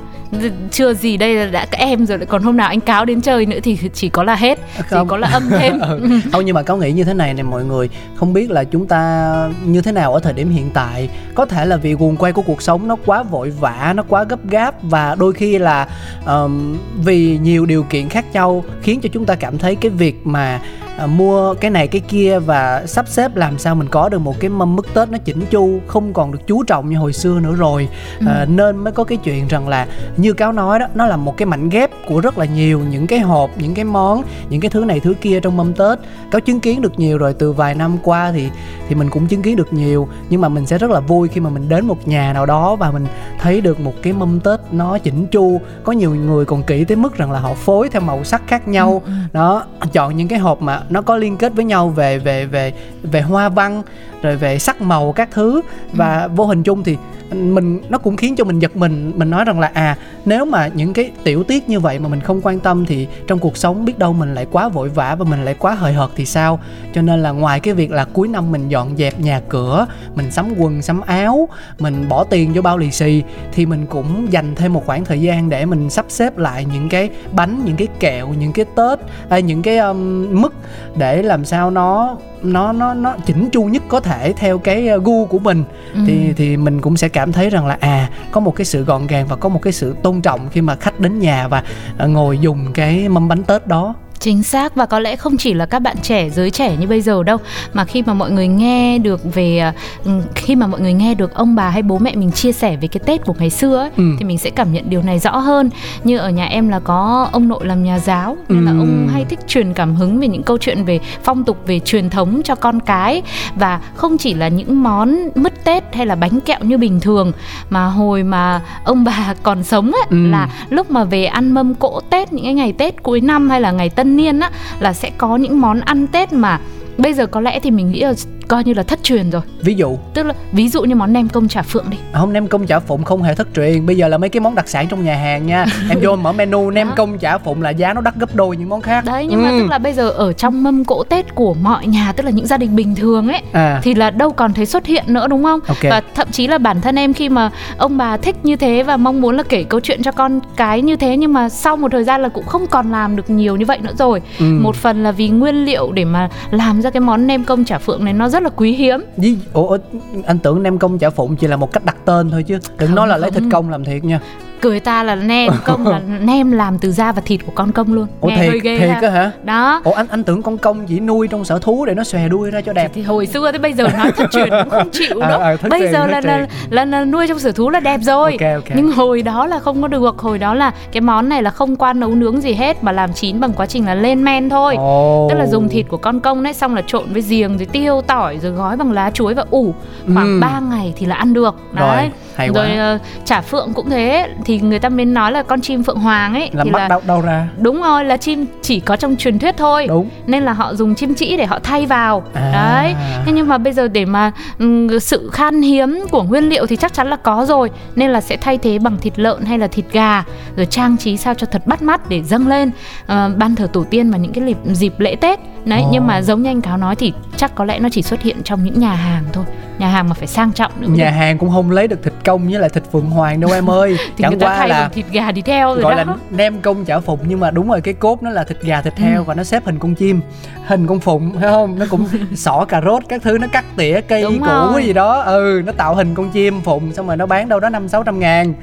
chưa 0.71 0.93
gì 0.93 1.17
đây 1.17 1.35
là 1.35 1.45
đã 1.45 1.65
các 1.71 1.77
em 1.77 2.05
rồi 2.05 2.17
lại 2.17 2.25
còn 2.25 2.43
hôm 2.43 2.57
nào 2.57 2.67
anh 2.67 2.79
cáo 2.79 3.05
đến 3.05 3.21
chơi 3.21 3.45
nữa 3.45 3.59
thì 3.63 3.77
chỉ 3.93 4.09
có 4.09 4.23
là 4.23 4.35
hết 4.35 4.59
chỉ 4.75 4.83
Không. 4.89 5.07
có 5.07 5.17
là 5.17 5.27
âm 5.27 5.49
thêm 5.49 5.79
ừ. 5.89 6.09
không 6.31 6.45
nhưng 6.45 6.55
mà 6.55 6.61
cáo 6.63 6.77
nghĩ 6.77 6.91
như 6.91 7.03
thế 7.03 7.13
này 7.13 7.33
nè 7.33 7.43
mọi 7.43 7.65
người 7.65 7.89
không 8.15 8.33
biết 8.33 8.51
là 8.51 8.63
chúng 8.63 8.87
ta 8.87 9.33
như 9.65 9.81
thế 9.81 9.91
nào 9.91 10.13
ở 10.13 10.19
thời 10.19 10.33
điểm 10.33 10.49
hiện 10.49 10.69
tại 10.73 11.09
có 11.35 11.45
thể 11.45 11.65
là 11.65 11.77
vì 11.77 11.93
guồng 11.93 12.17
quay 12.17 12.33
của 12.33 12.41
cuộc 12.41 12.61
sống 12.61 12.87
nó 12.87 12.95
quá 13.05 13.23
vội 13.23 13.49
vã 13.49 13.93
nó 13.95 14.03
quá 14.03 14.23
gấp 14.23 14.47
gáp 14.49 14.75
và 14.83 15.15
đôi 15.15 15.33
khi 15.33 15.57
là 15.57 15.87
ờm, 16.25 16.77
vì 17.03 17.39
nhiều 17.43 17.65
điều 17.65 17.83
kiện 17.83 18.09
khác 18.09 18.25
nhau 18.33 18.63
khiến 18.81 18.99
cho 19.01 19.09
chúng 19.13 19.25
ta 19.25 19.35
cảm 19.35 19.57
thấy 19.57 19.75
cái 19.75 19.89
việc 19.89 20.27
mà 20.27 20.61
à, 20.99 21.05
mua 21.07 21.53
cái 21.53 21.71
này 21.71 21.87
cái 21.87 22.01
kia 22.07 22.39
và 22.39 22.83
sắp 22.85 23.07
xếp 23.07 23.35
làm 23.35 23.57
sao 23.57 23.75
mình 23.75 23.87
có 23.87 24.09
được 24.09 24.19
một 24.19 24.39
cái 24.39 24.49
mâm 24.49 24.75
mứt 24.75 24.85
tết 24.93 25.09
nó 25.09 25.17
chỉnh 25.17 25.45
chu 25.49 25.79
không 25.87 26.13
còn 26.13 26.31
được 26.31 26.47
chú 26.47 26.63
trọng 26.63 26.89
như 26.89 26.97
hồi 26.97 27.13
xưa 27.13 27.39
nữa 27.39 27.55
rồi. 27.57 27.89
À, 28.27 28.45
nên 28.49 28.77
mới 28.77 28.93
có 28.93 29.03
cái 29.03 29.17
chuyện 29.17 29.47
rằng 29.47 29.67
là 29.67 29.87
như 30.17 30.33
cáo 30.33 30.51
nói 30.51 30.79
đó 30.79 30.87
nó 30.95 31.05
là 31.05 31.17
một 31.17 31.37
cái 31.37 31.45
mảnh 31.45 31.69
ghép 31.69 31.91
của 32.07 32.19
rất 32.19 32.37
là 32.37 32.45
nhiều 32.45 32.81
những 32.89 33.07
cái 33.07 33.19
hộp 33.19 33.49
những 33.57 33.73
cái 33.73 33.85
món 33.85 34.23
những 34.49 34.61
cái 34.61 34.69
thứ 34.69 34.85
này 34.85 34.99
thứ 34.99 35.13
kia 35.21 35.39
trong 35.39 35.57
mâm 35.57 35.73
tết. 35.73 35.99
Cáo 36.31 36.41
chứng 36.41 36.59
kiến 36.59 36.81
được 36.81 36.99
nhiều 36.99 37.17
rồi 37.17 37.33
từ 37.33 37.51
vài 37.51 37.75
năm 37.75 37.97
qua 38.03 38.31
thì 38.31 38.49
thì 38.87 38.95
mình 38.95 39.09
cũng 39.09 39.27
chứng 39.27 39.41
kiến 39.41 39.55
được 39.55 39.73
nhiều. 39.73 40.07
Nhưng 40.29 40.41
mà 40.41 40.49
mình 40.49 40.65
sẽ 40.65 40.77
rất 40.77 40.91
là 40.91 40.99
vui 40.99 41.27
khi 41.27 41.41
mà 41.41 41.49
mình 41.49 41.69
đến 41.69 41.85
một 41.85 42.07
nhà 42.07 42.33
nào 42.33 42.45
đó 42.45 42.75
và 42.75 42.91
mình 42.91 43.05
thấy 43.39 43.61
được 43.61 43.79
một 43.79 43.93
cái 44.01 44.13
mâm 44.13 44.39
tết 44.39 44.59
nó 44.71 44.97
chỉnh 44.97 45.27
chu. 45.27 45.61
Có 45.83 45.91
nhiều 45.91 46.15
người 46.15 46.45
còn 46.45 46.63
kỹ 46.63 46.83
tới 46.83 46.97
mức 46.97 47.17
rằng 47.17 47.31
là 47.31 47.39
họ 47.39 47.53
phối 47.53 47.89
theo 47.89 48.01
màu 48.01 48.23
sắc 48.23 48.41
khác 48.47 48.67
nhau. 48.67 49.01
Đó 49.33 49.63
chọn 49.93 50.17
những 50.17 50.27
cái 50.27 50.39
hộp 50.39 50.61
mà 50.61 50.81
nó 50.89 51.01
có 51.01 51.17
liên 51.17 51.37
kết 51.37 51.53
với 51.55 51.65
nhau 51.65 51.89
về 51.89 52.19
về 52.19 52.45
về 52.45 52.73
về 53.03 53.21
hoa 53.21 53.49
văn, 53.49 53.83
rồi 54.21 54.35
về 54.35 54.59
sắc 54.59 54.81
màu 54.81 55.11
các 55.11 55.29
thứ. 55.31 55.61
Và 55.93 56.27
vô 56.27 56.45
hình 56.45 56.63
chung 56.63 56.83
thì 56.83 56.97
mình 57.31 57.81
nó 57.89 57.97
cũng 57.97 58.17
khiến 58.17 58.35
cho 58.35 58.43
mình 58.43 58.59
giật 58.59 58.75
mình 58.75 59.11
mình 59.15 59.29
nói 59.29 59.45
rằng 59.45 59.59
là 59.59 59.71
à 59.73 59.97
nếu 60.25 60.45
mà 60.45 60.67
những 60.67 60.93
cái 60.93 61.11
tiểu 61.23 61.43
tiết 61.43 61.69
như 61.69 61.79
vậy 61.79 61.99
mà 61.99 62.09
mình 62.09 62.21
không 62.21 62.41
quan 62.43 62.59
tâm 62.59 62.85
thì 62.85 63.07
trong 63.27 63.39
cuộc 63.39 63.57
sống 63.57 63.85
biết 63.85 63.99
đâu 63.99 64.13
mình 64.13 64.35
lại 64.35 64.45
quá 64.51 64.69
vội 64.69 64.89
vã 64.89 65.15
và 65.15 65.25
mình 65.25 65.45
lại 65.45 65.55
quá 65.59 65.73
hời 65.73 65.93
hợt 65.93 66.09
thì 66.15 66.25
sao? 66.25 66.59
Cho 66.93 67.01
nên 67.01 67.23
là 67.23 67.31
ngoài 67.31 67.59
cái 67.59 67.73
việc 67.73 67.91
là 67.91 68.05
cuối 68.05 68.27
năm 68.27 68.51
mình 68.51 68.69
dọn 68.69 68.97
dẹp 68.97 69.19
nhà 69.19 69.41
cửa 69.49 69.85
mình 70.15 70.31
sắm 70.31 70.53
quần 70.57 70.81
sắm 70.81 71.01
áo 71.01 71.49
mình 71.79 72.05
bỏ 72.09 72.23
tiền 72.23 72.53
vô 72.53 72.61
bao 72.61 72.77
lì 72.77 72.91
xì 72.91 73.23
thì 73.51 73.65
mình 73.65 73.85
cũng 73.85 74.27
dành 74.31 74.55
thêm 74.55 74.73
một 74.73 74.83
khoảng 74.85 75.05
thời 75.05 75.21
gian 75.21 75.49
để 75.49 75.65
mình 75.65 75.89
sắp 75.89 76.05
xếp 76.09 76.37
lại 76.37 76.65
những 76.73 76.89
cái 76.89 77.09
bánh 77.31 77.61
những 77.65 77.75
cái 77.75 77.87
kẹo 77.99 78.33
những 78.39 78.53
cái 78.53 78.65
tết 78.75 78.99
à, 79.29 79.39
những 79.39 79.61
cái 79.61 79.77
um, 79.77 80.27
mức 80.41 80.53
để 80.97 81.23
làm 81.23 81.45
sao 81.45 81.71
nó 81.71 82.17
nó 82.43 82.71
nó 82.71 82.93
nó 82.93 83.15
chỉnh 83.25 83.49
chu 83.51 83.63
nhất 83.63 83.83
có 83.87 83.99
thể 83.99 84.33
theo 84.33 84.57
cái 84.57 84.89
uh, 84.95 85.03
gu 85.03 85.25
của 85.25 85.39
mình 85.39 85.63
Ừ. 85.93 85.99
thì 86.07 86.33
thì 86.37 86.57
mình 86.57 86.81
cũng 86.81 86.97
sẽ 86.97 87.09
cảm 87.09 87.31
thấy 87.31 87.49
rằng 87.49 87.65
là 87.67 87.77
à 87.79 88.09
có 88.31 88.39
một 88.39 88.55
cái 88.55 88.65
sự 88.65 88.83
gọn 88.83 89.07
gàng 89.07 89.27
và 89.27 89.35
có 89.35 89.49
một 89.49 89.61
cái 89.61 89.73
sự 89.73 89.95
tôn 90.03 90.21
trọng 90.21 90.49
khi 90.49 90.61
mà 90.61 90.75
khách 90.75 90.99
đến 90.99 91.19
nhà 91.19 91.47
và 91.47 91.63
uh, 92.03 92.09
ngồi 92.09 92.37
dùng 92.37 92.73
cái 92.73 93.09
mâm 93.09 93.27
bánh 93.27 93.43
tết 93.43 93.67
đó 93.67 93.95
Chính 94.19 94.43
xác 94.43 94.75
và 94.75 94.85
có 94.85 94.99
lẽ 94.99 95.15
không 95.15 95.37
chỉ 95.37 95.53
là 95.53 95.65
các 95.65 95.79
bạn 95.79 95.95
trẻ 96.01 96.29
giới 96.29 96.51
trẻ 96.51 96.75
như 96.79 96.87
bây 96.87 97.01
giờ 97.01 97.23
đâu 97.23 97.37
mà 97.73 97.85
khi 97.85 98.01
mà 98.01 98.13
mọi 98.13 98.31
người 98.31 98.47
nghe 98.47 98.97
được 98.97 99.33
về 99.33 99.71
ừ, 100.05 100.11
khi 100.35 100.55
mà 100.55 100.67
mọi 100.67 100.81
người 100.81 100.93
nghe 100.93 101.13
được 101.13 101.33
ông 101.33 101.55
bà 101.55 101.69
hay 101.69 101.81
bố 101.81 101.97
mẹ 101.97 102.15
mình 102.15 102.31
chia 102.31 102.51
sẻ 102.51 102.77
về 102.81 102.87
cái 102.87 103.01
Tết 103.05 103.25
của 103.25 103.35
ngày 103.39 103.49
xưa 103.49 103.77
ấy, 103.77 103.89
ừ. 103.97 104.03
thì 104.19 104.25
mình 104.25 104.37
sẽ 104.37 104.49
cảm 104.49 104.73
nhận 104.73 104.89
điều 104.89 105.01
này 105.01 105.19
rõ 105.19 105.37
hơn. 105.37 105.69
Như 106.03 106.17
ở 106.17 106.29
nhà 106.29 106.45
em 106.45 106.69
là 106.69 106.79
có 106.79 107.29
ông 107.31 107.47
nội 107.47 107.65
làm 107.65 107.83
nhà 107.83 107.99
giáo 107.99 108.37
nên 108.49 108.65
là 108.65 108.71
ông 108.71 109.07
hay 109.13 109.25
thích 109.29 109.39
truyền 109.47 109.73
cảm 109.73 109.95
hứng 109.95 110.19
về 110.19 110.27
những 110.27 110.43
câu 110.43 110.57
chuyện 110.57 110.85
về 110.85 110.99
phong 111.23 111.43
tục 111.43 111.57
về 111.65 111.79
truyền 111.79 112.09
thống 112.09 112.41
cho 112.43 112.55
con 112.55 112.79
cái 112.79 113.21
và 113.55 113.81
không 113.95 114.17
chỉ 114.17 114.33
là 114.33 114.47
những 114.47 114.83
món 114.83 115.29
mứt 115.35 115.63
Tết 115.63 115.95
hay 115.95 116.05
là 116.05 116.15
bánh 116.15 116.39
kẹo 116.41 116.59
như 116.61 116.77
bình 116.77 116.99
thường 116.99 117.31
mà 117.69 117.85
hồi 117.85 118.23
mà 118.23 118.61
ông 118.83 119.03
bà 119.03 119.33
còn 119.43 119.63
sống 119.63 119.91
ấy, 119.91 120.01
ừ. 120.09 120.27
là 120.27 120.49
lúc 120.69 120.91
mà 120.91 121.03
về 121.03 121.25
ăn 121.25 121.51
mâm 121.51 121.75
cỗ 121.75 122.01
Tết 122.09 122.33
những 122.33 122.45
cái 122.45 122.53
ngày 122.53 122.73
Tết 122.73 123.03
cuối 123.03 123.21
năm 123.21 123.49
hay 123.49 123.61
là 123.61 123.71
ngày 123.71 123.89
Tân 123.89 124.08
niên 124.15 124.39
á, 124.39 124.51
là 124.79 124.93
sẽ 124.93 125.11
có 125.17 125.37
những 125.37 125.61
món 125.61 125.79
ăn 125.79 126.07
Tết 126.07 126.33
mà 126.33 126.59
bây 126.97 127.13
giờ 127.13 127.27
có 127.27 127.41
lẽ 127.41 127.59
thì 127.59 127.71
mình 127.71 127.91
nghĩ 127.91 127.99
là 127.99 128.13
coi 128.49 128.63
như 128.63 128.73
là 128.73 128.83
thất 128.83 129.03
truyền 129.03 129.29
rồi. 129.29 129.41
Ví 129.61 129.73
dụ? 129.73 129.97
Tức 130.13 130.23
là 130.23 130.33
ví 130.51 130.69
dụ 130.69 130.83
như 130.83 130.95
món 130.95 131.13
nem 131.13 131.29
công 131.29 131.47
chả 131.47 131.61
phượng 131.61 131.85
đi. 131.89 131.97
Không 132.13 132.33
nem 132.33 132.47
công 132.47 132.67
chả 132.67 132.79
phụng 132.79 133.03
không 133.03 133.23
hề 133.23 133.35
thất 133.35 133.47
truyền. 133.55 133.85
Bây 133.85 133.95
giờ 133.95 134.07
là 134.07 134.17
mấy 134.17 134.29
cái 134.29 134.41
món 134.41 134.55
đặc 134.55 134.69
sản 134.69 134.87
trong 134.87 135.03
nhà 135.03 135.15
hàng 135.15 135.47
nha. 135.47 135.65
Em 135.89 135.99
vô 136.01 136.15
mở 136.15 136.31
menu 136.31 136.71
nem 136.71 136.89
công 136.95 137.17
chả 137.17 137.37
phụng 137.37 137.61
là 137.61 137.69
giá 137.69 137.93
nó 137.93 138.01
đắt 138.01 138.15
gấp 138.15 138.35
đôi 138.35 138.57
những 138.57 138.69
món 138.69 138.81
khác. 138.81 139.05
Đấy 139.05 139.27
nhưng 139.29 139.39
ừ. 139.39 139.43
mà 139.43 139.51
tức 139.51 139.67
là 139.69 139.77
bây 139.77 139.93
giờ 139.93 140.09
ở 140.09 140.33
trong 140.33 140.63
mâm 140.63 140.85
cỗ 140.85 141.03
tết 141.03 141.35
của 141.35 141.53
mọi 141.53 141.87
nhà 141.87 142.11
tức 142.11 142.23
là 142.23 142.31
những 142.31 142.47
gia 142.47 142.57
đình 142.57 142.75
bình 142.75 142.95
thường 142.95 143.27
ấy 143.27 143.41
à. 143.51 143.79
thì 143.83 143.93
là 143.93 144.11
đâu 144.11 144.31
còn 144.31 144.53
thấy 144.53 144.65
xuất 144.65 144.85
hiện 144.85 145.03
nữa 145.07 145.27
đúng 145.27 145.43
không? 145.43 145.59
Okay. 145.67 145.91
và 145.91 146.01
thậm 146.15 146.27
chí 146.31 146.47
là 146.47 146.57
bản 146.57 146.81
thân 146.81 146.95
em 146.95 147.13
khi 147.13 147.29
mà 147.29 147.51
ông 147.77 147.97
bà 147.97 148.17
thích 148.17 148.35
như 148.43 148.55
thế 148.55 148.83
và 148.83 148.97
mong 148.97 149.21
muốn 149.21 149.37
là 149.37 149.43
kể 149.43 149.63
câu 149.63 149.79
chuyện 149.79 150.03
cho 150.03 150.11
con 150.11 150.39
cái 150.55 150.81
như 150.81 150.95
thế 150.95 151.17
nhưng 151.17 151.33
mà 151.33 151.49
sau 151.49 151.77
một 151.77 151.91
thời 151.91 152.03
gian 152.03 152.21
là 152.21 152.29
cũng 152.29 152.45
không 152.45 152.67
còn 152.67 152.91
làm 152.91 153.15
được 153.15 153.29
nhiều 153.29 153.55
như 153.55 153.65
vậy 153.65 153.79
nữa 153.81 153.93
rồi. 153.97 154.21
Ừ. 154.39 154.45
một 154.45 154.75
phần 154.75 155.03
là 155.03 155.11
vì 155.11 155.29
nguyên 155.29 155.65
liệu 155.65 155.91
để 155.91 156.05
mà 156.05 156.29
làm 156.51 156.81
ra 156.81 156.89
cái 156.89 157.01
món 157.01 157.27
nem 157.27 157.43
công 157.43 157.65
chả 157.65 157.77
phượng 157.77 158.05
này 158.05 158.13
nó 158.13 158.29
rất 158.29 158.38
là 158.41 158.49
quý 158.49 158.71
hiếm. 158.71 159.05
Vì, 159.17 159.37
ủa, 159.53 159.77
anh 160.25 160.39
tưởng 160.39 160.63
nem 160.63 160.77
công 160.77 160.99
chả 160.99 161.09
phụng 161.09 161.35
chỉ 161.35 161.47
là 161.47 161.55
một 161.55 161.73
cách 161.73 161.85
đặt 161.85 161.97
tên 162.05 162.29
thôi 162.29 162.43
chứ. 162.43 162.59
Đừng 162.77 162.87
không, 162.87 162.95
nói 162.95 163.07
là 163.07 163.15
không. 163.15 163.21
lấy 163.21 163.31
thịt 163.31 163.43
công 163.51 163.69
làm 163.69 163.83
thiệt 163.83 164.03
nha 164.03 164.21
cười 164.61 164.79
ta 164.79 165.03
là 165.03 165.15
nem 165.15 165.53
công 165.65 165.87
là 165.87 165.99
nem 165.99 166.51
làm 166.51 166.79
từ 166.79 166.91
da 166.91 167.11
và 167.11 167.21
thịt 167.25 167.45
của 167.45 167.51
con 167.55 167.71
công 167.71 167.93
luôn. 167.93 168.07
Ủa 168.21 168.27
Nghe 168.27 168.35
thiệt, 168.35 168.49
hơi 168.49 168.59
ghê 168.59 168.79
thiệt 168.79 169.11
hả? 169.11 169.31
Đó. 169.43 169.81
Ủa 169.83 169.91
anh 169.91 170.07
anh 170.09 170.23
tưởng 170.23 170.41
con 170.41 170.57
công 170.57 170.85
chỉ 170.85 170.99
nuôi 170.99 171.27
trong 171.27 171.45
sở 171.45 171.59
thú 171.59 171.85
để 171.85 171.93
nó 171.93 172.03
xòe 172.03 172.27
đuôi 172.27 172.51
ra 172.51 172.61
cho 172.61 172.73
đẹp. 172.73 172.91
Thì, 172.93 173.01
thì 173.01 173.07
hồi 173.07 173.25
xưa 173.25 173.51
tới 173.51 173.59
bây 173.59 173.73
giờ 173.73 173.87
nói 173.97 174.11
thất 174.11 174.27
truyền 174.31 174.49
cũng 174.49 174.69
không 174.69 174.89
chịu 174.91 175.19
đâu. 175.19 175.39
à, 175.39 175.55
à, 175.61 175.69
bây 175.69 175.87
giờ 175.91 176.07
là, 176.07 176.21
là, 176.21 176.47
là 176.69 176.85
là 176.85 177.05
nuôi 177.05 177.27
trong 177.27 177.39
sở 177.39 177.51
thú 177.51 177.69
là 177.69 177.79
đẹp 177.79 177.99
rồi. 178.03 178.31
Okay, 178.31 178.53
okay. 178.53 178.71
nhưng 178.75 178.91
hồi 178.91 179.21
đó 179.21 179.47
là 179.47 179.59
không 179.59 179.81
có 179.81 179.87
được 179.87 180.17
hồi 180.17 180.37
đó 180.37 180.53
là 180.53 180.71
cái 180.91 181.01
món 181.01 181.29
này 181.29 181.43
là 181.43 181.49
không 181.49 181.75
qua 181.75 181.93
nấu 181.93 182.15
nướng 182.15 182.41
gì 182.41 182.53
hết 182.53 182.83
mà 182.83 182.91
làm 182.91 183.13
chín 183.13 183.39
bằng 183.39 183.53
quá 183.53 183.65
trình 183.65 183.85
là 183.85 183.95
lên 183.95 184.23
men 184.23 184.49
thôi. 184.49 184.75
Oh. 184.79 185.31
tức 185.31 185.37
là 185.37 185.47
dùng 185.47 185.69
thịt 185.69 185.85
của 185.89 185.97
con 185.97 186.19
công 186.19 186.43
đấy 186.43 186.53
xong 186.53 186.75
là 186.75 186.81
trộn 186.87 187.13
với 187.13 187.21
giềng 187.21 187.57
rồi 187.57 187.65
tiêu 187.65 188.01
tỏi 188.07 188.39
rồi 188.41 188.51
gói 188.51 188.77
bằng 188.77 188.91
lá 188.91 189.11
chuối 189.11 189.33
và 189.33 189.45
ủ. 189.49 189.73
Khoảng 190.13 190.27
ừ. 190.27 190.39
3 190.41 190.59
ngày 190.59 190.93
thì 190.97 191.05
là 191.05 191.15
ăn 191.15 191.33
được. 191.33 191.55
Đấy. 191.73 191.97
rồi 191.97 192.11
hay 192.39 192.49
rồi. 192.53 192.95
Uh, 192.95 193.01
chả 193.25 193.41
phượng 193.41 193.73
cũng 193.73 193.89
thế. 193.89 194.29
Thì 194.45 194.59
người 194.59 194.79
ta 194.79 194.89
mới 194.89 195.05
nói 195.05 195.31
là 195.31 195.43
con 195.43 195.61
chim 195.61 195.83
phượng 195.83 195.99
hoàng 195.99 196.33
ấy 196.33 196.49
là 196.53 196.63
thì 196.63 196.69
là 196.69 196.87
đâu 196.87 197.01
đâu 197.07 197.21
ra. 197.21 197.47
Đúng 197.57 197.81
rồi 197.81 198.05
là 198.05 198.17
chim 198.17 198.45
chỉ 198.61 198.79
có 198.79 198.95
trong 198.95 199.15
truyền 199.15 199.39
thuyết 199.39 199.57
thôi. 199.57 199.87
Đúng. 199.87 200.09
Nên 200.27 200.43
là 200.43 200.53
họ 200.53 200.73
dùng 200.73 200.95
chim 200.95 201.13
chỉ 201.13 201.37
để 201.37 201.45
họ 201.45 201.59
thay 201.63 201.85
vào. 201.85 202.23
À. 202.33 202.51
đấy. 202.53 202.95
Thế 203.25 203.31
nhưng 203.31 203.47
mà 203.47 203.57
bây 203.57 203.73
giờ 203.73 203.87
để 203.87 204.05
mà 204.05 204.31
um, 204.59 204.87
sự 205.01 205.29
khan 205.33 205.61
hiếm 205.61 205.99
của 206.11 206.23
nguyên 206.23 206.49
liệu 206.49 206.65
thì 206.65 206.75
chắc 206.75 206.93
chắn 206.93 207.07
là 207.07 207.15
có 207.15 207.45
rồi. 207.45 207.69
Nên 207.95 208.09
là 208.09 208.21
sẽ 208.21 208.37
thay 208.37 208.57
thế 208.57 208.79
bằng 208.79 208.97
thịt 208.97 209.19
lợn 209.19 209.45
hay 209.45 209.59
là 209.59 209.67
thịt 209.67 209.85
gà 209.91 210.23
rồi 210.55 210.65
trang 210.65 210.97
trí 210.97 211.17
sao 211.17 211.33
cho 211.33 211.47
thật 211.47 211.67
bắt 211.67 211.81
mắt 211.81 212.09
để 212.09 212.23
dâng 212.23 212.47
lên. 212.47 212.71
Uh, 213.03 213.37
ban 213.37 213.55
thờ 213.55 213.67
tổ 213.73 213.83
tiên 213.89 214.11
vào 214.11 214.19
những 214.19 214.33
cái 214.33 214.43
dịp, 214.45 214.57
dịp 214.73 214.99
lễ 214.99 215.15
tết. 215.15 215.39
Đấy 215.65 215.81
oh. 215.85 215.89
nhưng 215.91 216.07
mà 216.07 216.21
giống 216.21 216.43
như 216.43 216.49
anh 216.49 216.61
cáo 216.61 216.77
nói 216.77 216.95
thì 216.95 217.13
chắc 217.37 217.55
có 217.55 217.65
lẽ 217.65 217.79
nó 217.79 217.89
chỉ 217.91 218.01
xuất 218.01 218.21
hiện 218.21 218.37
trong 218.43 218.63
những 218.63 218.79
nhà 218.79 218.93
hàng 218.93 219.23
thôi 219.33 219.45
nhà 219.79 219.87
hàng 219.87 220.09
mà 220.09 220.13
phải 220.13 220.27
sang 220.27 220.51
trọng 220.51 220.71
nữa. 220.79 220.87
Nhà 220.89 221.11
hàng 221.11 221.37
cũng 221.37 221.49
không 221.51 221.71
lấy 221.71 221.87
được 221.87 222.03
thịt 222.03 222.13
công 222.25 222.47
với 222.47 222.59
lại 222.59 222.69
thịt 222.69 222.83
phượng 222.91 223.09
hoàng 223.09 223.39
đâu 223.39 223.51
em 223.51 223.69
ơi. 223.69 223.97
Thì 224.17 224.23
chẳng 224.23 224.39
qua 224.39 224.67
là 224.67 224.89
thịt 224.89 225.05
gà 225.11 225.31
đi 225.31 225.41
theo 225.41 225.73
rồi 225.73 225.83
gọi 225.83 225.95
đó. 225.95 226.03
là 226.03 226.15
nem 226.29 226.61
công 226.61 226.85
chả 226.85 226.99
phụng 226.99 227.19
nhưng 227.27 227.39
mà 227.39 227.51
đúng 227.51 227.69
rồi 227.69 227.81
cái 227.81 227.93
cốt 227.93 228.23
nó 228.23 228.29
là 228.29 228.43
thịt 228.43 228.61
gà 228.61 228.81
thịt 228.81 228.97
heo 228.97 229.17
ừ. 229.17 229.23
và 229.23 229.33
nó 229.33 229.43
xếp 229.43 229.65
hình 229.65 229.79
con 229.79 229.95
chim 229.95 230.21
hình 230.67 230.87
con 230.87 230.99
phụng 230.99 231.31
phải 231.39 231.49
không? 231.49 231.79
Nó 231.79 231.85
cũng 231.89 232.07
xỏ 232.35 232.65
cà 232.65 232.81
rốt 232.81 233.03
các 233.09 233.21
thứ 233.23 233.37
nó 233.37 233.47
cắt 233.51 233.65
tỉa 233.75 234.01
cây 234.01 234.23
đúng 234.23 234.39
củ 234.39 234.45
rồi. 234.45 234.83
gì 234.83 234.93
đó. 234.93 235.19
Ừ 235.19 235.61
nó 235.65 235.71
tạo 235.71 235.95
hình 235.95 236.15
con 236.15 236.29
chim 236.29 236.61
phụng 236.61 236.93
xong 236.93 237.07
rồi 237.07 237.17
nó 237.17 237.25
bán 237.25 237.49
đâu 237.49 237.59
đó 237.59 237.69
năm 237.69 237.87
sáu 237.87 238.03
trăm 238.03 238.19
ngàn. 238.19 238.53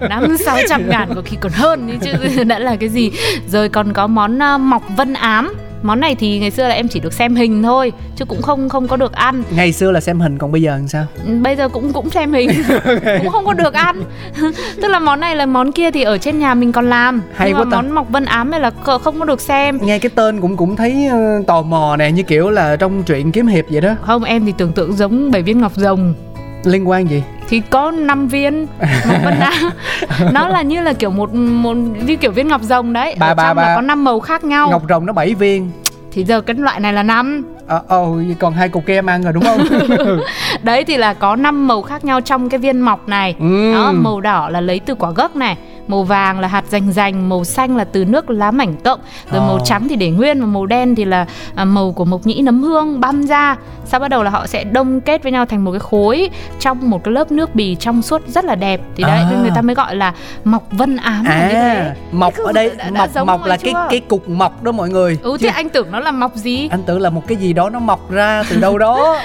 Năm 0.00 0.36
sáu 0.44 0.58
trăm 0.68 0.88
ngàn 0.88 1.08
có 1.14 1.22
khi 1.24 1.36
còn 1.40 1.52
hơn 1.52 1.98
chứ. 2.00 2.44
Đã 2.44 2.58
là 2.58 2.76
cái 2.76 2.88
gì? 2.88 3.10
Rồi 3.46 3.68
còn 3.68 3.92
có 3.92 4.06
món 4.06 4.38
uh, 4.54 4.60
mọc 4.60 4.82
vân 4.96 5.12
ám 5.12 5.54
món 5.84 6.00
này 6.00 6.14
thì 6.14 6.38
ngày 6.38 6.50
xưa 6.50 6.68
là 6.68 6.74
em 6.74 6.88
chỉ 6.88 7.00
được 7.00 7.12
xem 7.12 7.34
hình 7.34 7.62
thôi 7.62 7.92
chứ 8.16 8.24
cũng 8.24 8.42
không 8.42 8.68
không 8.68 8.88
có 8.88 8.96
được 8.96 9.12
ăn. 9.12 9.42
Ngày 9.50 9.72
xưa 9.72 9.90
là 9.90 10.00
xem 10.00 10.20
hình 10.20 10.38
còn 10.38 10.52
bây 10.52 10.62
giờ 10.62 10.70
làm 10.76 10.88
sao? 10.88 11.06
Ừ, 11.26 11.38
bây 11.42 11.56
giờ 11.56 11.68
cũng 11.68 11.92
cũng 11.92 12.10
xem 12.10 12.32
hình 12.32 12.50
cũng 13.18 13.28
không 13.28 13.44
có 13.46 13.52
được 13.52 13.74
ăn. 13.74 14.04
Tức 14.82 14.88
là 14.88 14.98
món 14.98 15.20
này 15.20 15.36
là 15.36 15.46
món 15.46 15.72
kia 15.72 15.90
thì 15.90 16.02
ở 16.02 16.18
trên 16.18 16.38
nhà 16.38 16.54
mình 16.54 16.72
còn 16.72 16.90
làm 16.90 17.22
hay 17.34 17.48
nhưng 17.48 17.58
quá 17.58 17.64
mà 17.64 17.70
ta. 17.70 17.82
món 17.82 17.90
mọc 17.90 18.10
vân 18.10 18.24
ám 18.24 18.50
này 18.50 18.60
là 18.60 18.70
không 18.84 19.18
có 19.18 19.24
được 19.24 19.40
xem. 19.40 19.78
Nghe 19.82 19.98
cái 19.98 20.10
tên 20.14 20.40
cũng 20.40 20.56
cũng 20.56 20.76
thấy 20.76 21.08
uh, 21.40 21.46
tò 21.46 21.62
mò 21.62 21.96
nè 21.96 22.10
như 22.10 22.22
kiểu 22.22 22.50
là 22.50 22.76
trong 22.76 23.02
truyện 23.02 23.32
kiếm 23.32 23.46
hiệp 23.46 23.64
vậy 23.70 23.80
đó. 23.80 23.94
Không 24.02 24.24
em 24.24 24.46
thì 24.46 24.52
tưởng 24.58 24.72
tượng 24.72 24.92
giống 24.92 25.30
bảy 25.30 25.42
viên 25.42 25.60
ngọc 25.60 25.72
rồng 25.74 26.14
liên 26.66 26.88
quan 26.88 27.10
gì? 27.10 27.22
Thì 27.48 27.62
có 27.70 27.90
5 27.90 28.28
viên. 28.28 28.66
Ngọc 28.80 29.18
vân 29.24 29.40
đá 29.40 29.52
nó 30.32 30.48
là 30.48 30.62
như 30.62 30.82
là 30.82 30.92
kiểu 30.92 31.10
một 31.10 31.34
một 31.34 31.74
như 31.74 32.16
kiểu 32.16 32.30
viên 32.30 32.48
ngọc 32.48 32.62
rồng 32.62 32.92
đấy. 32.92 33.16
Bà, 33.18 33.26
ở 33.26 33.34
bà, 33.34 33.48
trong 33.48 33.56
bà. 33.56 33.62
là 33.62 33.74
có 33.74 33.80
năm 33.80 34.04
màu 34.04 34.20
khác 34.20 34.44
nhau. 34.44 34.70
Ngọc 34.70 34.82
rồng 34.88 35.06
nó 35.06 35.12
7 35.12 35.34
viên. 35.34 35.70
Thì 36.12 36.24
giờ 36.24 36.40
cái 36.40 36.56
loại 36.56 36.80
này 36.80 36.92
là 36.92 37.02
năm. 37.02 37.44
Ờ 37.66 37.82
à, 37.88 37.96
oh, 37.96 38.18
còn 38.38 38.52
hai 38.52 38.68
cục 38.68 38.86
kem 38.86 39.06
ăn 39.06 39.22
rồi 39.22 39.32
đúng 39.32 39.44
không? 39.44 39.60
Đấy 40.62 40.84
thì 40.84 40.96
là 40.96 41.14
có 41.14 41.36
năm 41.36 41.66
màu 41.66 41.82
khác 41.82 42.04
nhau 42.04 42.20
trong 42.20 42.48
cái 42.48 42.58
viên 42.58 42.80
mọc 42.80 43.08
này. 43.08 43.36
Ừ. 43.40 43.72
đó 43.74 43.92
màu 43.92 44.20
đỏ 44.20 44.48
là 44.48 44.60
lấy 44.60 44.80
từ 44.80 44.94
quả 44.94 45.10
gốc 45.10 45.36
này 45.36 45.56
màu 45.88 46.02
vàng 46.02 46.40
là 46.40 46.48
hạt 46.48 46.64
rành 46.70 46.92
rành 46.92 47.28
màu 47.28 47.44
xanh 47.44 47.76
là 47.76 47.84
từ 47.84 48.04
nước 48.04 48.30
lá 48.30 48.50
mảnh 48.50 48.74
cộng. 48.84 49.00
Rồi 49.30 49.40
oh. 49.40 49.48
màu 49.48 49.58
trắng 49.64 49.88
thì 49.88 49.96
để 49.96 50.10
nguyên 50.10 50.40
và 50.40 50.46
màu 50.46 50.66
đen 50.66 50.94
thì 50.94 51.04
là 51.04 51.26
à, 51.54 51.64
màu 51.64 51.92
của 51.92 52.04
mộc 52.04 52.26
nhĩ 52.26 52.42
nấm 52.42 52.62
hương 52.62 53.00
băm 53.00 53.22
ra. 53.22 53.56
Sau 53.86 54.00
bắt 54.00 54.08
đầu 54.08 54.22
là 54.22 54.30
họ 54.30 54.46
sẽ 54.46 54.64
đông 54.64 55.00
kết 55.00 55.22
với 55.22 55.32
nhau 55.32 55.46
thành 55.46 55.64
một 55.64 55.70
cái 55.70 55.80
khối 55.80 56.30
trong 56.60 56.90
một 56.90 57.04
cái 57.04 57.14
lớp 57.14 57.32
nước 57.32 57.54
bì 57.54 57.74
trong 57.74 58.02
suốt 58.02 58.28
rất 58.28 58.44
là 58.44 58.54
đẹp. 58.54 58.80
Thì 58.96 59.04
đấy 59.04 59.18
à. 59.18 59.38
người 59.42 59.50
ta 59.54 59.62
mới 59.62 59.74
gọi 59.74 59.96
là 59.96 60.14
mọc 60.44 60.62
vân 60.70 60.96
ám 60.96 61.24
à, 61.28 61.42
như 61.42 61.52
thế 61.52 61.94
mọc 62.12 62.34
ở 62.44 62.52
đây 62.52 62.70
đã, 62.76 62.90
mọc 62.90 63.14
đã 63.14 63.24
mọc 63.24 63.44
là 63.44 63.56
chưa? 63.56 63.72
cái 63.72 63.82
cái 63.90 64.00
cục 64.00 64.28
mọc 64.28 64.62
đó 64.62 64.72
mọi 64.72 64.90
người. 64.90 65.18
Ừ 65.22 65.36
thế 65.40 65.48
anh 65.48 65.68
tưởng 65.68 65.90
nó 65.90 66.00
là 66.00 66.10
mọc 66.10 66.34
gì? 66.34 66.68
anh 66.70 66.82
tưởng 66.82 67.00
là 67.00 67.10
một 67.10 67.22
cái 67.26 67.36
gì 67.36 67.52
đó 67.52 67.70
nó 67.70 67.78
mọc 67.78 68.10
ra 68.10 68.42
từ 68.50 68.60
đâu 68.60 68.78
đó. 68.78 69.20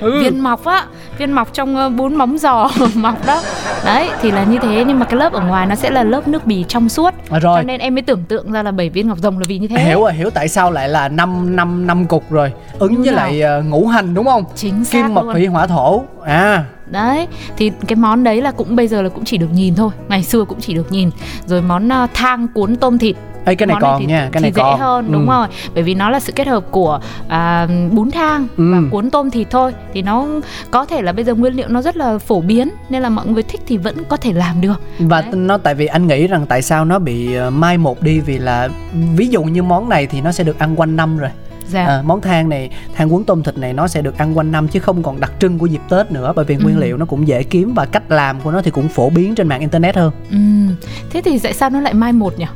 Viên 0.00 0.40
mọc 0.40 0.64
á 0.64 0.86
viên 1.18 1.32
mọc 1.32 1.52
trong 1.52 1.86
uh, 1.86 1.92
bún 1.92 2.14
móng 2.14 2.38
giò 2.38 2.70
mọc 2.94 3.26
đó. 3.26 3.42
Đấy 3.84 4.10
thì 4.22 4.30
là 4.30 4.44
như 4.44 4.58
thế 4.58 4.84
nhưng 4.86 4.98
mà 4.98 5.06
cái 5.06 5.16
lớp 5.16 5.32
ở 5.32 5.40
ngoài 5.40 5.66
nó 5.70 5.76
sẽ 5.76 5.90
là 5.90 6.04
lớp 6.04 6.28
nước 6.28 6.46
bì 6.46 6.64
trong 6.68 6.88
suốt. 6.88 7.14
À, 7.30 7.38
rồi. 7.38 7.58
cho 7.58 7.62
nên 7.62 7.80
em 7.80 7.94
mới 7.94 8.02
tưởng 8.02 8.24
tượng 8.24 8.52
ra 8.52 8.62
là 8.62 8.70
bảy 8.70 8.90
viên 8.90 9.08
ngọc 9.08 9.18
rồng 9.18 9.38
là 9.38 9.44
vì 9.48 9.58
như 9.58 9.68
thế. 9.68 9.84
Hiểu 9.84 10.00
rồi 10.00 10.12
hiểu 10.12 10.30
tại 10.30 10.48
sao 10.48 10.70
lại 10.70 10.88
là 10.88 11.08
năm 11.08 11.56
năm 11.56 11.86
năm 11.86 12.06
cục 12.06 12.30
rồi. 12.30 12.52
Ứng 12.78 12.92
Như 12.92 13.02
với 13.02 13.06
nào? 13.06 13.16
lại 13.16 13.60
uh, 13.60 13.66
ngũ 13.66 13.86
hành 13.86 14.14
đúng 14.14 14.24
không? 14.24 14.44
Chính 14.54 14.84
xác 14.84 15.02
kim 15.02 15.14
mộc 15.14 15.24
thủy 15.32 15.46
hỏa 15.46 15.66
thổ. 15.66 16.02
À. 16.24 16.64
Đấy 16.86 17.28
thì 17.56 17.72
cái 17.86 17.96
món 17.96 18.24
đấy 18.24 18.42
là 18.42 18.50
cũng 18.50 18.76
bây 18.76 18.88
giờ 18.88 19.02
là 19.02 19.08
cũng 19.08 19.24
chỉ 19.24 19.38
được 19.38 19.52
nhìn 19.52 19.74
thôi. 19.74 19.90
Ngày 20.08 20.22
xưa 20.22 20.44
cũng 20.44 20.60
chỉ 20.60 20.74
được 20.74 20.92
nhìn. 20.92 21.10
Rồi 21.46 21.62
món 21.62 21.88
uh, 21.88 22.10
thang 22.14 22.48
cuốn 22.54 22.76
tôm 22.76 22.98
thịt 22.98 23.16
Ê, 23.44 23.54
cái 23.54 23.66
này 23.66 23.74
món 23.74 23.82
còn 23.82 23.92
này 23.92 24.00
thì, 24.00 24.06
nha 24.06 24.28
cái 24.32 24.42
này 24.42 24.50
thì 24.50 24.60
còn. 24.60 24.78
dễ 24.78 24.84
hơn 24.84 25.12
đúng 25.12 25.28
ừ. 25.28 25.32
rồi 25.32 25.46
bởi 25.74 25.82
vì 25.82 25.94
nó 25.94 26.10
là 26.10 26.20
sự 26.20 26.32
kết 26.32 26.46
hợp 26.46 26.64
của 26.70 27.00
à, 27.28 27.68
bún 27.90 28.10
thang 28.10 28.46
ừ. 28.56 28.72
và 28.72 28.80
cuốn 28.90 29.10
tôm 29.10 29.30
thịt 29.30 29.46
thôi 29.50 29.74
thì 29.94 30.02
nó 30.02 30.26
có 30.70 30.86
thể 30.86 31.02
là 31.02 31.12
bây 31.12 31.24
giờ 31.24 31.34
nguyên 31.34 31.54
liệu 31.54 31.68
nó 31.68 31.82
rất 31.82 31.96
là 31.96 32.18
phổ 32.18 32.40
biến 32.40 32.70
nên 32.88 33.02
là 33.02 33.08
mọi 33.08 33.26
người 33.26 33.42
thích 33.42 33.60
thì 33.66 33.76
vẫn 33.76 34.04
có 34.08 34.16
thể 34.16 34.32
làm 34.32 34.60
được 34.60 34.80
và 34.98 35.20
Đấy. 35.20 35.30
nó 35.34 35.58
tại 35.58 35.74
vì 35.74 35.86
anh 35.86 36.06
nghĩ 36.06 36.26
rằng 36.26 36.46
tại 36.46 36.62
sao 36.62 36.84
nó 36.84 36.98
bị 36.98 37.34
ờ, 37.34 37.50
mai 37.50 37.78
một 37.78 38.02
đi 38.02 38.20
vì 38.20 38.38
là 38.38 38.68
ví 39.16 39.28
dụ 39.28 39.42
như 39.42 39.62
món 39.62 39.88
này 39.88 40.06
thì 40.06 40.20
nó 40.20 40.32
sẽ 40.32 40.44
được 40.44 40.58
ăn 40.58 40.76
quanh 40.76 40.96
năm 40.96 41.18
rồi 41.18 41.30
dạ. 41.70 41.86
à, 41.86 42.02
món 42.02 42.20
than 42.20 42.48
này 42.48 42.70
than 42.94 43.10
cuốn 43.10 43.24
tôm 43.24 43.42
thịt 43.42 43.58
này 43.58 43.72
nó 43.72 43.88
sẽ 43.88 44.02
được 44.02 44.18
ăn 44.18 44.38
quanh 44.38 44.52
năm 44.52 44.68
chứ 44.68 44.80
không 44.80 45.02
còn 45.02 45.20
đặc 45.20 45.32
trưng 45.40 45.58
của 45.58 45.66
dịp 45.66 45.80
tết 45.88 46.12
nữa 46.12 46.32
bởi 46.36 46.44
vì 46.44 46.56
nguyên 46.56 46.76
ừ. 46.76 46.80
liệu 46.80 46.96
nó 46.96 47.04
cũng 47.04 47.28
dễ 47.28 47.42
kiếm 47.42 47.74
và 47.74 47.86
cách 47.86 48.10
làm 48.10 48.40
của 48.40 48.50
nó 48.50 48.62
thì 48.62 48.70
cũng 48.70 48.88
phổ 48.88 49.10
biến 49.10 49.34
trên 49.34 49.48
mạng 49.48 49.60
internet 49.60 49.96
hơn 49.96 50.12
ừ. 50.30 50.36
thế 51.10 51.22
thì 51.24 51.38
tại 51.38 51.52
sao 51.52 51.70
nó 51.70 51.80
lại 51.80 51.94
mai 51.94 52.12
một 52.12 52.38
nhỉ 52.38 52.46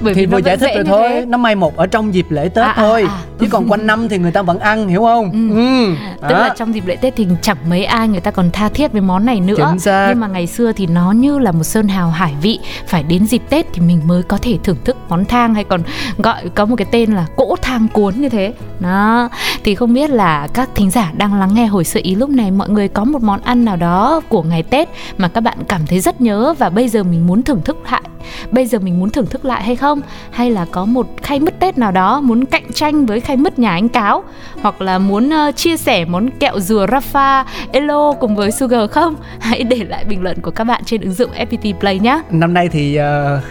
bởi 0.00 0.14
thì 0.14 0.20
vì 0.20 0.26
vừa 0.26 0.38
giải 0.38 0.56
thích 0.56 0.70
rồi 0.74 0.84
thôi 0.84 1.08
thế. 1.08 1.24
nó 1.28 1.38
may 1.38 1.54
một 1.54 1.76
ở 1.76 1.86
trong 1.86 2.14
dịp 2.14 2.26
lễ 2.30 2.48
tết 2.48 2.64
à, 2.64 2.70
à 2.70 2.74
thôi. 2.76 3.02
à, 3.02 3.12
à. 3.12 3.22
chứ 3.38 3.46
còn 3.50 3.68
quanh 3.68 3.86
năm 3.86 4.08
thì 4.08 4.18
người 4.18 4.32
ta 4.32 4.42
vẫn 4.42 4.58
ăn 4.58 4.88
hiểu 4.88 5.02
không? 5.02 5.30
Ừ. 5.32 5.56
Ừ. 5.56 5.94
tức 6.28 6.34
là 6.34 6.54
trong 6.56 6.74
dịp 6.74 6.86
lễ 6.86 6.96
tết 6.96 7.16
thì 7.16 7.26
chẳng 7.42 7.56
mấy 7.68 7.84
ai 7.84 8.08
người 8.08 8.20
ta 8.20 8.30
còn 8.30 8.50
tha 8.50 8.68
thiết 8.68 8.92
với 8.92 9.00
món 9.00 9.26
này 9.26 9.40
nữa. 9.40 9.74
Nhưng 9.84 10.20
mà 10.20 10.26
ngày 10.26 10.46
xưa 10.46 10.72
thì 10.72 10.86
nó 10.86 11.12
như 11.12 11.38
là 11.38 11.52
một 11.52 11.64
sơn 11.64 11.88
hào 11.88 12.10
hải 12.10 12.34
vị. 12.42 12.58
Phải 12.86 13.02
đến 13.02 13.26
dịp 13.26 13.42
tết 13.50 13.66
thì 13.72 13.80
mình 13.80 14.00
mới 14.06 14.22
có 14.22 14.38
thể 14.42 14.58
thưởng 14.64 14.76
thức 14.84 14.96
món 15.08 15.24
thang 15.24 15.54
hay 15.54 15.64
còn 15.64 15.82
gọi 16.18 16.48
có 16.54 16.64
một 16.64 16.76
cái 16.76 16.86
tên 16.90 17.12
là 17.12 17.26
cỗ 17.36 17.56
thang 17.62 17.86
cuốn 17.92 18.14
như 18.16 18.28
thế. 18.28 18.52
Đó. 18.80 19.28
Thì 19.64 19.74
không 19.74 19.94
biết 19.94 20.10
là 20.10 20.48
các 20.54 20.68
thính 20.74 20.90
giả 20.90 21.12
đang 21.16 21.34
lắng 21.34 21.54
nghe 21.54 21.66
hồi 21.66 21.84
sự 21.84 22.00
ý 22.02 22.14
lúc 22.14 22.30
này 22.30 22.50
mọi 22.50 22.68
người 22.68 22.88
có 22.88 23.04
một 23.04 23.22
món 23.22 23.40
ăn 23.40 23.64
nào 23.64 23.76
đó 23.76 24.20
của 24.28 24.42
ngày 24.42 24.62
tết 24.62 24.88
mà 25.18 25.28
các 25.28 25.40
bạn 25.40 25.58
cảm 25.68 25.86
thấy 25.86 26.00
rất 26.00 26.20
nhớ 26.20 26.54
và 26.58 26.70
bây 26.70 26.88
giờ 26.88 27.02
mình 27.02 27.26
muốn 27.26 27.42
thưởng 27.42 27.60
thức 27.64 27.76
lại 27.90 28.02
bây 28.50 28.66
giờ 28.66 28.78
mình 28.78 29.00
muốn 29.00 29.10
thưởng 29.10 29.26
thức 29.26 29.44
lại 29.44 29.62
hay 29.62 29.76
không? 29.76 30.00
Hay 30.30 30.50
là 30.50 30.66
có 30.70 30.84
một 30.84 31.06
khay 31.22 31.40
mứt 31.40 31.60
tết 31.60 31.78
nào 31.78 31.92
đó 31.92 32.20
muốn 32.20 32.44
cạnh 32.44 32.72
tranh 32.74 33.06
với 33.06 33.20
khay 33.20 33.36
mứt 33.36 33.58
nhà 33.58 33.70
anh 33.70 33.88
cáo? 33.88 34.24
Hoặc 34.62 34.80
là 34.80 34.98
muốn 34.98 35.30
uh, 35.48 35.56
chia 35.56 35.76
sẻ 35.76 36.04
món 36.04 36.30
kẹo 36.30 36.60
dừa 36.60 36.86
Rafa 36.86 37.44
Elo 37.72 38.12
cùng 38.12 38.36
với 38.36 38.50
Sugar 38.50 38.90
không? 38.90 39.14
Hãy 39.38 39.62
để 39.62 39.76
lại 39.76 40.04
bình 40.04 40.22
luận 40.22 40.40
của 40.40 40.50
các 40.50 40.64
bạn 40.64 40.82
trên 40.84 41.00
ứng 41.00 41.12
dụng 41.12 41.30
FPT 41.38 41.74
Play 41.80 41.98
nhé 41.98 42.22
năm 42.30 42.54
nay 42.54 42.68
thì 42.68 42.98
uh, 43.00 43.04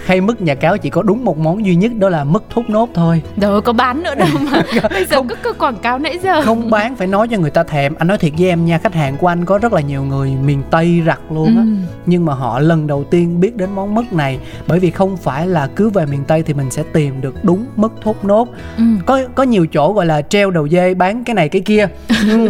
khay 0.06 0.21
mứt 0.21 0.41
nhà 0.41 0.56
cáo 0.56 0.78
chỉ 0.78 0.89
có 0.89 1.02
đúng 1.02 1.26
một 1.26 1.38
món 1.38 1.65
duy 1.65 1.76
nhất 1.76 1.91
đó 1.98 2.10
là 2.10 2.24
mứt 2.24 2.43
thốt 2.50 2.63
nốt 2.67 2.89
thôi. 2.93 3.21
Đâu 3.36 3.62
có 3.62 3.74
bán 3.74 4.04
nữa 4.04 4.15
đâu 4.15 4.28
mà. 4.52 4.62
Bây 4.89 5.06
giờ 5.06 5.15
Không- 5.15 5.28
cứ, 5.28 5.36
cứ 5.43 5.54
quảng 5.54 5.76
cáo 5.78 6.00
nãy 6.00 6.19
giờ. 6.24 6.41
Không 6.41 6.69
bán 6.69 6.95
phải 6.95 7.08
nói 7.08 7.28
cho 7.28 7.38
người 7.38 7.50
ta 7.52 7.63
thèm. 7.63 7.95
Anh 7.95 8.08
nói 8.08 8.17
thiệt 8.17 8.32
với 8.38 8.48
em 8.50 8.65
nha 8.65 8.78
khách 8.78 8.93
hàng 8.93 9.17
của 9.17 9.28
anh 9.28 9.45
có 9.45 9.58
rất 9.58 9.74
là 9.74 9.82
nhiều 9.82 10.04
người 10.04 10.32
miền 10.45 10.63
tây 10.71 11.02
rặt 11.06 11.19
luôn 11.30 11.48
á. 11.58 11.62
Ừ. 11.63 11.67
nhưng 12.06 12.26
mà 12.26 12.34
họ 12.34 12.60
lần 12.60 12.88
đầu 12.88 13.04
tiên 13.04 13.39
biết 13.39 13.56
đến 13.56 13.69
món 13.76 13.95
mứt 13.95 14.13
này 14.13 14.39
bởi 14.67 14.75
vì 14.80 14.92
không 14.92 15.18
phải 15.18 15.48
là 15.48 15.68
cứ 15.76 15.90
về 15.90 16.06
miền 16.06 16.24
tây 16.28 16.44
thì 16.44 16.54
mình 16.54 16.72
sẽ 16.72 16.84
tìm 16.94 17.22
được 17.22 17.36
đúng 17.44 17.66
mứt 17.76 17.92
thốt 18.02 18.26
nốt 18.26 18.48
Ừ. 18.78 18.84
có 19.06 19.22
có 19.36 19.44
nhiều 19.44 19.66
chỗ 19.68 19.94
gọi 19.94 20.06
là 20.06 20.22
treo 20.22 20.52
đầu 20.52 20.68
dê 20.70 20.94
bán 20.94 21.24
cái 21.24 21.34
này 21.34 21.50
cái 21.50 21.62
kia 21.62 21.88
ừ. 22.32 22.48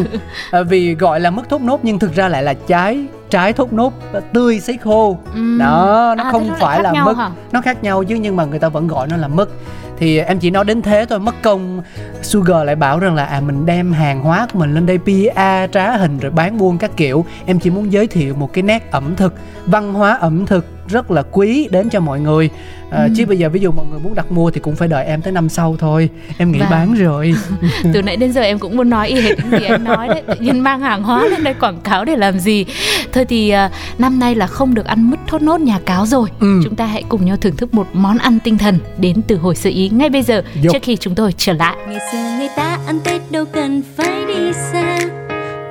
à, 0.52 0.64
vì 0.64 0.96
gọi 0.96 1.20
là 1.20 1.30
mứt 1.32 1.50
thốt 1.50 1.62
nốt 1.62 1.80
nhưng 1.84 2.00
thực 2.00 2.16
ra 2.16 2.28
lại 2.28 2.44
là 2.44 2.54
trái 2.54 3.06
trái 3.30 3.54
thốt 3.54 3.74
nốt 3.74 3.94
tươi 4.34 4.60
sấy 4.60 4.78
khô. 4.78 5.18
Ừ. 5.34 5.58
đó 5.60 6.14
nó 6.18 6.24
À, 6.24 6.32
không 6.32 6.50
phải 6.60 6.84
là 6.84 6.94
mứt. 7.06 7.18
hả? 7.18 7.30
nó 7.52 7.62
khác 7.62 7.84
nhau 7.84 8.04
chứ 8.04 8.16
nhưng 8.16 8.36
mà 8.36 8.46
người 8.46 8.60
ta 8.60 8.70
vẫn 8.70 8.88
gọi 8.88 9.08
nó 9.08 9.18
là 9.18 9.28
mứt. 9.28 9.50
Thì 9.98 10.20
em 10.20 10.40
chỉ 10.40 10.50
nói 10.50 10.66
đến 10.66 10.82
thế 10.82 11.06
thôi 11.10 11.20
mất 11.20 11.36
công. 11.44 11.82
Sugar 12.22 12.66
lại 12.66 12.76
bảo 12.76 13.00
rằng 13.00 13.16
là 13.16 13.26
à 13.26 13.40
mình 13.42 13.66
đem 13.66 13.92
hàng 13.94 14.22
hóa 14.22 14.48
của 14.54 14.60
mình 14.60 14.74
lên 14.74 14.86
đây 14.86 14.98
PR 14.98 15.72
trá 15.74 15.98
hình 15.98 16.18
rồi 16.20 16.32
bán 16.32 16.58
buôn 16.58 16.78
các 16.78 16.92
kiểu. 16.98 17.26
Em 17.46 17.60
chỉ 17.60 17.70
muốn 17.70 17.92
giới 17.92 18.08
thiệu 18.08 18.36
một 18.36 18.54
cái 18.54 18.62
nét 18.64 18.92
ẩm 18.92 19.16
thực 19.16 19.34
văn 19.66 19.94
hóa 19.94 20.14
ẩm 20.22 20.46
thực 20.46 20.66
rất 20.88 21.12
là 21.12 21.24
quý 21.32 21.68
đến 21.72 21.90
cho 21.90 22.00
mọi 22.00 22.20
người 22.20 22.50
à, 22.96 23.04
Ừ. 23.04 23.10
chứ 23.18 23.26
bây 23.26 23.38
giờ 23.38 23.50
ví 23.50 23.60
dụ 23.60 23.72
mọi 23.72 23.86
người 23.86 24.00
muốn 24.00 24.16
đặt 24.16 24.32
mua 24.32 24.52
thì 24.52 24.60
cũng 24.60 24.76
phải 24.76 24.88
đợi 24.88 25.06
em 25.06 25.22
tới 25.22 25.34
năm 25.34 25.50
sau 25.50 25.76
thôi 25.80 26.10
em 26.38 26.52
nghĩ 26.52 26.60
Vâng. 26.60 26.70
bán 26.72 26.94
rồi 26.94 27.34
từ 27.94 28.02
nãy 28.02 28.16
đến 28.18 28.32
giờ 28.34 28.42
em 28.42 28.60
cũng 28.60 28.78
muốn 28.78 28.90
nói 28.90 29.08
y 29.08 29.22
hệt 29.22 29.38
những 29.40 29.60
gì 29.60 29.66
em 29.66 29.84
nói 29.84 30.08
đấy 30.08 30.24
tự 30.28 30.36
nhiên 30.40 30.60
mang 30.60 30.80
hàng 30.80 31.04
hóa 31.04 31.24
lên 31.26 31.44
đây 31.44 31.54
quảng 31.54 31.78
cáo 31.84 32.06
để 32.06 32.16
làm 32.16 32.40
gì 32.40 32.66
thôi 33.14 33.26
thì 33.26 33.50
à, 33.50 33.70
năm 33.98 34.20
nay 34.20 34.36
là 34.36 34.48
không 34.48 34.74
được 34.74 34.86
ăn 34.86 35.10
mứt 35.10 35.20
thốt 35.28 35.42
nốt 35.42 35.60
nhà 35.62 35.80
cáo 35.86 36.06
rồi 36.06 36.30
Ừ. 36.40 36.62
chúng 36.64 36.76
ta 36.76 36.86
hãy 36.86 37.04
cùng 37.10 37.26
nhau 37.26 37.38
thưởng 37.42 37.56
thức 37.56 37.74
một 37.74 37.88
món 37.94 38.18
ăn 38.18 38.40
tinh 38.44 38.58
thần 38.58 38.80
đến 38.98 39.22
từ 39.28 39.36
hồi 39.38 39.56
sơ 39.56 39.70
ý 39.70 39.90
ngay 39.90 40.10
bây 40.10 40.24
giờ 40.24 40.42
Vô. 40.64 40.70
trước 40.74 40.80
khi 40.82 40.96
chúng 40.98 41.16
tôi 41.16 41.34
trở 41.38 41.54
lại 41.54 41.76
Ngày 41.88 42.00
xưa 42.12 42.38
người 42.40 42.50
ta 42.56 42.78
ăn 42.88 43.00
Tết 43.04 43.22
đâu 43.32 43.46
cần 43.54 43.82
phải 43.98 44.26
đi 44.28 44.54
xa 44.72 45.00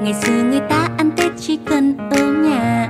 Ngày 0.03 0.15
xưa 0.23 0.43
người 0.43 0.61
ta 0.71 0.89
ăn 0.99 1.11
Tết 1.17 1.33
chỉ 1.41 1.59
cần 1.69 1.95
ở 2.11 2.25
nhà 2.33 2.89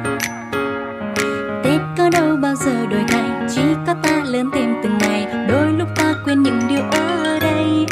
Tết 1.65 1.81
có 1.99 2.11
đâu 2.11 2.37
bao 2.37 2.55
giờ 2.55 2.87
đổi 2.91 3.01
thay 3.09 3.31
Chỉ 3.55 3.63
có 3.87 3.95
ta 4.03 4.14
lớn 4.35 4.51
thêm 4.55 4.75
từng 4.83 4.99
ngày. 4.99 5.27
Đôi 5.49 5.73
lúc 5.79 5.89
ta 5.97 6.15
quên 6.25 6.43
những 6.43 6.61
điều 6.69 6.81
ở 6.81 7.39
đây. 7.41 7.87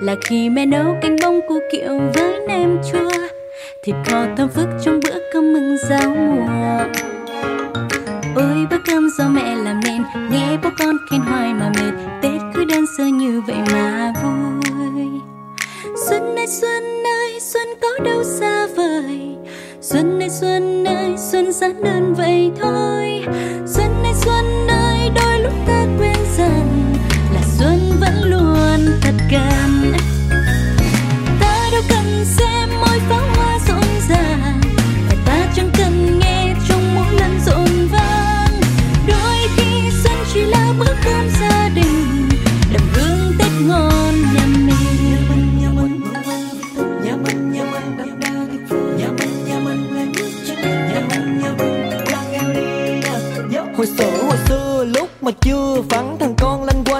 Là 0.00 0.14
khi 0.24 0.50
mẹ 0.50 0.66
nấu 0.66 0.96
canh 1.02 1.16
bông 1.22 1.40
cu 1.48 1.58
kiệu 1.72 2.00
với 2.14 2.40
nem 2.48 2.78
chua, 2.92 3.10
Thịt 3.82 3.94
kho 4.06 4.26
thơm 4.36 4.48
phức 4.48 4.68
trong 4.84 5.00
bữa 5.04 5.18
cơm 5.32 5.52
mừng 5.52 5.76
giao 5.88 6.10
mùa. 6.10 6.46
Ôi, 8.36 8.66
bữa 8.70 8.78
cơm 8.86 9.08
do 9.18 9.28
mẹ 9.28 9.56
làm 9.56 9.80
nên, 9.84 10.02
Nghe 10.30 10.56
bố 10.62 10.70
con 10.78 10.96
khen 11.10 11.20
hoài 11.20 11.54
mà 11.54 11.68
mệt. 11.68 11.92
Tết 12.22 12.40
cứ 12.54 12.64
đơn 12.64 12.84
sơ 12.98 13.04
như 13.04 13.42
vậy 13.46 13.56
mà 13.72 14.12
vui. 14.22 15.06
Xuân 16.08 16.36
ơi 16.36 16.46
xuân 16.46 16.82
ơi, 17.04 17.40
xuân 17.40 17.68
có 17.82 18.04
đâu 18.04 18.24
xa 18.24 18.66
vời. 18.76 19.36
Xuân 19.80 20.20
ơi 20.20 20.30
xuân 20.30 20.84
ơi, 20.84 21.14
xuân 21.18 21.52
giản 21.52 21.82
đơn 21.84 22.14
vậy 22.14 22.52
thôi. 22.60 23.24
Xuân 23.66 23.81
gần. 29.32 29.92
Ta 31.40 31.68
đâu 31.72 31.82
cần 31.88 32.24
xem 32.24 32.68
mỗi 32.80 32.98
pháo 33.08 33.22
hoa 33.36 33.58
rộn 33.68 33.84
ràng 34.08 34.60
Và 35.08 35.16
ta 35.26 35.46
chẳng 35.56 35.70
cần 35.78 36.18
nghe 36.18 36.54
trong 36.68 36.94
mỗi 36.94 37.14
lần 37.14 37.40
rộn 37.46 37.88
vang. 37.92 38.60
Đôi 39.08 39.36
khi 39.56 39.90
xuân 40.02 40.14
chỉ 40.34 40.40
là 40.40 40.72
bữa 40.78 40.94
cơm 41.04 41.28
gia 41.40 41.68
đình 41.68 42.28
đầm 42.72 42.82
hương 42.92 43.32
Tết 43.38 43.50
ngon 43.66 44.14
nhà 44.34 44.46
mình. 44.46 44.68
Hồi 53.76 53.86
xưa 53.86 54.22
hồi 54.22 54.36
xưa, 54.48 54.84
lúc 54.84 55.08
mà 55.22 55.30
chưa 55.40 55.80
vắng 55.88 56.16
thằng 56.20 56.31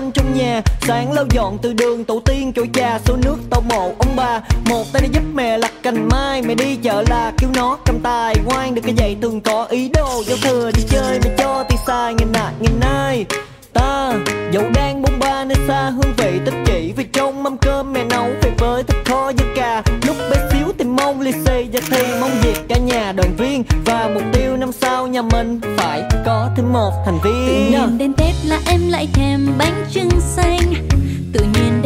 xanh 0.03 0.13
trong 0.13 0.35
nhà. 0.35 0.63
Sáng 0.81 1.13
lau 1.13 1.25
dọn 1.31 1.59
từ 1.63 1.73
đường, 1.73 2.05
tổ 2.05 2.21
tiên, 2.25 2.53
chỗ 2.57 2.65
trà 2.73 2.99
số 3.05 3.17
nước, 3.25 3.37
tàu 3.51 3.61
mộ, 3.61 3.93
ông 3.99 4.17
bà. 4.17 4.41
Một 4.65 4.85
tay 4.93 5.03
đi 5.03 5.09
giúp 5.13 5.23
mẹ 5.35 5.59
lặt 5.59 5.73
cành 5.83 6.09
mai, 6.09 6.43
Mẹ 6.43 6.55
đi 6.55 6.77
chợ 6.77 7.05
là 7.11 7.33
kêu 7.39 7.51
nó 7.55 7.79
cầm 7.85 8.01
tài 8.03 8.37
ngoan 8.45 8.75
được 8.75 8.83
cái 8.85 8.95
dậy 8.97 9.17
thường 9.23 9.41
có 9.41 9.65
ý 9.65 9.89
đồ, 9.95 10.23
Giao 10.27 10.37
thừa 10.43 10.71
đi 10.75 10.83
chơi 10.89 11.21
mẹ 11.25 11.31
cho 11.39 11.65
tiền 11.69 11.79
xài 11.87 12.15
ngày 12.15 12.27
nạt 12.33 12.53
ngày 12.61 12.73
nay 12.81 13.25
Ta, 13.73 14.13
dẫu 14.53 14.65
đang 14.75 15.03
bông 15.03 15.19
ba 15.19 15.45
nơi 15.45 15.59
xa, 15.69 15.91
hương 15.91 16.13
vị 16.17 16.41
tích 16.45 16.55
chỉ 16.67 16.93
Vì 16.97 17.05
trong 17.05 17.43
mâm 17.43 17.57
cơm 17.57 17.93
mẹ 17.93 18.05
nấu. 18.05 18.29
Việc 22.53 22.69
cả 22.69 22.79
nhà 22.79 23.13
đoàn 23.13 23.37
viên. 23.37 23.65
Và 23.85 24.11
mục 24.15 24.23
tiêu 24.33 24.57
năm 24.57 24.73
sau 24.73 25.07
nhà 25.07 25.23
mình 25.23 25.61
phải 25.77 26.03
có 26.27 26.51
thêm 26.57 26.73
một 26.73 26.93
thành 27.07 27.19
Tự 27.23 27.31
viên 27.31 27.71
nhiên 27.71 27.99
đến 27.99 28.13
Tết 28.15 28.35
là 28.45 28.61
em 28.67 28.81
lại 28.89 29.09
thèm 29.15 29.49
bánh 29.59 29.85
trưng 29.91 30.21
xanh. 30.21 30.75
Tự 31.33 31.41
nhiên 31.45 31.82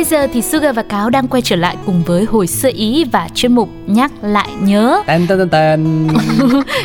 bây 0.00 0.04
giờ 0.04 0.26
thì 0.32 0.42
Sugar 0.42 0.76
và 0.76 0.82
Cáo 0.82 1.10
đang 1.10 1.28
quay 1.28 1.42
trở 1.42 1.56
lại 1.56 1.76
cùng 1.86 2.02
với 2.02 2.24
hồi 2.24 2.46
xưa 2.46 2.70
ý 2.74 3.04
và 3.04 3.28
chuyên 3.34 3.54
mục 3.54 3.68
nhắc 3.86 4.12
lại 4.22 4.48
nhớ. 4.60 5.02
Tên 5.06 5.26
tên 5.28 5.38
tên 5.38 5.48
tên 5.48 6.08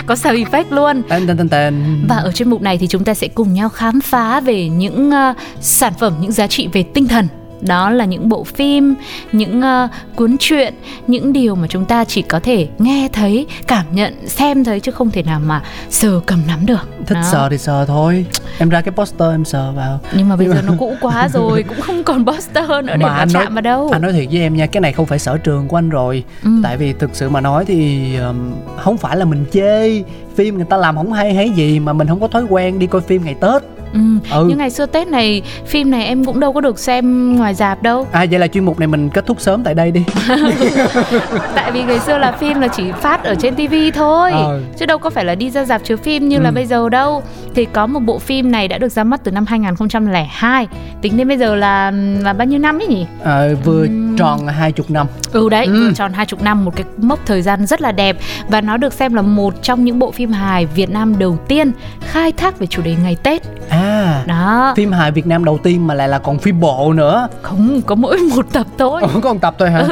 Có 0.05 0.15
sound 0.15 0.39
effect 0.39 0.63
luôn. 0.69 1.01
tên 1.09 1.27
tên 1.27 1.37
tên 1.37 1.49
tên. 1.49 2.05
Và 2.09 2.15
ở 2.15 2.31
chuyên 2.31 2.49
mục 2.49 2.61
này 2.61 2.77
thì 2.77 2.87
chúng 2.87 3.03
ta 3.03 3.13
sẽ 3.13 3.27
cùng 3.27 3.53
nhau 3.53 3.69
khám 3.69 4.01
phá 4.01 4.39
về 4.39 4.69
những 4.69 5.09
uh, 5.09 5.37
sản 5.61 5.93
phẩm, 5.99 6.13
những 6.21 6.31
giá 6.31 6.47
trị 6.47 6.67
về 6.73 6.83
tinh 6.83 7.07
thần 7.07 7.27
đó 7.61 7.89
là 7.89 8.05
những 8.05 8.29
bộ 8.29 8.43
phim 8.43 8.95
những 9.31 9.59
uh, 9.59 9.89
cuốn 10.15 10.35
truyện 10.39 10.73
những 11.07 11.33
điều 11.33 11.55
mà 11.55 11.67
chúng 11.67 11.85
ta 11.85 12.03
chỉ 12.03 12.21
có 12.21 12.39
thể 12.39 12.67
nghe 12.79 13.09
thấy 13.13 13.45
cảm 13.67 13.85
nhận 13.91 14.27
xem 14.27 14.63
thấy 14.63 14.79
chứ 14.79 14.91
không 14.91 15.11
thể 15.11 15.23
nào 15.23 15.39
mà 15.39 15.61
sờ 15.89 16.19
cầm 16.25 16.39
nắm 16.47 16.65
được 16.65 16.89
Thích 17.07 17.15
Đó. 17.15 17.21
sờ 17.31 17.49
thì 17.49 17.57
sờ 17.57 17.85
thôi. 17.85 18.25
Em 18.59 18.69
ra 18.69 18.81
cái 18.81 18.91
poster 18.91 19.29
em 19.31 19.45
sờ 19.45 19.71
vào. 19.71 19.99
nhưng 20.15 20.29
mà 20.29 20.35
bây 20.35 20.47
giờ 20.47 20.61
nó 20.67 20.73
cũ 20.79 20.95
quá 21.01 21.27
rồi 21.33 21.63
cũng 21.63 21.81
không 21.81 22.03
còn 22.03 22.25
poster 22.25 22.69
nữa 22.69 22.81
để 22.85 22.95
mà, 22.97 23.09
anh 23.09 23.27
nói, 23.33 23.43
chạm 23.43 23.53
vào 23.55 23.61
đâu 23.61 23.89
anh 23.91 24.01
nói 24.01 24.13
thiệt 24.13 24.27
với 24.31 24.41
em 24.41 24.55
nha 24.55 24.65
cái 24.67 24.81
này 24.81 24.93
không 24.93 25.05
phải 25.05 25.19
sở 25.19 25.37
trường 25.37 25.67
của 25.67 25.77
anh 25.77 25.89
rồi 25.89 26.23
Ừ. 26.43 26.49
tại 26.63 26.77
vì 26.77 26.93
thực 26.93 27.09
sự 27.13 27.29
mà 27.29 27.41
nói 27.41 27.65
thì 27.65 28.15
um, 28.17 28.51
không 28.77 28.97
phải 28.97 29.17
là 29.17 29.25
mình 29.25 29.45
chê 29.53 30.03
phim 30.35 30.55
người 30.55 30.65
ta 30.65 30.77
làm 30.77 30.95
không 30.95 31.13
hay 31.13 31.33
hay 31.33 31.49
gì 31.49 31.79
mà 31.79 31.93
mình 31.93 32.07
không 32.07 32.19
có 32.19 32.27
thói 32.27 32.43
quen 32.49 32.79
đi 32.79 32.87
coi 32.87 33.01
phim 33.01 33.25
ngày 33.25 33.35
tết 33.41 33.61
ừ. 33.95 34.31
Ừ. 34.31 34.45
nhưng 34.49 34.57
ngày 34.57 34.69
xưa 34.69 34.85
tết 34.85 35.07
này 35.07 35.41
phim 35.67 35.91
này 35.91 36.05
em 36.05 36.25
cũng 36.25 36.39
đâu 36.39 36.53
có 36.53 36.61
được 36.61 36.79
xem 36.79 37.35
ngoài 37.35 37.53
rạp 37.53 37.83
đâu 37.83 38.07
à 38.11 38.25
vậy 38.31 38.39
là 38.39 38.47
chuyên 38.47 38.65
mục 38.65 38.79
này 38.79 38.87
mình 38.87 39.09
kết 39.09 39.25
thúc 39.25 39.41
sớm 39.41 39.63
tại 39.63 39.73
đây 39.73 39.91
đi 39.91 40.03
tại 41.55 41.71
vì 41.71 41.83
ngày 41.83 41.99
xưa 41.99 42.17
là 42.17 42.31
phim 42.31 42.59
là 42.59 42.67
chỉ 42.67 42.83
phát 43.01 43.23
ở 43.23 43.35
trên 43.35 43.55
tivi 43.55 43.91
thôi 43.91 44.31
Ờ. 44.31 44.59
chứ 44.79 44.85
đâu 44.85 44.97
có 44.97 45.09
phải 45.09 45.25
là 45.25 45.35
đi 45.35 45.49
ra 45.49 45.65
rạp 45.65 45.83
chiếu 45.83 45.97
phim 45.97 46.29
như 46.29 46.39
là 46.39 46.49
Ừ. 46.49 46.53
bây 46.55 46.65
giờ 46.65 46.89
đâu 46.89 47.23
thì 47.55 47.65
có 47.73 47.87
một 47.87 47.99
bộ 47.99 48.19
phim 48.19 48.51
này 48.51 48.67
đã 48.67 48.77
được 48.77 48.89
ra 48.91 49.03
mắt 49.03 49.21
từ 49.23 49.31
năm 49.31 49.45
2002 49.45 50.67
tính 51.01 51.17
đến 51.17 51.27
bây 51.27 51.37
giờ 51.37 51.55
là 51.55 51.91
là 52.21 52.33
bao 52.33 52.47
nhiêu 52.47 52.59
năm 52.59 52.79
ấy 52.79 52.87
nhỉ 52.87 53.05
à, 53.23 53.47
vừa 53.63 53.87
tròn 54.17 54.47
hai 54.47 54.71
chục 54.71 54.91
năm 54.91 55.07
Ừ 55.33 55.49
đấy, 55.49 55.65
Ừ. 55.65 55.71
vừa 55.87 55.93
tròn 55.93 56.13
hai 56.13 56.25
chục 56.25 56.41
năm 56.43 56.65
một 56.65 56.75
cái 56.75 56.85
mốc 56.97 57.19
thời 57.25 57.41
gian 57.41 57.65
rất 57.65 57.81
là 57.81 57.91
đẹp 57.91 58.17
và 58.49 58.61
nó 58.61 58.77
được 58.77 58.93
xem 58.93 59.13
là 59.13 59.21
một 59.21 59.53
trong 59.63 59.85
những 59.85 59.99
bộ 59.99 60.11
phim 60.11 60.31
hài 60.31 60.65
Việt 60.65 60.89
Nam 60.89 61.19
đầu 61.19 61.37
tiên 61.47 61.71
khai 62.07 62.31
thác 62.31 62.59
về 62.59 62.67
chủ 62.67 62.81
đề 62.81 62.95
ngày 63.03 63.15
Tết. 63.23 63.41
à 63.69 63.84
Đó, 64.25 64.73
phim 64.77 64.91
hài 64.91 65.11
Việt 65.11 65.27
Nam 65.27 65.45
đầu 65.45 65.57
tiên 65.63 65.87
mà 65.87 65.93
lại 65.93 66.07
là 66.07 66.19
còn 66.19 66.39
phim 66.39 66.59
bộ 66.59 66.93
nữa 66.93 67.27
không 67.41 67.81
có 67.85 67.95
mỗi 67.95 68.17
một 68.35 68.45
tập 68.53 68.67
thôi. 68.77 69.01
Ủa, 69.01 69.19
có 69.21 69.33
một 69.33 69.39
tập 69.41 69.55
thôi 69.59 69.69
hả 69.71 69.83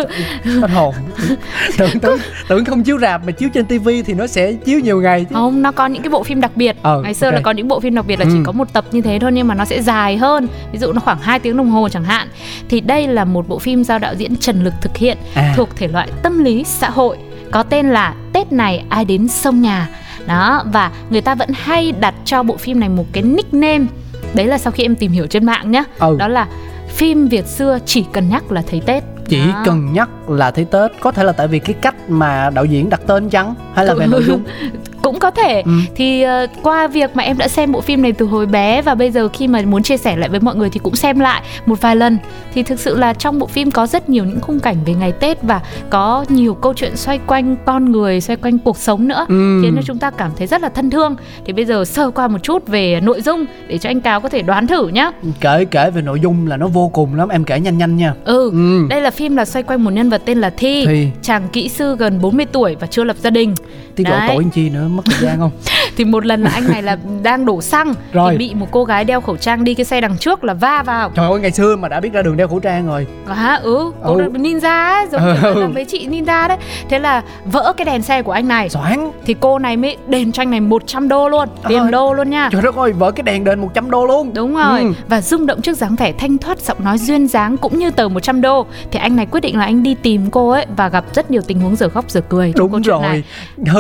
hết 0.62 0.70
hồn 0.74 0.96
tưởng 1.78 2.00
tưởng 2.00 2.18
tưởng 2.48 2.66
không 2.66 2.84
chiếu 2.84 3.00
rạp 3.00 3.26
mà 3.26 3.32
chiếu 3.32 3.50
trên 3.54 3.66
tivi 3.66 4.02
thì 4.02 4.14
nó 4.14 4.28
sẽ 4.28 4.54
chiếu 4.54 4.80
nhiều 4.80 5.02
ngày 5.02 5.26
chứ 5.30 5.36
Không, 5.36 5.62
nó 5.62 5.72
có 5.72 5.86
những 5.86 6.04
cái 6.04 6.10
bộ 6.10 6.24
phim 6.24 6.42
đặc 6.42 6.52
biệt. 6.56 6.76
Ờ, 6.82 7.02
Ngày 7.02 7.14
xưa 7.14 7.28
ok. 7.28 7.34
là 7.36 7.42
có 7.42 7.52
những 7.52 7.68
bộ 7.68 7.80
phim 7.80 7.96
đặc 7.96 8.06
biệt 8.08 8.20
là 8.20 8.26
chỉ 8.26 8.38
Ừ. 8.38 8.44
có 8.46 8.52
một 8.52 8.74
tập 8.74 8.86
như 8.92 9.02
thế 9.02 9.20
thôi 9.22 9.32
nhưng 9.34 9.48
mà 9.48 9.56
nó 9.56 9.66
sẽ 9.66 9.82
dài 9.82 10.18
hơn. 10.18 10.48
Ví 10.72 10.80
dụ 10.80 10.94
nó 10.94 11.00
khoảng 11.00 11.18
2 11.22 11.40
tiếng 11.40 11.58
đồng 11.58 11.70
hồ 11.70 11.90
chẳng 11.90 12.04
hạn. 12.04 12.28
Thì 12.70 12.82
đây 12.82 13.08
là 13.08 13.26
một 13.26 13.48
bộ 13.48 13.60
phim 13.60 13.84
do 13.84 13.98
đạo 13.98 14.14
diễn 14.18 14.36
Trần 14.36 14.64
Lực 14.64 14.74
thực 14.82 14.98
hiện 14.98 15.18
À. 15.36 15.54
thuộc 15.58 15.70
thể 15.76 15.88
loại 15.88 16.08
tâm 16.24 16.44
lý 16.44 16.64
xã 16.64 16.90
hội 16.90 17.18
có 17.52 17.64
tên 17.64 17.90
là 17.90 18.14
Tết 18.34 18.52
này 18.52 18.84
ai 18.90 19.06
đến 19.06 19.28
sông 19.28 19.62
nhà. 19.62 19.88
Đó 20.28 20.64
và 20.74 20.92
người 21.10 21.22
ta 21.22 21.36
vẫn 21.36 21.50
hay 21.54 21.92
đặt 21.92 22.16
cho 22.26 22.44
bộ 22.44 22.58
phim 22.58 22.80
này 22.80 22.90
một 22.90 23.06
cái 23.14 23.24
nickname. 23.24 23.86
Đấy 24.34 24.48
là 24.48 24.58
sau 24.58 24.72
khi 24.72 24.84
em 24.84 24.96
tìm 24.96 25.12
hiểu 25.12 25.28
trên 25.28 25.46
mạng 25.46 25.72
nhá. 25.72 25.84
Ừ. 26.00 26.16
Đó 26.20 26.28
là 26.28 26.48
phim 26.88 27.28
Việt 27.28 27.48
xưa 27.48 27.80
chỉ 27.86 28.06
cần 28.14 28.30
nhắc 28.30 28.52
là 28.52 28.64
thấy 28.70 28.82
Tết. 28.86 29.04
chỉ 29.28 29.40
Đó. 29.48 29.62
cần 29.66 29.94
nhắc 29.94 30.10
là 30.30 30.52
thấy 30.52 30.66
tết 30.66 30.92
có 31.00 31.12
thể 31.12 31.24
là 31.24 31.32
tại 31.32 31.48
vì 31.48 31.60
cái 31.60 31.74
cách 31.82 31.96
mà 32.10 32.50
đạo 32.50 32.66
diễn 32.66 32.90
đặt 32.90 33.02
tên 33.08 33.30
chăng 33.30 33.56
hay 33.76 33.86
là 33.86 33.94
về 33.94 34.08
nội 34.08 34.24
dung 34.24 34.44
cũng 35.04 35.20
có 35.20 35.32
thể 35.32 35.62
Ừ. 35.66 35.72
thì 35.96 36.22
ờ, 36.22 36.48
qua 36.64 36.88
việc 36.88 37.16
mà 37.16 37.24
em 37.24 37.38
đã 37.38 37.48
xem 37.48 37.72
bộ 37.72 37.82
phim 37.82 38.02
này 38.02 38.12
từ 38.12 38.26
hồi 38.26 38.46
bé 38.46 38.82
và 38.82 38.96
bây 38.96 39.12
giờ 39.12 39.28
khi 39.34 39.48
mà 39.48 39.62
muốn 39.66 39.84
chia 39.84 39.98
sẻ 39.98 40.16
lại 40.16 40.30
với 40.30 40.40
mọi 40.40 40.56
người 40.56 40.70
thì 40.70 40.80
cũng 40.84 40.96
xem 40.96 41.20
lại 41.20 41.42
một 41.66 41.82
vài 41.82 41.96
lần 41.96 42.18
thì 42.54 42.64
thực 42.64 42.80
sự 42.80 42.96
là 42.98 43.14
trong 43.14 43.40
bộ 43.40 43.48
phim 43.48 43.72
có 43.72 43.88
rất 43.88 44.10
nhiều 44.10 44.26
những 44.26 44.42
khung 44.42 44.60
cảnh 44.60 44.76
về 44.86 44.94
ngày 44.94 45.12
Tết 45.12 45.42
và 45.42 45.62
có 45.90 46.26
nhiều 46.30 46.54
câu 46.54 46.74
chuyện 46.74 46.96
xoay 46.98 47.20
quanh 47.28 47.56
con 47.66 47.92
người 47.92 48.22
xoay 48.22 48.38
quanh 48.38 48.60
cuộc 48.60 48.78
sống 48.78 49.08
nữa 49.08 49.26
Ừ. 49.30 49.60
khiến 49.64 49.74
cho 49.76 49.82
chúng 49.86 49.98
ta 49.98 50.12
cảm 50.12 50.32
thấy 50.38 50.48
rất 50.48 50.62
là 50.62 50.70
thân 50.70 50.90
thương 50.90 51.16
thì 51.46 51.54
bây 51.54 51.66
giờ 51.66 51.86
sơ 51.86 52.12
qua 52.12 52.28
một 52.28 52.44
chút 52.44 52.68
về 52.68 53.00
nội 53.04 53.22
dung 53.22 53.46
để 53.68 53.78
cho 53.78 53.90
anh 53.90 54.02
Cáo 54.02 54.20
có 54.22 54.30
thể 54.30 54.42
đoán 54.42 54.68
thử 54.68 54.88
nhá 54.88 55.12
kể 55.40 55.66
kể 55.72 55.90
về 55.90 56.02
nội 56.02 56.20
dung 56.20 56.48
là 56.48 56.58
nó 56.58 56.68
vô 56.68 56.88
cùng 56.94 57.16
lắm 57.16 57.30
em 57.30 57.44
kể 57.44 57.60
nhanh 57.60 57.78
nhanh 57.78 57.96
nha 57.98 58.14
ừ 58.26 58.50
Ừ. 58.52 58.88
đây 58.90 59.02
là 59.02 59.12
phim 59.12 59.36
là 59.36 59.46
xoay 59.46 59.64
quanh 59.64 59.84
một 59.84 59.92
nhân 59.92 60.10
vật 60.10 60.22
tên 60.26 60.38
là 60.38 60.50
Thi, 60.50 60.86
Thi. 60.86 61.08
chàng 61.22 61.48
kỹ 61.54 61.70
sư 61.70 61.96
gần 62.00 62.22
40 62.22 62.46
tuổi 62.46 62.76
và 62.80 62.88
chưa 62.88 63.04
lập 63.04 63.16
gia 63.20 63.30
đình 63.30 63.56
Đấy. 63.98 64.28
tuổi 64.28 64.38
làm 64.44 64.50
chi 64.50 64.70
nữa 64.70 64.88
mất 64.88 65.02
thời 65.06 65.20
gian 65.20 65.40
không 65.40 65.52
thì 65.98 66.06
một 66.06 66.26
lần 66.26 66.44
là 66.44 66.52
anh 66.54 66.68
này 66.72 66.82
là 66.82 66.98
đang 67.24 67.46
đổ 67.46 67.62
xăng 67.62 67.94
Rồi. 68.14 68.32
thì 68.32 68.38
bị 68.38 68.54
một 68.54 68.68
cô 68.72 68.84
gái 68.84 69.04
đeo 69.04 69.22
khẩu 69.22 69.38
trang 69.38 69.64
đi 69.64 69.74
cái 69.74 69.86
xe 69.86 70.02
đằng 70.02 70.18
trước 70.18 70.44
là 70.44 70.54
va 70.54 70.84
vào 70.84 71.12
trời 71.16 71.30
ơi 71.32 71.40
ngày 71.40 71.52
xưa 71.52 71.76
mà 71.76 71.88
đã 71.88 72.00
biết 72.00 72.14
ra 72.14 72.22
đường 72.22 72.38
đeo 72.38 72.48
khẩu 72.48 72.60
trang 72.60 72.88
rồi 72.88 73.08
à, 73.28 73.60
ừ 73.64 73.92
cô 74.04 74.14
Ừ. 74.16 74.22
ừ. 74.24 74.30
ninja 74.40 74.94
ấy, 74.94 75.08
giống 75.12 75.22
kiểu 75.44 75.62
là 75.62 75.68
mấy 75.68 75.86
chị 75.86 76.08
ninja 76.08 76.48
đấy 76.48 76.58
thế 76.90 77.00
là 77.00 77.22
vỡ 77.46 77.74
cái 77.78 77.86
đèn 77.86 78.02
xe 78.02 78.22
của 78.22 78.32
anh 78.32 78.48
này 78.48 78.70
xoáng 78.70 79.12
thì 79.26 79.36
cô 79.40 79.60
này 79.60 79.78
mới 79.78 79.98
đền 80.08 80.32
cho 80.32 80.42
anh 80.42 80.52
này 80.52 80.60
100 80.60 81.08
đô 81.08 81.30
luôn 81.30 81.50
tiền 81.68 81.82
Ôi. 81.82 81.92
đô 81.92 82.14
luôn 82.14 82.30
nha 82.30 82.50
trời 82.52 82.62
đất 82.62 82.76
ơi 82.76 82.92
vỡ 82.92 83.12
cái 83.12 83.24
đèn 83.24 83.44
đền 83.44 83.60
100 83.60 83.92
đô 83.92 84.06
luôn 84.06 84.34
Đúng 84.34 84.56
rồi 84.56 84.80
Ừ. 84.82 84.94
Và 85.08 85.22
rung 85.22 85.46
động 85.46 85.62
trước 85.62 85.78
dáng 85.78 85.96
vẻ 85.96 86.14
thanh 86.18 86.38
thoát 86.38 86.60
Giọng 86.60 86.84
nói 86.84 86.98
duyên 86.98 87.28
dáng 87.28 87.58
cũng 87.58 87.80
như 87.80 87.92
tờ 87.92 88.08
100 88.08 88.42
đô 88.42 88.66
Thì 88.92 89.00
anh 89.00 89.16
này 89.16 89.26
quyết 89.26 89.40
định 89.42 89.58
là 89.58 89.66
anh 89.66 89.84
đi 89.84 89.96
tìm 89.96 90.30
cô 90.32 90.50
ấy 90.50 90.66
Và 90.78 90.90
gặp 90.90 91.06
rất 91.14 91.32
nhiều 91.32 91.42
tình 91.48 91.60
huống 91.60 91.76
giờ 91.76 91.90
khóc 91.90 92.06
giờ 92.12 92.22
cười 92.30 92.54
đúng 92.56 92.84
chuyện 92.84 93.02
này. 93.02 93.12
rồi 93.12 93.24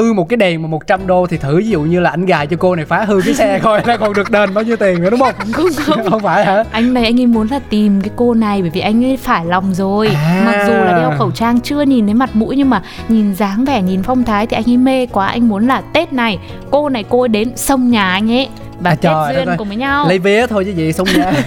hư 0.03 0.13
một 0.13 0.29
cái 0.29 0.37
đèn 0.37 0.61
mà 0.61 0.67
100 0.67 1.07
đô 1.07 1.27
thì 1.27 1.37
thử 1.37 1.57
ví 1.57 1.67
dụ 1.67 1.81
như 1.81 1.99
là 1.99 2.09
anh 2.09 2.25
gài 2.25 2.47
cho 2.47 2.57
cô 2.59 2.75
này 2.75 2.85
phá 2.85 3.05
hư 3.05 3.21
cái 3.25 3.33
xe 3.33 3.59
coi 3.59 3.81
nó 3.87 3.97
còn 3.97 4.13
được 4.13 4.31
đền 4.31 4.53
bao 4.53 4.63
nhiêu 4.63 4.75
tiền 4.75 5.01
nữa 5.01 5.09
đúng 5.09 5.19
không? 5.19 5.33
Không 5.51 5.67
không. 5.77 6.03
Không 6.09 6.21
phải 6.21 6.45
hả? 6.45 6.63
Anh 6.71 6.93
này 6.93 7.03
anh 7.03 7.19
ấy 7.19 7.27
muốn 7.27 7.47
là 7.47 7.59
tìm 7.69 8.01
cái 8.01 8.09
cô 8.15 8.33
này 8.33 8.61
bởi 8.61 8.69
vì 8.69 8.81
anh 8.81 9.05
ấy 9.05 9.17
phải 9.17 9.45
lòng 9.45 9.73
rồi. 9.73 10.07
À. 10.07 10.43
mặc 10.45 10.65
dù 10.67 10.73
là 10.73 10.97
đeo 10.97 11.13
khẩu 11.17 11.31
trang 11.31 11.61
chưa 11.61 11.81
nhìn 11.81 12.05
thấy 12.05 12.13
mặt 12.13 12.35
mũi 12.35 12.55
nhưng 12.55 12.69
mà 12.69 12.81
nhìn 13.07 13.35
dáng 13.35 13.65
vẻ 13.65 13.81
nhìn 13.81 14.03
phong 14.03 14.23
thái 14.23 14.47
thì 14.47 14.55
anh 14.55 14.69
ấy 14.69 14.77
mê 14.77 15.05
quá. 15.05 15.27
Anh 15.27 15.49
muốn 15.49 15.67
là 15.67 15.81
tết 15.93 16.13
này 16.13 16.39
cô 16.71 16.89
này 16.89 17.03
cô 17.09 17.21
ấy 17.21 17.27
đến 17.27 17.51
sông 17.55 17.91
nhà 17.91 18.11
anh 18.11 18.31
ấy 18.31 18.49
và 18.83 18.91
À, 18.91 18.95
kết 18.95 19.33
duyên 19.35 19.47
cùng 19.57 19.67
với 19.67 19.77
nhau. 19.77 20.07
Lấy 20.07 20.19
vé 20.19 20.47
thôi 20.47 20.63
chứ 20.65 20.71
gì 20.71 20.93
xong 20.93 21.07
nha 21.17 21.31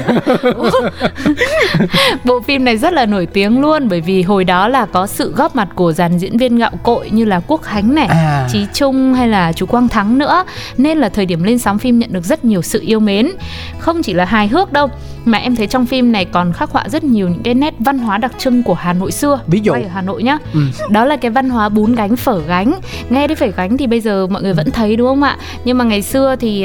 bộ 2.25 2.41
phim 2.41 2.65
này 2.65 2.77
rất 2.77 2.93
là 2.93 3.07
nổi 3.07 3.27
tiếng 3.27 3.61
luôn 3.61 3.89
bởi 3.89 4.01
vì 4.01 4.23
hồi 4.23 4.45
đó 4.45 4.69
là 4.69 4.87
có 4.87 5.07
sự 5.07 5.33
góp 5.37 5.57
mặt 5.57 5.69
của 5.75 5.93
dàn 5.93 6.19
diễn 6.19 6.39
viên 6.39 6.59
gạo 6.59 6.71
cội 6.83 7.11
như 7.11 7.25
là 7.25 7.41
Quốc 7.47 7.63
Khánh 7.63 7.95
này 7.95 8.07
À. 8.07 8.49
Chí 8.53 8.67
Trung 8.75 9.15
hay 9.15 9.29
là 9.29 9.53
chú 9.53 9.67
Quang 9.67 9.89
Thắng 9.89 10.19
nữa. 10.19 10.45
Nên 10.77 10.99
là 10.99 11.09
thời 11.09 11.27
điểm 11.27 11.43
lên 11.43 11.59
sóng 11.59 11.79
phim 11.79 11.99
nhận 11.99 12.13
được 12.13 12.25
rất 12.25 12.45
nhiều 12.45 12.63
sự 12.63 12.81
yêu 12.87 13.01
mến. 13.01 13.31
Không 13.79 14.03
chỉ 14.03 14.13
là 14.13 14.25
hài 14.25 14.49
hước 14.49 14.73
đâu 14.73 14.89
mà 15.27 15.39
em 15.39 15.57
thấy 15.57 15.67
trong 15.67 15.87
phim 15.87 16.13
này 16.13 16.25
còn 16.25 16.53
khắc 16.53 16.71
họa 16.71 16.85
rất 16.89 17.05
nhiều 17.05 17.29
những 17.29 17.43
cái 17.43 17.55
nét 17.55 17.75
văn 17.79 17.99
hóa 17.99 18.19
đặc 18.19 18.33
trưng 18.39 18.63
của 18.63 18.75
Hà 18.75 18.93
Nội 18.93 19.13
xưa. 19.13 19.41
Ví 19.47 19.61
dụ? 19.61 19.73
quay 19.73 19.83
ở 19.83 19.89
Hà 19.89 20.03
Nội 20.03 20.23
nhá. 20.23 20.39
Ừ. 20.53 20.61
đó 20.91 21.05
là 21.05 21.17
cái 21.17 21.31
văn 21.31 21.51
hóa 21.51 21.69
bún 21.69 21.95
gánh 21.95 22.17
phở 22.17 22.41
gánh. 22.41 22.73
Nghe 23.11 23.27
đến 23.27 23.39
phở 23.39 23.47
gánh 23.47 23.77
thì 23.77 23.87
bây 23.87 24.01
giờ 24.01 24.27
mọi 24.27 24.43
người 24.43 24.53
vẫn 24.53 24.71
thấy 24.71 24.97
đúng 24.97 25.09
không 25.09 25.23
ạ? 25.23 25.37
Nhưng 25.65 25.79
mà 25.79 25.85
ngày 25.85 26.03
xưa 26.03 26.37
thì 26.37 26.65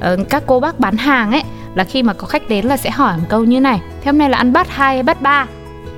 ờ, 0.00 0.16
các 0.28 0.42
cô 0.46 0.60
bác 0.60 0.80
bán 0.80 0.96
hàng 0.96 1.30
ấy 1.30 1.42
là 1.74 1.84
khi 1.84 2.02
mà 2.02 2.12
có 2.12 2.26
khách 2.26 2.48
đến 2.48 2.66
là 2.66 2.76
sẽ 2.76 2.90
hỏi 2.90 3.16
một 3.16 3.24
câu 3.28 3.44
như 3.44 3.60
này. 3.60 3.80
Thế 4.00 4.06
hôm 4.06 4.18
nay 4.18 4.30
là 4.30 4.38
ăn 4.38 4.52
bát 4.52 4.68
hai 4.70 4.94
hay 4.94 5.02
bát 5.02 5.22
ba 5.22 5.46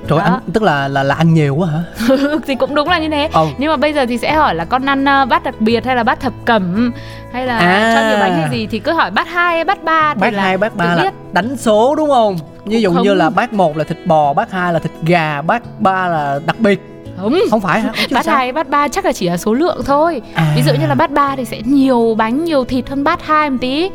trời 0.07 0.19
Đó. 0.19 0.23
anh 0.25 0.39
tức 0.53 0.63
là 0.63 0.87
là 0.87 1.03
là 1.03 1.15
ăn 1.15 1.33
nhiều 1.33 1.55
quá 1.55 1.67
hả 1.67 1.83
thì 2.47 2.55
cũng 2.55 2.75
đúng 2.75 2.89
là 2.89 2.99
như 2.99 3.09
thế 3.09 3.29
Ờ. 3.33 3.45
nhưng 3.57 3.69
mà 3.71 3.77
bây 3.77 3.93
giờ 3.93 4.05
thì 4.05 4.17
sẽ 4.17 4.33
hỏi 4.33 4.55
là 4.55 4.65
con 4.65 4.85
ăn 4.85 5.05
ờ, 5.05 5.25
bát 5.25 5.43
đặc 5.43 5.55
biệt 5.59 5.85
hay 5.85 5.95
là 5.95 6.03
bát 6.03 6.19
thập 6.19 6.33
cẩm 6.45 6.91
hay 7.33 7.45
là 7.45 7.57
À. 7.57 7.93
cho 7.95 8.07
nhiều 8.09 8.19
bánh 8.19 8.41
hay 8.41 8.49
gì 8.51 8.67
thì 8.71 8.79
cứ 8.79 8.91
hỏi 8.91 9.11
bát 9.11 9.27
hai 9.27 9.63
bát 9.63 9.83
ba 9.83 10.13
thì 10.13 10.21
bát 10.21 10.33
hai 10.35 10.57
bát 10.57 10.75
ba 10.75 10.85
là 10.95 11.03
biết. 11.03 11.13
đánh 11.33 11.57
số 11.57 11.95
đúng 11.95 12.09
không 12.09 12.37
ví 12.65 12.81
dụ 12.81 12.91
như 12.91 13.13
là 13.13 13.29
bát 13.29 13.53
một 13.53 13.77
là 13.77 13.83
thịt 13.83 13.97
bò 14.05 14.33
bát 14.33 14.51
hai 14.51 14.73
là 14.73 14.79
thịt 14.79 14.91
gà 15.05 15.41
bát 15.41 15.61
ba 15.79 16.07
là 16.07 16.39
đặc 16.45 16.59
biệt 16.59 16.79
không 17.21 17.33
không 17.49 17.61
phải 17.61 17.81
hả 17.81 17.91
bát 18.11 18.25
hai 18.25 18.51
bát 18.51 18.69
ba 18.69 18.87
chắc 18.87 19.05
là 19.05 19.11
chỉ 19.13 19.29
là 19.29 19.37
số 19.37 19.53
lượng 19.53 19.81
thôi 19.85 20.21
À. 20.33 20.53
ví 20.55 20.61
dụ 20.63 20.73
như 20.73 20.87
là 20.87 20.95
bát 20.95 21.11
ba 21.11 21.35
thì 21.35 21.45
sẽ 21.45 21.61
nhiều 21.65 22.15
bánh 22.17 22.43
nhiều 22.43 22.65
thịt 22.65 22.89
hơn 22.89 23.03
bát 23.03 23.25
hai 23.25 23.49
một 23.49 23.57
tí 23.61 23.89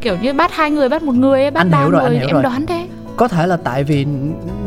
kiểu 0.00 0.16
như 0.22 0.32
bát 0.32 0.52
hai 0.56 0.70
người 0.70 0.88
bát 0.88 1.02
một 1.02 1.14
người 1.14 1.50
bát 1.50 1.60
Anh 1.60 1.70
ba 1.70 1.82
người 1.82 1.90
rồi, 1.90 2.08
thì 2.10 2.18
em 2.26 2.30
rồi. 2.32 2.42
đoán 2.42 2.66
thế 2.66 2.86
có 3.16 3.28
thể 3.28 3.46
là 3.46 3.56
tại 3.56 3.84
vì 3.84 4.06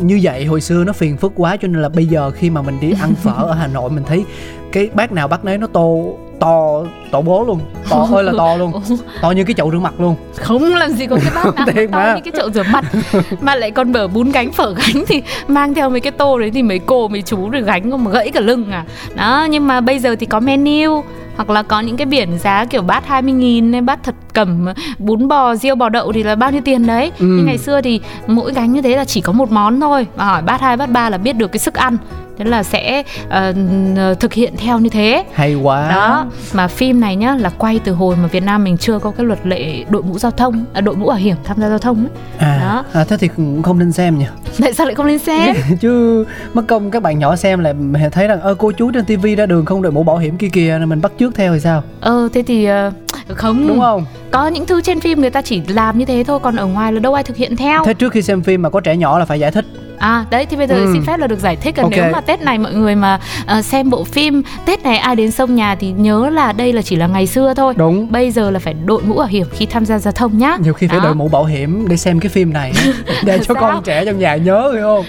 như 0.01 0.19
vậy 0.23 0.45
hồi 0.45 0.61
xưa 0.61 0.83
nó 0.83 0.93
phiền 0.93 1.17
phức 1.17 1.31
quá 1.35 1.57
cho 1.57 1.67
nên 1.67 1.81
là 1.81 1.89
bây 1.89 2.05
giờ 2.05 2.31
khi 2.31 2.49
mà 2.49 2.61
mình 2.61 2.79
đi 2.81 2.93
ăn 3.01 3.15
phở 3.15 3.31
ở 3.31 3.53
Hà 3.53 3.67
Nội 3.67 3.89
mình 3.89 4.03
thấy 4.07 4.25
cái 4.71 4.89
bát 4.93 5.11
nào 5.11 5.27
bát 5.27 5.45
nấy 5.45 5.57
nó 5.57 5.67
tô 5.67 6.17
to 6.39 6.83
to 7.11 7.21
bố 7.21 7.43
luôn 7.43 7.59
to 7.89 8.07
ơi 8.13 8.23
là 8.23 8.33
to 8.37 8.55
luôn 8.55 8.71
to 9.21 9.31
như 9.31 9.43
cái 9.43 9.53
chậu 9.53 9.71
rửa 9.71 9.79
mặt 9.79 9.93
luôn. 9.99 10.15
Không 10.35 10.63
làm 10.63 10.91
gì 10.91 11.07
có 11.07 11.15
cái 11.15 11.31
bát 11.35 11.55
nào 11.55 11.65
to 11.91 11.97
mà. 11.97 12.15
như 12.15 12.21
cái 12.21 12.33
chậu 12.37 12.51
rửa 12.51 12.63
mặt 12.71 12.85
mà 13.41 13.55
lại 13.55 13.71
còn 13.71 13.91
bở 13.91 14.07
bún 14.07 14.31
gánh 14.31 14.51
phở 14.51 14.73
gánh 14.73 15.03
thì 15.07 15.23
mang 15.47 15.73
theo 15.73 15.89
mấy 15.89 15.99
cái 15.99 16.11
tô 16.11 16.39
đấy 16.39 16.51
thì 16.53 16.63
mấy 16.63 16.79
cô 16.79 17.07
mấy 17.07 17.21
chú 17.21 17.49
rồi 17.49 17.61
gánh 17.61 17.91
không 17.91 18.03
mà 18.03 18.11
gãy 18.11 18.31
cả 18.31 18.39
lưng 18.39 18.71
à. 18.71 18.85
Đó 19.15 19.47
nhưng 19.49 19.67
mà 19.67 19.81
bây 19.81 19.99
giờ 19.99 20.15
thì 20.19 20.25
có 20.25 20.39
menu 20.39 21.03
hoặc 21.37 21.49
là 21.49 21.63
có 21.63 21.79
những 21.79 21.97
cái 21.97 22.05
biển 22.05 22.37
giá 22.39 22.65
kiểu 22.65 22.81
bát 22.81 23.07
20 23.07 23.33
nghìn 23.33 23.71
hay 23.71 23.81
bát 23.81 23.99
thật 24.03 24.15
cẩm 24.33 24.67
bún 24.99 25.27
bò 25.27 25.55
riêu 25.55 25.75
bò 25.75 25.89
đậu 25.89 26.11
thì 26.11 26.23
là 26.23 26.35
bao 26.35 26.51
nhiêu 26.51 26.61
tiền 26.65 26.87
đấy. 26.87 27.11
Ừ. 27.19 27.25
nhưng 27.25 27.45
ngày 27.45 27.57
xưa 27.57 27.81
thì 27.81 28.01
mỗi 28.27 28.53
gánh 28.53 28.73
như 28.73 28.81
thế 28.81 28.95
là 28.95 29.05
chỉ 29.05 29.21
có 29.21 29.33
một 29.33 29.51
món 29.51 29.79
thôi. 29.79 30.07
Và 30.15 30.25
hỏi 30.25 30.41
bát 30.41 30.61
hai 30.61 30.77
bát 30.77 30.89
ba 30.89 31.09
là 31.09 31.17
biết 31.17 31.33
được 31.33 31.51
cái 31.51 31.59
sức 31.59 31.73
ăn 31.73 31.97
thế 32.37 32.45
là 32.45 32.63
sẽ 32.63 33.03
ờ, 33.29 33.53
thực 34.19 34.33
hiện 34.33 34.53
theo 34.57 34.79
như 34.79 34.89
thế. 34.89 35.23
Hay 35.33 35.55
quá. 35.55 35.89
Đó 35.89 36.25
mà 36.53 36.67
phim 36.67 36.99
này 36.99 37.15
nhá 37.15 37.35
là 37.35 37.49
quay 37.57 37.79
từ 37.83 37.91
hồi 37.91 38.15
mà 38.15 38.27
Việt 38.27 38.43
Nam 38.43 38.63
mình 38.63 38.77
chưa 38.77 38.99
có 38.99 39.11
cái 39.11 39.25
luật 39.25 39.39
lệ 39.47 39.83
đội 39.89 40.03
mũ 40.03 40.19
giao 40.19 40.31
thông 40.31 40.65
à, 40.73 40.81
đội 40.81 40.95
mũ 40.95 41.07
bảo 41.07 41.17
hiểm 41.17 41.35
tham 41.43 41.61
gia 41.61 41.69
giao 41.69 41.77
thông 41.79 41.97
ấy. 41.97 42.09
à, 42.37 42.59
Đó. 42.61 42.83
à 42.93 43.03
thế 43.09 43.17
thì 43.17 43.27
cũng 43.27 43.63
không 43.63 43.79
nên 43.79 43.91
xem 43.91 44.17
nhỉ? 44.19 44.25
Tại 44.61 44.73
sao 44.73 44.85
lại 44.85 44.95
không 44.95 45.05
lên 45.05 45.19
xem? 45.19 45.55
Chứ 45.81 46.25
mất 46.53 46.63
công 46.67 46.91
các 46.91 47.03
bạn 47.03 47.19
nhỏ 47.19 47.35
xem 47.35 47.59
lại 47.59 47.73
thấy 48.11 48.27
rằng 48.27 48.41
ơ 48.41 48.55
cô 48.59 48.71
chú 48.71 48.91
trên 48.91 49.05
tivi 49.05 49.35
ra 49.35 49.45
đường 49.45 49.65
không 49.65 49.81
đội 49.81 49.91
mũ 49.91 50.03
bảo 50.03 50.17
hiểm 50.17 50.37
kia 50.37 50.49
kìa 50.53 50.77
nên 50.79 50.89
mình 50.89 51.01
bắt 51.01 51.11
chước 51.19 51.35
theo 51.35 51.53
thì 51.53 51.59
sao? 51.59 51.83
Ờ 52.01 52.29
thế 52.33 52.43
thì 52.47 52.65
ờ, 52.65 52.91
không. 53.27 53.67
Đúng 53.67 53.79
không? 53.79 54.05
Có 54.31 54.47
những 54.47 54.65
thứ 54.65 54.81
trên 54.81 54.99
phim 54.99 55.21
người 55.21 55.29
ta 55.29 55.41
chỉ 55.41 55.61
làm 55.67 55.97
như 55.97 56.05
thế 56.05 56.23
thôi 56.27 56.39
còn 56.43 56.55
ở 56.55 56.65
ngoài 56.65 56.93
là 56.93 56.99
đâu 56.99 57.13
ai 57.13 57.23
thực 57.23 57.37
hiện 57.37 57.55
theo. 57.55 57.83
Thế 57.85 57.93
trước 57.93 58.11
khi 58.13 58.21
xem 58.21 58.41
phim 58.41 58.61
mà 58.61 58.69
có 58.69 58.79
trẻ 58.79 58.97
nhỏ 58.97 59.19
là 59.19 59.25
phải 59.25 59.39
giải 59.39 59.51
thích 59.51 59.65
À 59.99 60.25
đấy 60.29 60.45
thì 60.45 60.57
bây 60.57 60.67
giờ 60.67 60.75
Ừ. 60.75 60.89
xin 60.93 61.01
phép 61.05 61.17
là 61.19 61.27
được 61.27 61.39
giải 61.39 61.55
thích 61.55 61.77
là 61.77 61.83
Ok. 61.83 61.91
nếu 61.91 62.05
mà 62.13 62.21
Tết 62.21 62.41
này 62.41 62.57
mọi 62.57 62.73
người 62.73 62.95
mà 62.95 63.19
ờ, 63.45 63.61
xem 63.61 63.89
bộ 63.89 64.03
phim 64.03 64.41
Tết 64.65 64.83
này 64.83 64.97
ai 64.97 65.15
đến 65.15 65.31
sông 65.31 65.55
nhà 65.55 65.75
thì 65.75 65.91
nhớ 65.91 66.29
là 66.29 66.51
đây 66.51 66.73
là 66.73 66.81
chỉ 66.81 66.95
là 66.95 67.07
ngày 67.07 67.27
xưa 67.27 67.53
thôi. 67.53 67.73
đúng 67.77 68.11
Bây 68.11 68.31
giờ 68.31 68.51
là 68.51 68.59
phải 68.59 68.73
đội 68.85 69.01
mũ 69.07 69.15
bảo 69.15 69.27
hiểm 69.27 69.47
khi 69.51 69.65
tham 69.65 69.85
gia 69.85 69.99
giao 69.99 70.11
thông 70.11 70.37
nhá. 70.37 70.57
nhiều 70.63 70.73
khi 70.73 70.87
phải 70.87 70.97
Đó. 70.99 71.03
đội 71.05 71.15
mũ 71.15 71.27
bảo 71.27 71.45
hiểm 71.45 71.85
để 71.89 71.97
xem 71.97 72.19
cái 72.19 72.29
phim 72.29 72.53
này 72.53 72.71
để 73.23 73.39
cho 73.47 73.53
con 73.53 73.83
trẻ 73.83 74.05
trong 74.05 74.19
nhà 74.19 74.35
nhớ 74.35 74.71
hiểu 74.75 74.83
không 74.83 75.05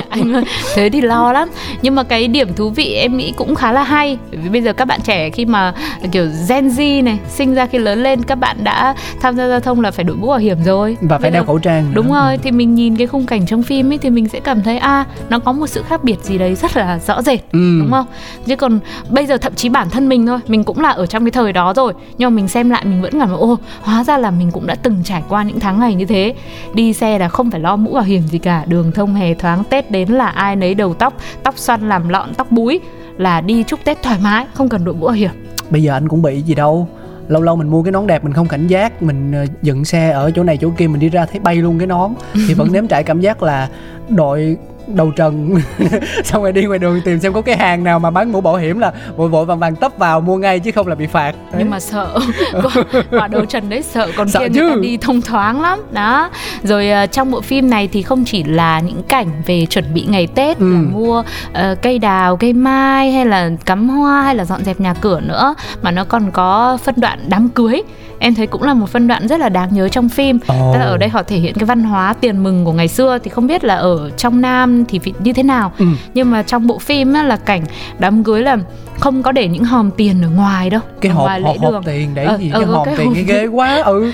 anh 0.08 0.32
ơi 0.34 0.44
thế 0.74 0.90
thì 0.92 1.00
lo 1.00 1.32
lắm 1.32 1.48
nhưng 1.82 1.94
mà 1.94 2.02
cái 2.02 2.28
điểm 2.28 2.54
thú 2.54 2.70
vị 2.70 2.94
em 2.94 3.16
nghĩ 3.16 3.32
cũng 3.36 3.54
khá 3.54 3.72
là 3.72 3.82
hay 3.82 4.18
bởi 4.32 4.40
vì 4.42 4.48
bây 4.48 4.62
giờ 4.62 4.72
các 4.72 4.84
bạn 4.84 5.00
trẻ 5.04 5.30
khi 5.30 5.44
mà 5.44 5.72
kiểu 6.12 6.26
Gen 6.48 6.68
Z 6.68 7.04
này 7.04 7.18
sinh 7.30 7.54
ra 7.54 7.66
khi 7.66 7.78
lớn 7.78 8.02
lên 8.02 8.22
các 8.22 8.34
bạn 8.34 8.56
đã 8.64 8.94
tham 9.20 9.36
gia 9.36 9.48
giao 9.48 9.60
thông 9.60 9.80
là 9.80 9.90
phải 9.90 10.04
đội 10.04 10.16
mũ 10.16 10.26
bảo 10.28 10.38
hiểm 10.38 10.62
rồi 10.64 10.96
và 11.00 11.18
phải 11.18 11.22
Bây 11.22 11.30
đeo 11.30 11.42
giờ- 11.42 11.46
khẩu 11.46 11.58
trang 11.58 11.84
nữa. 11.84 11.90
đúng 11.94 12.12
rồi 12.12 12.38
thì 12.42 12.50
mình 12.50 12.74
nhìn 12.74 12.96
cái 12.96 13.06
khung 13.06 13.26
cảnh 13.26 13.46
trong 13.46 13.62
phim 13.62 13.92
ấy 13.92 13.98
thì 14.02 14.10
mình 14.10 14.28
sẽ 14.28 14.40
cảm 14.40 14.62
thấy 14.62 14.78
à 14.78 15.04
nó 15.28 15.38
có 15.38 15.52
một 15.52 15.66
sự 15.66 15.82
khác 15.82 16.04
biệt 16.04 16.16
gì 16.22 16.38
đấy 16.38 16.54
rất 16.54 16.76
là 16.76 16.98
rõ 16.98 17.22
rệt 17.22 17.40
Ừ. 17.52 17.78
đúng 17.80 17.90
không? 17.90 18.06
Chứ 18.46 18.56
còn 18.56 18.78
bây 19.10 19.26
giờ 19.26 19.36
thậm 19.36 19.54
chí 19.54 19.68
bản 19.68 19.90
thân 19.90 20.08
mình 20.08 20.26
thôi 20.26 20.38
mình 20.46 20.64
cũng 20.64 20.80
là 20.80 20.90
ở 20.90 21.06
trong 21.06 21.24
cái 21.24 21.30
thời 21.30 21.52
đó 21.52 21.72
rồi 21.76 21.92
nhưng 22.18 22.30
mà 22.30 22.36
mình 22.36 22.48
xem 22.48 22.70
lại 22.70 22.84
mình 22.84 23.02
vẫn 23.02 23.12
cảm 23.18 23.28
thấy 23.28 23.36
ô 23.38 23.58
hóa 23.82 24.04
ra 24.04 24.18
là 24.18 24.30
mình 24.30 24.50
cũng 24.50 24.66
đã 24.66 24.74
từng 24.74 24.96
trải 25.04 25.22
qua 25.28 25.42
những 25.42 25.60
tháng 25.60 25.80
ngày 25.80 25.94
như 25.94 26.04
thế. 26.04 26.34
Đi 26.74 26.92
xe 26.92 27.18
là 27.18 27.28
không 27.28 27.50
phải 27.50 27.60
lo 27.60 27.76
mũ 27.76 27.92
bảo 27.94 28.02
hiểm 28.02 28.22
gì 28.22 28.38
cả 28.38 28.64
đường 28.66 28.92
thông 28.92 29.14
hè 29.14 29.34
thoáng 29.34 29.64
tết 29.64 29.90
đến 29.90 30.08
là 30.08 30.26
ai 30.26 30.56
nấy 30.56 30.74
đầu 30.74 30.94
tóc 30.94 31.14
tóc 31.42 31.58
xoăn 31.58 31.88
làm 31.88 32.08
lọn 32.08 32.34
tóc 32.34 32.50
búi 32.52 32.80
là 33.18 33.40
đi 33.40 33.62
chúc 33.62 33.80
tết 33.84 34.02
thoải 34.02 34.18
mái 34.22 34.46
không 34.54 34.68
cần 34.68 34.84
đội 34.84 34.94
mũ 34.94 35.06
bảo 35.06 35.14
hiểm. 35.14 35.30
Bây 35.70 35.82
giờ 35.82 35.92
anh 35.92 36.08
cũng 36.08 36.22
bị 36.22 36.40
gì 36.42 36.54
đâu 36.54 36.88
lâu 37.32 37.42
lâu 37.42 37.56
mình 37.56 37.68
mua 37.68 37.82
cái 37.82 37.92
nón 37.92 38.06
đẹp 38.06 38.24
mình 38.24 38.32
không 38.32 38.48
cảnh 38.48 38.66
giác 38.66 39.02
mình 39.02 39.32
ờ, 39.32 39.46
dựng 39.62 39.84
xe 39.84 40.10
ở 40.10 40.30
chỗ 40.30 40.42
này 40.44 40.56
chỗ 40.56 40.70
kia 40.76 40.88
mình 40.88 41.00
đi 41.00 41.08
ra 41.08 41.26
thấy 41.26 41.40
bay 41.40 41.56
luôn 41.56 41.78
cái 41.78 41.86
nón. 41.86 42.10
Thì 42.48 42.54
vẫn 42.54 42.68
nếm 42.72 42.86
trải 42.86 43.04
cảm 43.04 43.20
giác 43.20 43.42
là 43.42 43.68
đội 44.08 44.56
đầu 44.86 45.10
trần 45.16 45.54
xong 46.24 46.42
rồi 46.42 46.52
đi 46.52 46.64
ngoài 46.64 46.78
đường 46.78 47.00
tìm 47.04 47.20
xem 47.20 47.32
có 47.32 47.40
cái 47.40 47.56
hàng 47.56 47.84
nào 47.84 47.98
mà 47.98 48.10
bán 48.10 48.32
mũ 48.32 48.40
bảo 48.40 48.56
hiểm 48.56 48.78
là 48.78 48.92
vội 49.16 49.28
vội 49.28 49.44
vàng 49.44 49.58
vàng 49.58 49.76
tấp 49.76 49.92
vào 49.98 50.20
mua 50.20 50.36
ngay 50.36 50.58
chứ 50.60 50.70
không 50.72 50.86
là 50.86 50.94
bị 50.94 51.06
phạt 51.06 51.32
Đấy. 51.32 51.56
nhưng 51.58 51.70
mà 51.70 51.80
sợ 51.80 52.18
quả, 53.10 53.28
đầu 53.28 53.44
trần 53.44 53.68
đấy 53.68 53.82
sợ 53.82 54.08
còn 54.16 54.28
Sợ 54.28 54.40
kia 54.40 54.48
chứ. 54.54 54.60
người 54.62 54.70
ta 54.70 54.80
đi 54.82 54.96
thông 54.96 55.20
thoáng 55.22 55.60
lắm 55.62 55.78
đó 55.92 56.30
rồi 56.62 56.90
ờ, 56.90 57.06
trong 57.06 57.30
bộ 57.30 57.40
phim 57.40 57.70
này 57.70 57.88
thì 57.92 58.02
không 58.02 58.24
chỉ 58.24 58.44
là 58.44 58.80
những 58.80 59.02
cảnh 59.02 59.28
về 59.46 59.66
chuẩn 59.70 59.84
bị 59.94 60.06
ngày 60.08 60.26
tết 60.26 60.58
Ừ. 60.58 60.72
là 60.72 60.80
mua 60.92 61.22
ờ, 61.52 61.74
cây 61.82 61.98
đào 61.98 62.36
cây 62.36 62.52
mai 62.52 63.12
hay 63.12 63.26
là 63.26 63.50
cắm 63.66 63.88
hoa 63.88 64.22
hay 64.22 64.34
là 64.34 64.44
dọn 64.44 64.64
dẹp 64.64 64.80
nhà 64.80 64.94
cửa 64.94 65.20
nữa 65.20 65.54
mà 65.82 65.90
nó 65.90 66.04
còn 66.04 66.30
có 66.30 66.78
phân 66.84 66.94
đoạn 66.98 67.18
đám 67.28 67.48
cưới 67.48 67.82
em 68.22 68.34
thấy 68.34 68.46
cũng 68.46 68.62
là 68.62 68.74
một 68.74 68.88
phân 68.88 69.08
đoạn 69.08 69.28
rất 69.28 69.40
là 69.40 69.48
đáng 69.48 69.68
nhớ 69.74 69.88
trong 69.88 70.08
phim 70.08 70.38
Ồ. 70.46 70.70
Tức 70.72 70.78
là 70.78 70.84
ở 70.84 70.96
đây 70.96 71.08
họ 71.08 71.22
thể 71.22 71.36
hiện 71.36 71.54
cái 71.54 71.64
văn 71.64 71.82
hóa 71.84 72.14
tiền 72.20 72.42
mừng 72.42 72.64
của 72.64 72.72
ngày 72.72 72.88
xưa 72.88 73.18
thì 73.24 73.30
không 73.30 73.46
biết 73.46 73.64
là 73.64 73.74
ở 73.74 74.10
trong 74.16 74.40
nam 74.40 74.84
thì 74.88 75.00
như 75.18 75.32
thế 75.32 75.42
nào 75.42 75.72
Ừ. 75.78 75.86
nhưng 76.14 76.30
mà 76.30 76.42
trong 76.42 76.66
bộ 76.66 76.78
phim 76.78 77.12
á, 77.12 77.22
là 77.22 77.36
cảnh 77.36 77.62
đám 77.98 78.24
cưới 78.24 78.42
là 78.42 78.56
không 79.02 79.22
có 79.22 79.32
để 79.32 79.48
những 79.48 79.64
hòm 79.64 79.90
tiền 79.90 80.22
ở 80.24 80.28
ngoài 80.28 80.70
đâu. 80.70 80.80
Cái 81.00 81.12
hộp 81.12 81.24
ngoài 81.24 81.40
lễ 81.40 81.46
hộp, 81.46 81.56
hộp 81.60 81.72
đường. 81.72 81.82
tiền 81.86 82.10
để 82.14 82.24
Ờ, 82.24 82.36
gì? 82.38 82.50
ờ, 82.52 82.60
cái 82.60 82.66
hòm 82.68 82.84
cái 82.86 82.94
tiền 82.96 83.06
hộp- 83.06 83.14
cái 83.14 83.24
ghê 83.26 83.46
quá 83.46 83.76
ừ. 83.84 84.12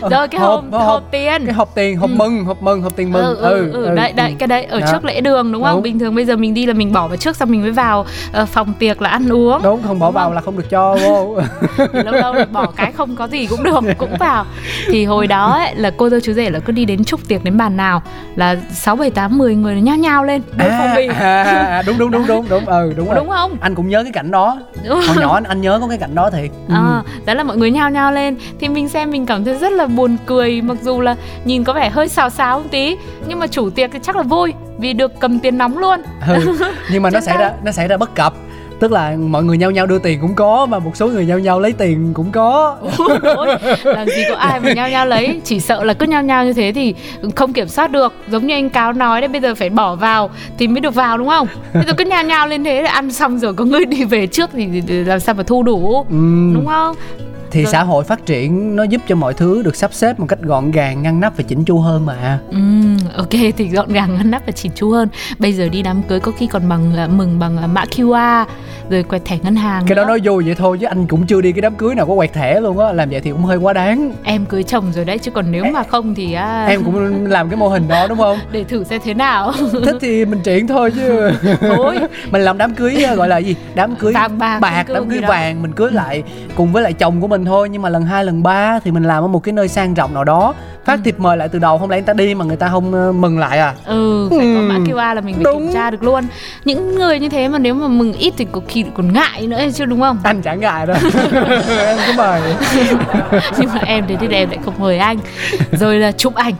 Ờ, 0.00 0.08
rồi 0.08 0.28
cái 0.28 0.40
hộp 0.40 0.64
hộp, 0.72 1.02
tiền. 1.10 1.44
cái 1.44 1.54
hộp 1.54 1.74
tiền 1.74 1.96
hộp 1.96 2.10
mừng 2.10 2.44
hộp 2.44 2.62
mừng 2.62 2.82
hộp 2.82 2.96
tiền 2.96 3.12
mừng. 3.12 3.22
Ừ, 3.22 3.34
ừ, 3.34 3.72
ừ, 3.72 3.94
đấy 3.94 4.12
đấy 4.12 4.34
cái 4.38 4.46
đấy 4.46 4.64
ở 4.64 4.80
Đó. 4.80 4.86
trước 4.92 5.04
lễ 5.04 5.20
đường 5.20 5.52
đúng 5.52 5.62
không? 5.62 5.74
Đúng. 5.74 5.82
bình 5.82 5.98
thường 5.98 6.14
bây 6.14 6.24
giờ 6.24 6.36
mình 6.36 6.54
đi 6.54 6.66
là 6.66 6.72
mình 6.72 6.92
bỏ 6.92 7.08
vào 7.08 7.16
trước 7.16 7.36
xong 7.36 7.50
mình 7.50 7.62
mới 7.62 7.70
vào 7.70 8.06
ờ, 8.32 8.46
phòng 8.46 8.72
tiệc 8.78 9.02
là 9.02 9.10
ăn 9.10 9.32
uống. 9.32 9.62
Đúng 9.62 9.82
không 9.82 9.98
bỏ 9.98 10.06
Đúng 10.06 10.14
vào 10.14 10.24
không? 10.26 10.34
là 10.34 10.40
không 10.40 10.56
được 10.56 10.70
cho 10.70 10.96
vô. 10.96 11.36
Lâu 11.92 12.14
lâu 12.14 12.34
bỏ 12.52 12.66
cái 12.76 12.92
không 12.92 13.16
có 13.16 13.28
gì 13.28 13.46
cũng 13.46 13.62
được 13.62 13.80
cũng 13.98 14.16
vào. 14.18 14.44
Thì 14.92 15.04
hồi 15.04 15.26
đó 15.26 15.52
ấy, 15.52 15.74
là 15.74 15.90
cô 15.96 16.08
dâu 16.08 16.20
chú 16.20 16.32
rể 16.32 16.50
là 16.50 16.58
cứ 16.58 16.72
đi 16.72 16.84
đến 16.84 17.04
chúc 17.04 17.28
tiệc 17.28 17.44
đến 17.44 17.56
bàn 17.56 17.76
nào 17.76 18.02
là 18.36 18.56
sáu 18.72 18.96
bảy 18.96 19.10
tám 19.10 19.38
mười 19.38 19.54
người 19.54 19.80
nhao 19.80 19.96
nhao 19.96 20.24
lên 20.24 20.42
phòng 20.58 20.88
bì. 20.96 21.06
à, 21.06 21.42
à, 21.44 21.82
đúng 21.86 21.98
đúng 21.98 22.10
đúng 22.10 22.26
đúng 22.26 22.48
đúng. 22.48 22.66
Ừ 22.66 22.92
đúng 22.96 23.06
rồi. 23.06 23.16
đúng 23.16 23.28
không? 23.28 23.56
Anh 23.60 23.74
cũng 23.74 23.88
nhớ 23.88 24.02
cái 24.02 24.12
cảnh 24.12 24.27
đó. 24.30 24.58
Đúng 24.88 25.00
hồi 25.06 25.16
nhỏ 25.20 25.40
anh, 25.48 25.60
nhớ 25.60 25.78
có 25.80 25.88
cái 25.88 25.98
cảnh 25.98 26.14
đó 26.14 26.30
thiệt. 26.30 26.50
Ừ. 26.68 26.74
À, 26.74 27.02
đó 27.26 27.34
là 27.34 27.42
mọi 27.42 27.56
người 27.56 27.70
nhao 27.70 27.90
nhao 27.90 28.12
lên. 28.12 28.36
Thì 28.60 28.68
mình 28.68 28.88
xem 28.88 29.10
mình 29.10 29.26
cảm 29.26 29.44
thấy 29.44 29.54
rất 29.54 29.72
là 29.72 29.86
buồn 29.86 30.16
cười 30.26 30.62
mặc 30.62 30.76
dù 30.82 31.00
là 31.00 31.16
nhìn 31.44 31.64
có 31.64 31.72
vẻ 31.72 31.90
hơi 31.90 32.08
xào 32.08 32.30
xáo 32.30 32.58
một 32.58 32.66
tí 32.70 32.96
nhưng 33.26 33.38
mà 33.38 33.46
chủ 33.46 33.70
tiệc 33.70 33.90
thì 33.92 33.98
chắc 34.02 34.16
là 34.16 34.22
vui 34.22 34.54
vì 34.78 34.92
được 34.92 35.12
cầm 35.20 35.38
tiền 35.38 35.58
nóng 35.58 35.78
luôn. 35.78 36.02
Ừ. 36.28 36.58
nhưng 36.92 37.02
mà 37.02 37.10
nó 37.10 37.20
xảy 37.20 37.36
ra 37.38 37.52
nó 37.64 37.72
xảy 37.72 37.88
ra 37.88 37.96
bất 37.96 38.14
cập 38.14 38.34
tức 38.80 38.92
là 38.92 39.16
mọi 39.28 39.44
người 39.44 39.58
nhau 39.58 39.70
nhau 39.70 39.86
đưa 39.86 39.98
tiền 39.98 40.20
cũng 40.20 40.34
có 40.34 40.66
mà 40.66 40.78
một 40.78 40.96
số 40.96 41.06
người 41.06 41.26
nhau 41.26 41.38
nhau 41.38 41.60
lấy 41.60 41.72
tiền 41.72 42.14
cũng 42.14 42.32
có. 42.32 42.76
Làm 43.84 44.06
gì 44.06 44.22
có 44.28 44.36
ai 44.36 44.60
mà 44.60 44.72
nhao 44.72 44.90
nhao 44.90 45.06
lấy? 45.06 45.40
Chỉ 45.44 45.60
sợ 45.60 45.84
là 45.84 45.94
cứ 45.94 46.06
nhao 46.06 46.22
nhao 46.22 46.44
như 46.44 46.52
thế 46.52 46.72
thì 46.72 46.94
không 47.36 47.52
kiểm 47.52 47.68
soát 47.68 47.90
được. 47.90 48.12
Giống 48.28 48.46
như 48.46 48.54
anh 48.54 48.70
cáo 48.70 48.92
nói 48.92 49.20
đấy 49.20 49.28
bây 49.28 49.40
giờ 49.40 49.54
phải 49.54 49.70
bỏ 49.70 49.94
vào 49.94 50.30
thì 50.58 50.68
mới 50.68 50.80
được 50.80 50.94
vào 50.94 51.18
đúng 51.18 51.28
không? 51.28 51.48
Bây 51.74 51.84
giờ 51.86 51.92
cứ 51.92 52.04
nhao 52.04 52.24
nhao 52.24 52.46
lên 52.46 52.64
thế 52.64 52.82
là 52.82 52.90
ăn 52.90 53.12
xong 53.12 53.38
rồi 53.38 53.54
có 53.54 53.64
người 53.64 53.84
đi 53.84 54.04
về 54.04 54.26
trước 54.26 54.50
thì, 54.52 54.82
làm 54.88 55.20
sao 55.20 55.34
mà 55.34 55.42
thu 55.42 55.62
đủ? 55.62 56.04
Ừm, 56.10 56.54
đúng 56.54 56.66
không 56.66 56.96
thì 57.50 57.62
Rồi. 57.62 57.72
xã 57.72 57.82
hội 57.82 58.04
phát 58.04 58.26
triển 58.26 58.76
nó 58.76 58.82
giúp 58.82 59.00
cho 59.08 59.14
mọi 59.16 59.34
thứ 59.34 59.62
được 59.62 59.76
sắp 59.76 59.92
xếp 59.94 60.20
một 60.20 60.26
cách 60.28 60.38
gọn 60.42 60.70
gàng 60.70 61.02
ngăn 61.02 61.20
nắp 61.20 61.36
và 61.36 61.44
chỉnh 61.48 61.64
chu 61.64 61.78
hơn 61.78 62.06
mà. 62.06 62.38
Ừm, 62.50 62.96
ok 63.16 63.28
thì 63.56 63.68
gọn 63.68 63.92
gàng 63.92 64.14
ngăn 64.16 64.30
nắp 64.30 64.46
và 64.46 64.52
chỉn 64.52 64.72
chu 64.74 64.90
hơn. 64.90 65.08
Bây 65.38 65.52
giờ 65.52 65.68
đi 65.68 65.82
đám 65.82 66.02
cưới 66.02 66.20
có 66.20 66.32
khi 66.32 66.46
còn 66.46 66.68
bằng 66.68 66.96
à, 66.96 67.06
mừng 67.06 67.38
bằng 67.38 67.56
à, 67.58 67.66
mã 67.66 67.84
QR 67.84 68.44
rồi 68.90 69.02
quẹt 69.02 69.24
thẻ 69.24 69.38
ngân 69.42 69.56
hàng 69.56 69.84
cái 69.86 69.96
đó 69.96 70.02
nữa. 70.02 70.08
nói 70.08 70.20
vui 70.24 70.44
vậy 70.44 70.54
thôi 70.54 70.78
chứ 70.80 70.86
anh 70.86 71.06
cũng 71.06 71.26
chưa 71.26 71.40
đi 71.40 71.52
cái 71.52 71.60
đám 71.60 71.74
cưới 71.74 71.94
nào 71.94 72.06
có 72.06 72.14
quẹt 72.14 72.32
thẻ 72.32 72.60
luôn 72.60 72.78
á 72.78 72.92
làm 72.92 73.10
vậy 73.10 73.20
thì 73.20 73.30
cũng 73.30 73.44
hơi 73.44 73.56
quá 73.56 73.72
đáng. 73.72 74.12
Em 74.24 74.46
cưới 74.46 74.62
chồng 74.62 74.92
rồi 74.94 75.04
đấy 75.04 75.18
chứ 75.18 75.30
còn 75.30 75.52
nếu 75.52 75.64
mà 75.72 75.82
không 75.82 76.14
thì 76.14 76.32
à, 76.32 76.66
em 76.66 76.84
cũng 76.84 77.26
làm 77.30 77.48
cái 77.48 77.56
mô 77.56 77.68
hình 77.68 77.88
đó 77.88 78.06
đúng 78.08 78.18
không? 78.18 78.38
Để 78.52 78.64
thử 78.64 78.84
xem 78.84 79.00
thế 79.04 79.14
nào. 79.14 79.52
Thích 79.84 79.96
thì 80.00 80.24
mình 80.24 80.40
triển 80.44 80.66
thôi 80.66 80.90
chứ. 80.96 81.30
Thôi. 81.60 81.98
Mình 82.30 82.42
làm 82.42 82.58
đám 82.58 82.74
cưới 82.74 83.02
ờ, 83.02 83.14
gọi 83.14 83.28
là 83.28 83.38
gì? 83.38 83.56
Đám 83.74 83.96
cưới 83.96 84.12
Vàng 84.12 84.38
bạc, 84.38 84.58
bạc 84.60 84.84
đám 84.88 85.08
cưới 85.08 85.16
gì 85.16 85.20
đó. 85.22 85.28
vàng 85.28 85.62
mình 85.62 85.72
cưới 85.72 85.90
lại 85.92 86.22
cùng 86.54 86.72
với 86.72 86.82
lại 86.82 86.92
chồng 86.92 87.20
của 87.20 87.28
mình 87.28 87.37
thôi 87.44 87.68
nhưng 87.68 87.82
mà 87.82 87.88
lần 87.88 88.02
hai 88.02 88.24
lần 88.24 88.42
ba 88.42 88.78
thì 88.84 88.90
mình 88.90 89.02
làm 89.04 89.24
ở 89.24 89.26
một 89.26 89.38
cái 89.42 89.52
nơi 89.52 89.68
sang 89.68 89.94
trọng 89.94 90.14
nào 90.14 90.24
đó. 90.24 90.54
Phát 90.84 90.94
Ừ. 90.98 91.00
thiệp 91.04 91.18
mời 91.20 91.36
lại 91.36 91.48
từ 91.48 91.58
đầu 91.58 91.78
không 91.78 91.90
lẽ 91.90 91.96
người 91.96 92.06
ta 92.06 92.12
đi 92.12 92.34
mà 92.34 92.44
người 92.44 92.56
ta 92.56 92.68
không 92.68 92.92
ờ, 92.92 93.12
mừng 93.12 93.38
lại 93.38 93.58
à. 93.58 93.74
Ừ 93.84 94.26
phải 94.30 94.38
có 94.56 94.60
mã 94.62 94.74
Ừm, 94.74 94.84
QR 94.84 95.14
là 95.14 95.20
mình 95.20 95.34
phải 95.34 95.44
đúng. 95.44 95.62
kiểm 95.66 95.74
tra 95.74 95.90
được 95.90 96.02
luôn. 96.02 96.24
Những 96.64 96.94
người 96.94 97.18
như 97.18 97.28
thế 97.28 97.48
mà 97.48 97.58
nếu 97.58 97.74
mà 97.74 97.88
mừng 97.88 98.12
ít 98.12 98.34
thì 98.36 98.46
có 98.52 98.60
khi 98.68 98.84
còn 98.96 99.12
ngại 99.12 99.46
nữa 99.46 99.60
chứ 99.74 99.84
đúng 99.84 100.00
không? 100.00 100.18
Anh 100.22 100.42
chẳng 100.42 100.60
ngại 100.60 100.86
đâu. 100.86 100.96
Em 101.86 101.98
cứ 102.06 102.12
mời. 102.16 102.40
Nhưng 103.58 103.68
mà 103.74 103.80
em 103.86 104.06
đến 104.06 104.18
thì 104.20 104.28
em 104.28 104.48
lại 104.50 104.58
không 104.64 104.74
mời 104.78 104.98
anh. 104.98 105.18
Rồi 105.72 105.96
là 105.98 106.12
chụp 106.12 106.34
ảnh 106.34 106.54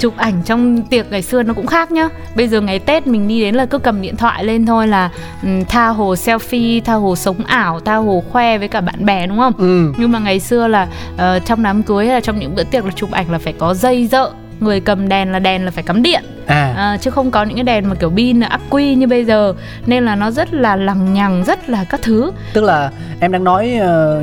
chụp 0.00 0.16
ảnh 0.16 0.42
trong 0.44 0.82
tiệc 0.82 1.10
ngày 1.10 1.22
xưa 1.22 1.42
nó 1.42 1.54
cũng 1.54 1.66
khác 1.66 1.92
nhá. 1.92 2.08
Bây 2.34 2.48
giờ 2.48 2.60
ngày 2.60 2.78
tết 2.78 3.06
mình 3.06 3.28
đi 3.28 3.40
đến 3.40 3.54
là 3.54 3.66
cứ 3.66 3.78
cầm 3.78 4.02
điện 4.02 4.16
thoại 4.16 4.44
lên 4.44 4.66
thôi 4.66 4.88
là 4.88 5.10
um, 5.42 5.64
tha 5.64 5.88
hồ 5.88 6.14
selfie 6.14 6.80
tha 6.80 6.94
hồ 6.94 7.16
sống 7.16 7.44
ảo 7.46 7.80
tha 7.80 7.96
hồ 7.96 8.22
khoe 8.30 8.58
với 8.58 8.68
cả 8.68 8.80
bạn 8.80 9.04
bè 9.04 9.26
đúng 9.26 9.38
không? 9.38 9.52
Ừ. 9.58 9.92
Nhưng 9.98 10.12
mà 10.12 10.18
ngày 10.18 10.40
xưa 10.40 10.66
là 10.66 10.88
ờ, 11.16 11.38
trong 11.38 11.62
đám 11.62 11.82
cưới 11.82 12.06
hay 12.06 12.14
là 12.14 12.20
trong 12.20 12.38
những 12.38 12.54
bữa 12.54 12.64
tiệc 12.64 12.84
là 12.84 12.90
chụp 12.96 13.10
ảnh 13.10 13.30
là 13.30 13.38
phải 13.38 13.52
có 13.52 13.74
dây 13.74 14.06
dợ 14.06 14.30
người 14.60 14.80
cầm 14.80 15.08
đèn 15.08 15.32
là 15.32 15.38
đèn 15.38 15.64
là 15.64 15.70
phải 15.70 15.82
cắm 15.82 16.02
điện. 16.02 16.22
À. 16.46 16.74
À, 16.76 16.96
chứ 17.00 17.10
không 17.10 17.30
có 17.30 17.42
những 17.44 17.56
cái 17.56 17.64
đèn 17.64 17.88
mà 17.88 17.94
kiểu 17.94 18.10
pin 18.10 18.40
ắc 18.40 18.60
quy 18.70 18.94
như 18.94 19.06
bây 19.06 19.24
giờ. 19.24 19.54
Nên 19.86 20.04
là 20.04 20.16
nó 20.16 20.30
rất 20.30 20.54
là 20.54 20.76
lằng 20.76 21.14
nhằng 21.14 21.44
rất 21.44 21.68
là 21.68 21.84
các 21.84 22.02
thứ. 22.02 22.30
Tức 22.52 22.64
là 22.64 22.90
em 23.20 23.32
đang 23.32 23.44
nói 23.44 23.74
ờ, 23.80 24.22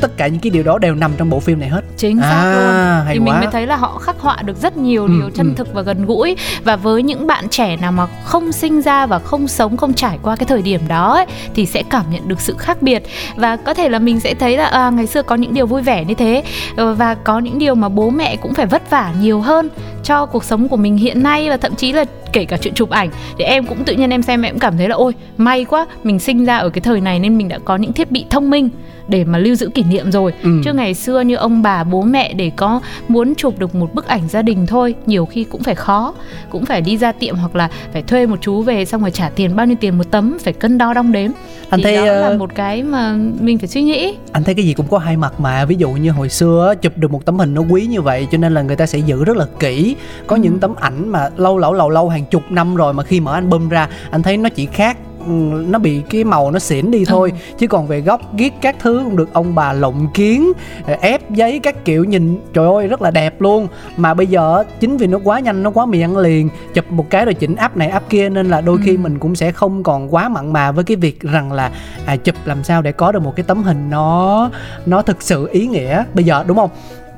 tất 0.00 0.16
cả 0.16 0.26
những 0.26 0.40
cái 0.40 0.50
điều 0.50 0.62
đó 0.62 0.78
đều 0.78 0.94
nằm 0.94 1.12
trong 1.18 1.30
bộ 1.30 1.40
phim 1.40 1.60
này 1.60 1.68
hết. 1.68 1.80
Chính 1.96 2.20
xác 2.20 2.28
À, 2.30 2.52
luôn. 2.98 3.06
thì 3.12 3.18
mình 3.18 3.34
quá. 3.34 3.40
mới 3.40 3.48
thấy 3.52 3.66
là 3.66 3.76
họ 3.76 3.98
khắc 3.98 4.20
họa 4.20 4.42
được 4.42 4.56
rất 4.62 4.76
nhiều 4.76 5.02
Ừ, 5.06 5.08
điều 5.20 5.30
chân 5.30 5.46
ừ. 5.48 5.52
thực 5.56 5.74
và 5.74 5.82
gần 5.82 6.06
gũi. 6.06 6.36
Và 6.64 6.76
với 6.76 7.02
những 7.02 7.26
bạn 7.26 7.48
trẻ 7.48 7.76
nào 7.76 7.92
mà 7.92 8.06
không 8.24 8.52
sinh 8.52 8.80
ra 8.82 9.06
và 9.06 9.18
không 9.18 9.48
sống 9.48 9.76
không 9.76 9.94
trải 9.94 10.18
qua 10.22 10.36
cái 10.36 10.46
thời 10.46 10.62
điểm 10.62 10.80
đó 10.88 11.14
ấy, 11.14 11.26
thì 11.54 11.66
sẽ 11.66 11.82
cảm 11.90 12.04
nhận 12.10 12.28
được 12.28 12.40
sự 12.40 12.56
khác 12.58 12.82
biệt. 12.82 13.02
Và 13.36 13.56
có 13.56 13.74
thể 13.74 13.88
là 13.88 13.98
mình 13.98 14.20
sẽ 14.20 14.34
thấy 14.34 14.56
là 14.56 14.66
à, 14.66 14.90
ngày 14.90 15.06
xưa 15.06 15.22
có 15.22 15.34
những 15.34 15.54
điều 15.54 15.66
vui 15.66 15.82
vẻ 15.82 16.04
như 16.04 16.14
thế. 16.14 16.42
Ờ, 16.76 16.94
và 16.94 17.14
có 17.14 17.38
những 17.38 17.58
điều 17.58 17.74
mà 17.74 17.88
bố 17.88 18.10
mẹ 18.10 18.36
cũng 18.36 18.54
phải 18.54 18.66
vất 18.66 18.90
vả 18.90 19.12
nhiều 19.20 19.40
hơn 19.40 19.68
cho 20.04 20.26
cuộc 20.26 20.44
sống 20.44 20.68
của 20.68 20.76
mình 20.76 20.96
hiện 20.96 21.22
nay. 21.22 21.48
Và 21.50 21.56
thậm 21.56 21.74
chí 21.74 21.92
là 21.92 22.04
kể 22.36 22.44
cả 22.44 22.56
chuyện 22.56 22.74
chụp 22.74 22.90
ảnh 22.90 23.10
thì 23.38 23.44
em 23.44 23.66
cũng 23.66 23.84
tự 23.84 23.94
nhiên 23.94 24.10
em 24.10 24.22
xem 24.22 24.42
em 24.42 24.52
cũng 24.52 24.60
cảm 24.60 24.76
thấy 24.76 24.88
là 24.88 24.94
ôi 24.94 25.12
may 25.36 25.64
quá 25.64 25.86
mình 26.04 26.18
sinh 26.18 26.44
ra 26.44 26.56
ở 26.56 26.68
cái 26.68 26.80
thời 26.80 27.00
này 27.00 27.18
nên 27.18 27.38
mình 27.38 27.48
đã 27.48 27.58
có 27.64 27.76
những 27.76 27.92
thiết 27.92 28.10
bị 28.10 28.24
thông 28.30 28.50
minh 28.50 28.68
để 29.08 29.24
mà 29.24 29.38
lưu 29.38 29.54
giữ 29.54 29.70
kỷ 29.74 29.82
niệm 29.82 30.12
rồi. 30.12 30.32
Ừ. 30.42 30.50
chứ 30.64 30.72
ngày 30.72 30.94
xưa 30.94 31.20
như 31.20 31.36
ông 31.36 31.62
bà 31.62 31.84
bố 31.84 32.02
mẹ 32.02 32.32
để 32.32 32.50
có 32.56 32.80
muốn 33.08 33.34
chụp 33.34 33.58
được 33.58 33.74
một 33.74 33.94
bức 33.94 34.06
ảnh 34.06 34.28
gia 34.28 34.42
đình 34.42 34.66
thôi 34.66 34.94
nhiều 35.06 35.26
khi 35.26 35.44
cũng 35.44 35.62
phải 35.62 35.74
khó. 35.74 36.14
Cũng 36.50 36.64
phải 36.66 36.80
đi 36.80 36.96
ra 36.96 37.12
tiệm 37.12 37.36
hoặc 37.36 37.56
là 37.56 37.68
phải 37.92 38.02
thuê 38.02 38.26
một 38.26 38.36
chú 38.40 38.62
về 38.62 38.84
xong 38.84 39.00
rồi 39.00 39.10
trả 39.10 39.28
tiền 39.28 39.56
bao 39.56 39.66
nhiêu 39.66 39.76
tiền 39.80 39.98
một 39.98 40.10
tấm 40.10 40.38
phải 40.44 40.52
cân 40.52 40.78
đo 40.78 40.94
đong 40.94 41.12
đếm. 41.12 41.30
Anh 41.70 41.80
thì 41.80 41.84
thấy 41.84 41.96
đó 41.96 42.04
là 42.04 42.26
ờ, 42.26 42.36
một 42.38 42.54
cái 42.54 42.82
mà 42.82 43.16
mình 43.40 43.58
phải 43.58 43.68
suy 43.68 43.82
nghĩ. 43.82 44.14
anh 44.32 44.44
thấy 44.44 44.54
cái 44.54 44.64
gì 44.64 44.72
cũng 44.72 44.86
có 44.90 44.98
hai 44.98 45.16
mặt 45.16 45.40
mà. 45.40 45.64
Ví 45.64 45.76
dụ 45.78 45.90
như 45.90 46.10
hồi 46.10 46.28
xưa 46.28 46.74
chụp 46.82 46.92
được 46.96 47.10
một 47.10 47.24
tấm 47.24 47.38
hình 47.38 47.54
nó 47.54 47.62
quý 47.70 47.86
như 47.86 48.02
vậy 48.02 48.26
cho 48.32 48.38
nên 48.38 48.54
là 48.54 48.62
người 48.62 48.76
ta 48.76 48.86
sẽ 48.86 48.98
giữ 48.98 49.24
rất 49.24 49.36
là 49.36 49.46
kỹ. 49.60 49.96
Có 50.26 50.36
ừ. 50.36 50.42
những 50.42 50.58
tấm 50.58 50.74
ảnh 50.80 51.08
mà 51.08 51.28
lâu 51.36 51.58
lâu 51.58 51.72
lâu 51.72 51.90
lâu 51.90 52.08
hàng 52.08 52.24
chục 52.30 52.42
năm 52.50 52.74
rồi 52.74 52.92
mà 52.92 53.02
khi 53.02 53.20
mở 53.20 53.34
album 53.34 53.68
ra 53.68 53.88
anh 54.10 54.22
thấy 54.22 54.36
nó 54.36 54.48
chỉ 54.48 54.66
khác 54.66 54.96
Ừ, 55.26 55.64
nó 55.68 55.78
bị 55.78 56.02
cái 56.10 56.24
màu 56.24 56.50
nó 56.50 56.58
xỉn 56.58 56.90
đi 56.90 57.04
thôi 57.04 57.32
ừ. 57.32 57.54
chứ 57.58 57.66
còn 57.66 57.86
về 57.86 58.00
góc 58.00 58.20
ghiết 58.36 58.52
các 58.60 58.76
thứ 58.78 59.00
cũng 59.04 59.16
được 59.16 59.32
ông 59.32 59.54
bà 59.54 59.72
lộng 59.72 60.08
kiến 60.14 60.52
ép 61.00 61.30
giấy 61.30 61.58
các 61.58 61.84
kiểu 61.84 62.04
nhìn 62.04 62.38
trời 62.54 62.66
ơi 62.66 62.88
rất 62.88 63.02
là 63.02 63.10
đẹp 63.10 63.40
luôn 63.40 63.68
mà 63.96 64.14
bây 64.14 64.26
giờ 64.26 64.64
chính 64.80 64.96
vì 64.96 65.06
nó 65.06 65.18
quá 65.24 65.40
nhanh 65.40 65.62
nó 65.62 65.70
quá 65.70 65.86
ăn 66.02 66.16
liền 66.16 66.48
chụp 66.74 66.90
một 66.90 67.10
cái 67.10 67.24
rồi 67.24 67.34
chỉnh 67.34 67.56
áp 67.56 67.76
này 67.76 67.88
áp 67.88 68.02
kia 68.08 68.28
nên 68.28 68.48
là 68.48 68.60
đôi 68.60 68.76
ừ. 68.76 68.82
khi 68.84 68.96
mình 68.96 69.18
cũng 69.18 69.36
sẽ 69.36 69.52
không 69.52 69.82
còn 69.82 70.14
quá 70.14 70.28
mặn 70.28 70.52
mà 70.52 70.72
với 70.72 70.84
cái 70.84 70.96
việc 70.96 71.20
rằng 71.20 71.52
là 71.52 71.70
à, 72.06 72.16
chụp 72.16 72.34
làm 72.44 72.64
sao 72.64 72.82
để 72.82 72.92
có 72.92 73.12
được 73.12 73.22
một 73.22 73.36
cái 73.36 73.44
tấm 73.48 73.62
hình 73.62 73.90
nó 73.90 74.50
nó 74.86 75.02
thực 75.02 75.22
sự 75.22 75.48
ý 75.52 75.66
nghĩa 75.66 76.04
bây 76.14 76.24
giờ 76.24 76.44
đúng 76.46 76.56
không 76.56 76.70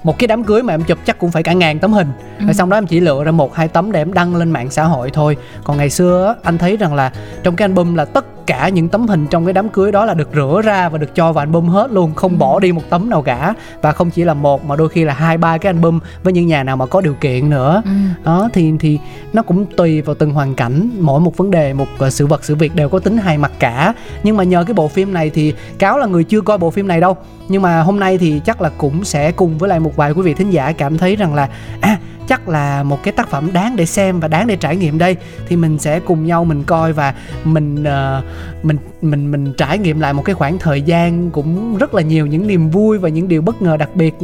một 0.02 0.18
cái 0.18 0.28
đám 0.28 0.44
cưới 0.44 0.62
mà 0.62 0.74
em 0.74 0.84
chụp 0.84 0.98
chắc 1.04 1.18
cũng 1.18 1.30
phải 1.30 1.42
cả 1.42 1.52
ngàn 1.52 1.78
tấm 1.78 1.92
hình 1.92 2.08
ừ. 2.38 2.44
rồi 2.44 2.54
xong 2.54 2.70
đó 2.70 2.76
em 2.76 2.86
chỉ 2.86 3.00
lựa 3.00 3.24
ra 3.24 3.30
một 3.30 3.54
hai 3.54 3.68
tấm 3.68 3.92
để 3.92 4.00
em 4.00 4.12
đăng 4.12 4.36
lên 4.36 4.50
mạng 4.50 4.70
xã 4.70 4.84
hội 4.84 5.10
thôi 5.10 5.36
còn 5.64 5.76
ngày 5.76 5.90
xưa 5.90 6.36
anh 6.42 6.58
thấy 6.58 6.76
rằng 6.76 6.94
là 6.94 7.12
trong 7.42 7.56
cái 7.56 7.68
album 7.68 7.94
là 7.94 8.04
tất 8.04 8.24
cả 8.48 8.68
những 8.68 8.88
tấm 8.88 9.06
hình 9.06 9.26
trong 9.26 9.44
cái 9.44 9.52
đám 9.52 9.68
cưới 9.68 9.92
đó 9.92 10.04
là 10.04 10.14
được 10.14 10.28
rửa 10.34 10.60
ra 10.64 10.88
và 10.88 10.98
được 10.98 11.14
cho 11.14 11.32
vào 11.32 11.42
album 11.42 11.68
hết 11.68 11.90
luôn 11.90 12.14
không 12.14 12.32
ừ. 12.32 12.36
bỏ 12.36 12.60
đi 12.60 12.72
một 12.72 12.82
tấm 12.90 13.10
nào 13.10 13.22
cả. 13.22 13.54
Và 13.82 13.92
không 13.92 14.10
chỉ 14.10 14.24
là 14.24 14.34
một 14.34 14.64
mà 14.64 14.76
đôi 14.76 14.88
khi 14.88 15.04
là 15.04 15.14
hai 15.14 15.38
ba 15.38 15.58
cái 15.58 15.72
album 15.72 15.98
với 16.22 16.32
những 16.32 16.46
nhà 16.46 16.64
nào 16.64 16.76
mà 16.76 16.86
có 16.86 17.00
điều 17.00 17.14
kiện 17.14 17.50
nữa. 17.50 17.82
Ừ. 17.84 17.90
đó 18.24 18.48
thì 18.52 18.72
thì 18.80 18.98
nó 19.32 19.42
cũng 19.42 19.66
tùy 19.76 20.02
vào 20.02 20.14
từng 20.14 20.32
hoàn 20.32 20.54
cảnh. 20.54 20.90
Mỗi 21.00 21.20
một 21.20 21.36
vấn 21.36 21.50
đề 21.50 21.72
một 21.72 21.86
uh, 22.06 22.12
sự 22.12 22.26
vật 22.26 22.44
sự 22.44 22.54
việc 22.54 22.74
đều 22.74 22.88
có 22.88 22.98
tính 22.98 23.16
hai 23.16 23.38
mặt 23.38 23.52
cả. 23.58 23.94
Nhưng 24.22 24.36
mà 24.36 24.44
nhờ 24.44 24.64
cái 24.64 24.74
bộ 24.74 24.88
phim 24.88 25.12
này 25.12 25.30
thì 25.30 25.54
cáo 25.78 25.98
là 25.98 26.06
người 26.06 26.24
chưa 26.24 26.40
coi 26.40 26.58
bộ 26.58 26.70
phim 26.70 26.88
này 26.88 27.00
đâu. 27.00 27.16
Nhưng 27.48 27.62
mà 27.62 27.80
hôm 27.80 28.00
nay 28.00 28.18
thì 28.18 28.40
chắc 28.44 28.60
là 28.60 28.70
cũng 28.78 29.04
sẽ 29.04 29.32
cùng 29.32 29.58
với 29.58 29.68
lại 29.68 29.80
một 29.80 29.96
vài 29.96 30.12
quý 30.12 30.22
vị 30.22 30.34
thính 30.34 30.50
giả 30.50 30.72
cảm 30.72 30.98
thấy 30.98 31.16
rằng 31.16 31.34
là 31.34 31.48
à 31.80 31.98
chắc 32.28 32.48
là 32.48 32.82
một 32.82 33.02
cái 33.02 33.12
tác 33.12 33.30
phẩm 33.30 33.52
đáng 33.52 33.76
để 33.76 33.86
xem 33.86 34.20
và 34.20 34.28
đáng 34.28 34.46
để 34.46 34.56
trải 34.56 34.76
nghiệm 34.76 34.98
đây. 34.98 35.16
Thì 35.48 35.56
mình 35.56 35.78
sẽ 35.78 36.00
cùng 36.00 36.26
nhau 36.26 36.44
mình 36.44 36.64
coi 36.64 36.92
và 36.92 37.14
mình 37.44 37.82
uh, 37.82 38.24
mình 38.64 38.78
mình 39.02 39.30
mình 39.30 39.52
trải 39.52 39.78
nghiệm 39.78 40.00
lại 40.00 40.12
một 40.12 40.22
cái 40.24 40.34
khoảng 40.34 40.58
thời 40.58 40.82
gian 40.82 41.30
cũng 41.30 41.76
rất 41.78 41.94
là 41.94 42.02
nhiều 42.02 42.26
những 42.26 42.46
niềm 42.46 42.70
vui 42.70 42.98
và 42.98 43.08
những 43.08 43.28
điều 43.28 43.42
bất 43.42 43.62
ngờ 43.62 43.76
đặc 43.76 43.88
biệt 43.94 44.14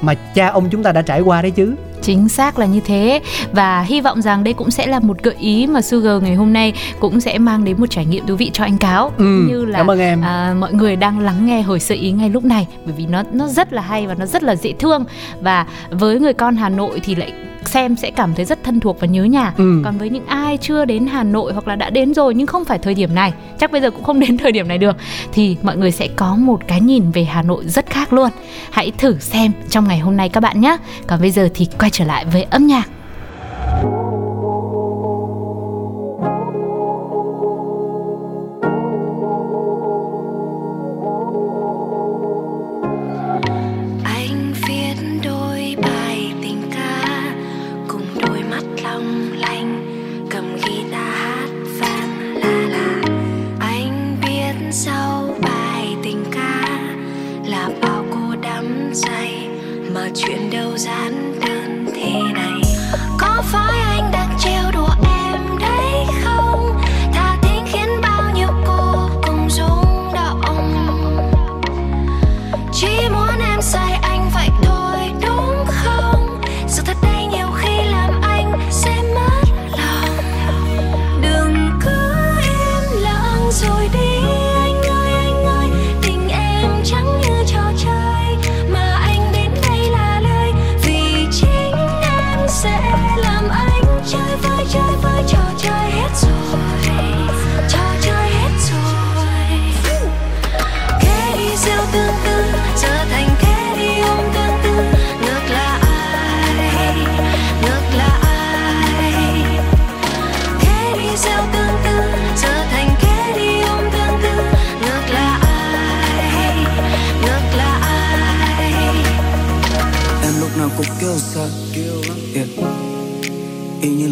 mà 0.00 0.14
cha 0.14 0.48
ông 0.48 0.68
chúng 0.70 0.82
ta 0.82 0.92
đã 0.92 1.02
trải 1.02 1.20
qua 1.20 1.42
đấy 1.42 1.50
chứ. 1.50 1.74
Chính 2.02 2.28
xác 2.28 2.58
là 2.58 2.66
như 2.66 2.80
thế. 2.80 3.20
Và 3.52 3.82
hy 3.82 4.00
vọng 4.00 4.22
rằng 4.22 4.44
đây 4.44 4.54
cũng 4.54 4.70
sẽ 4.70 4.86
là 4.86 5.00
một 5.00 5.22
gợi 5.22 5.34
ý 5.38 5.66
mà 5.66 5.82
Sugar 5.82 6.22
ngày 6.22 6.34
hôm 6.34 6.52
nay 6.52 6.72
cũng 7.00 7.20
sẽ 7.20 7.38
mang 7.38 7.64
đến 7.64 7.80
một 7.80 7.86
trải 7.90 8.06
nghiệm 8.06 8.26
thú 8.26 8.36
vị 8.36 8.50
cho 8.52 8.64
anh 8.64 8.78
cáo. 8.78 9.12
Ừ, 9.18 9.24
như 9.48 9.64
là 9.64 9.78
cảm 9.78 9.90
ơn 9.90 9.98
em. 9.98 10.22
À, 10.22 10.54
mọi 10.58 10.72
người 10.72 10.96
đang 10.96 11.18
lắng 11.18 11.46
nghe 11.46 11.62
hồi 11.62 11.80
sơ 11.80 11.94
ý 11.94 12.12
ngay 12.12 12.30
lúc 12.30 12.44
này 12.44 12.66
bởi 12.84 12.94
vì 12.96 13.06
nó 13.06 13.22
nó 13.32 13.48
rất 13.48 13.72
là 13.72 13.82
hay 13.82 14.06
và 14.06 14.14
nó 14.14 14.26
rất 14.26 14.42
là 14.42 14.56
dễ 14.56 14.72
thương. 14.78 15.04
Và 15.40 15.66
với 15.90 16.20
người 16.20 16.32
con 16.32 16.56
Hà 16.56 16.68
Nội 16.68 17.00
thì 17.04 17.14
lại 17.14 17.32
xem 17.68 17.96
sẽ 17.96 18.10
cảm 18.10 18.34
thấy 18.34 18.44
rất 18.44 18.64
thân 18.64 18.80
thuộc 18.80 19.00
và 19.00 19.06
nhớ 19.06 19.24
nhà. 19.24 19.52
Ừ. 19.56 19.82
còn 19.84 19.98
với 19.98 20.10
những 20.10 20.26
ai 20.26 20.56
chưa 20.56 20.84
đến 20.84 21.06
Hà 21.06 21.22
Nội 21.22 21.52
hoặc 21.52 21.68
là 21.68 21.76
đã 21.76 21.90
đến 21.90 22.14
rồi 22.14 22.34
nhưng 22.34 22.46
không 22.46 22.64
phải 22.64 22.78
thời 22.78 22.94
điểm 22.94 23.14
này 23.14 23.32
chắc 23.58 23.72
bây 23.72 23.80
giờ 23.80 23.90
cũng 23.90 24.04
không 24.04 24.20
đến 24.26 24.38
thời 24.38 24.52
điểm 24.52 24.68
này 24.68 24.78
được 24.78 24.96
thì 25.32 25.56
mọi 25.62 25.76
người 25.76 25.90
sẽ 25.90 26.08
có 26.16 26.36
một 26.36 26.60
cái 26.68 26.80
nhìn 26.80 27.10
về 27.10 27.24
Hà 27.24 27.42
Nội 27.42 27.64
rất 27.66 27.86
khác 27.90 28.12
luôn. 28.12 28.30
Hãy 28.70 28.92
thử 28.98 29.18
xem 29.18 29.52
trong 29.70 29.88
ngày 29.88 29.98
hôm 29.98 30.16
nay 30.16 30.28
các 30.28 30.40
bạn 30.40 30.60
nhé. 30.60 30.76
Còn 31.06 31.20
bây 31.20 31.30
giờ 31.30 31.48
thì 31.54 31.68
quay 31.78 31.90
trở 31.90 32.04
lại 32.04 32.24
với 32.24 32.42
âm 32.42 32.66
nhạc 32.66 32.88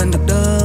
And 0.00 0.12
the 0.12 0.18
đơn 0.28 0.57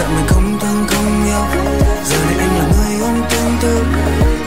giận 0.00 0.08
mình 0.16 0.26
không 0.26 0.58
thương 0.60 0.86
không 0.88 1.24
yêu. 1.26 1.44
Giờ 2.04 2.16
này 2.26 2.36
anh 2.38 2.58
là 2.58 2.64
người 2.64 3.00
ôm 3.00 3.22
tương 3.30 3.52
tư 3.62 3.84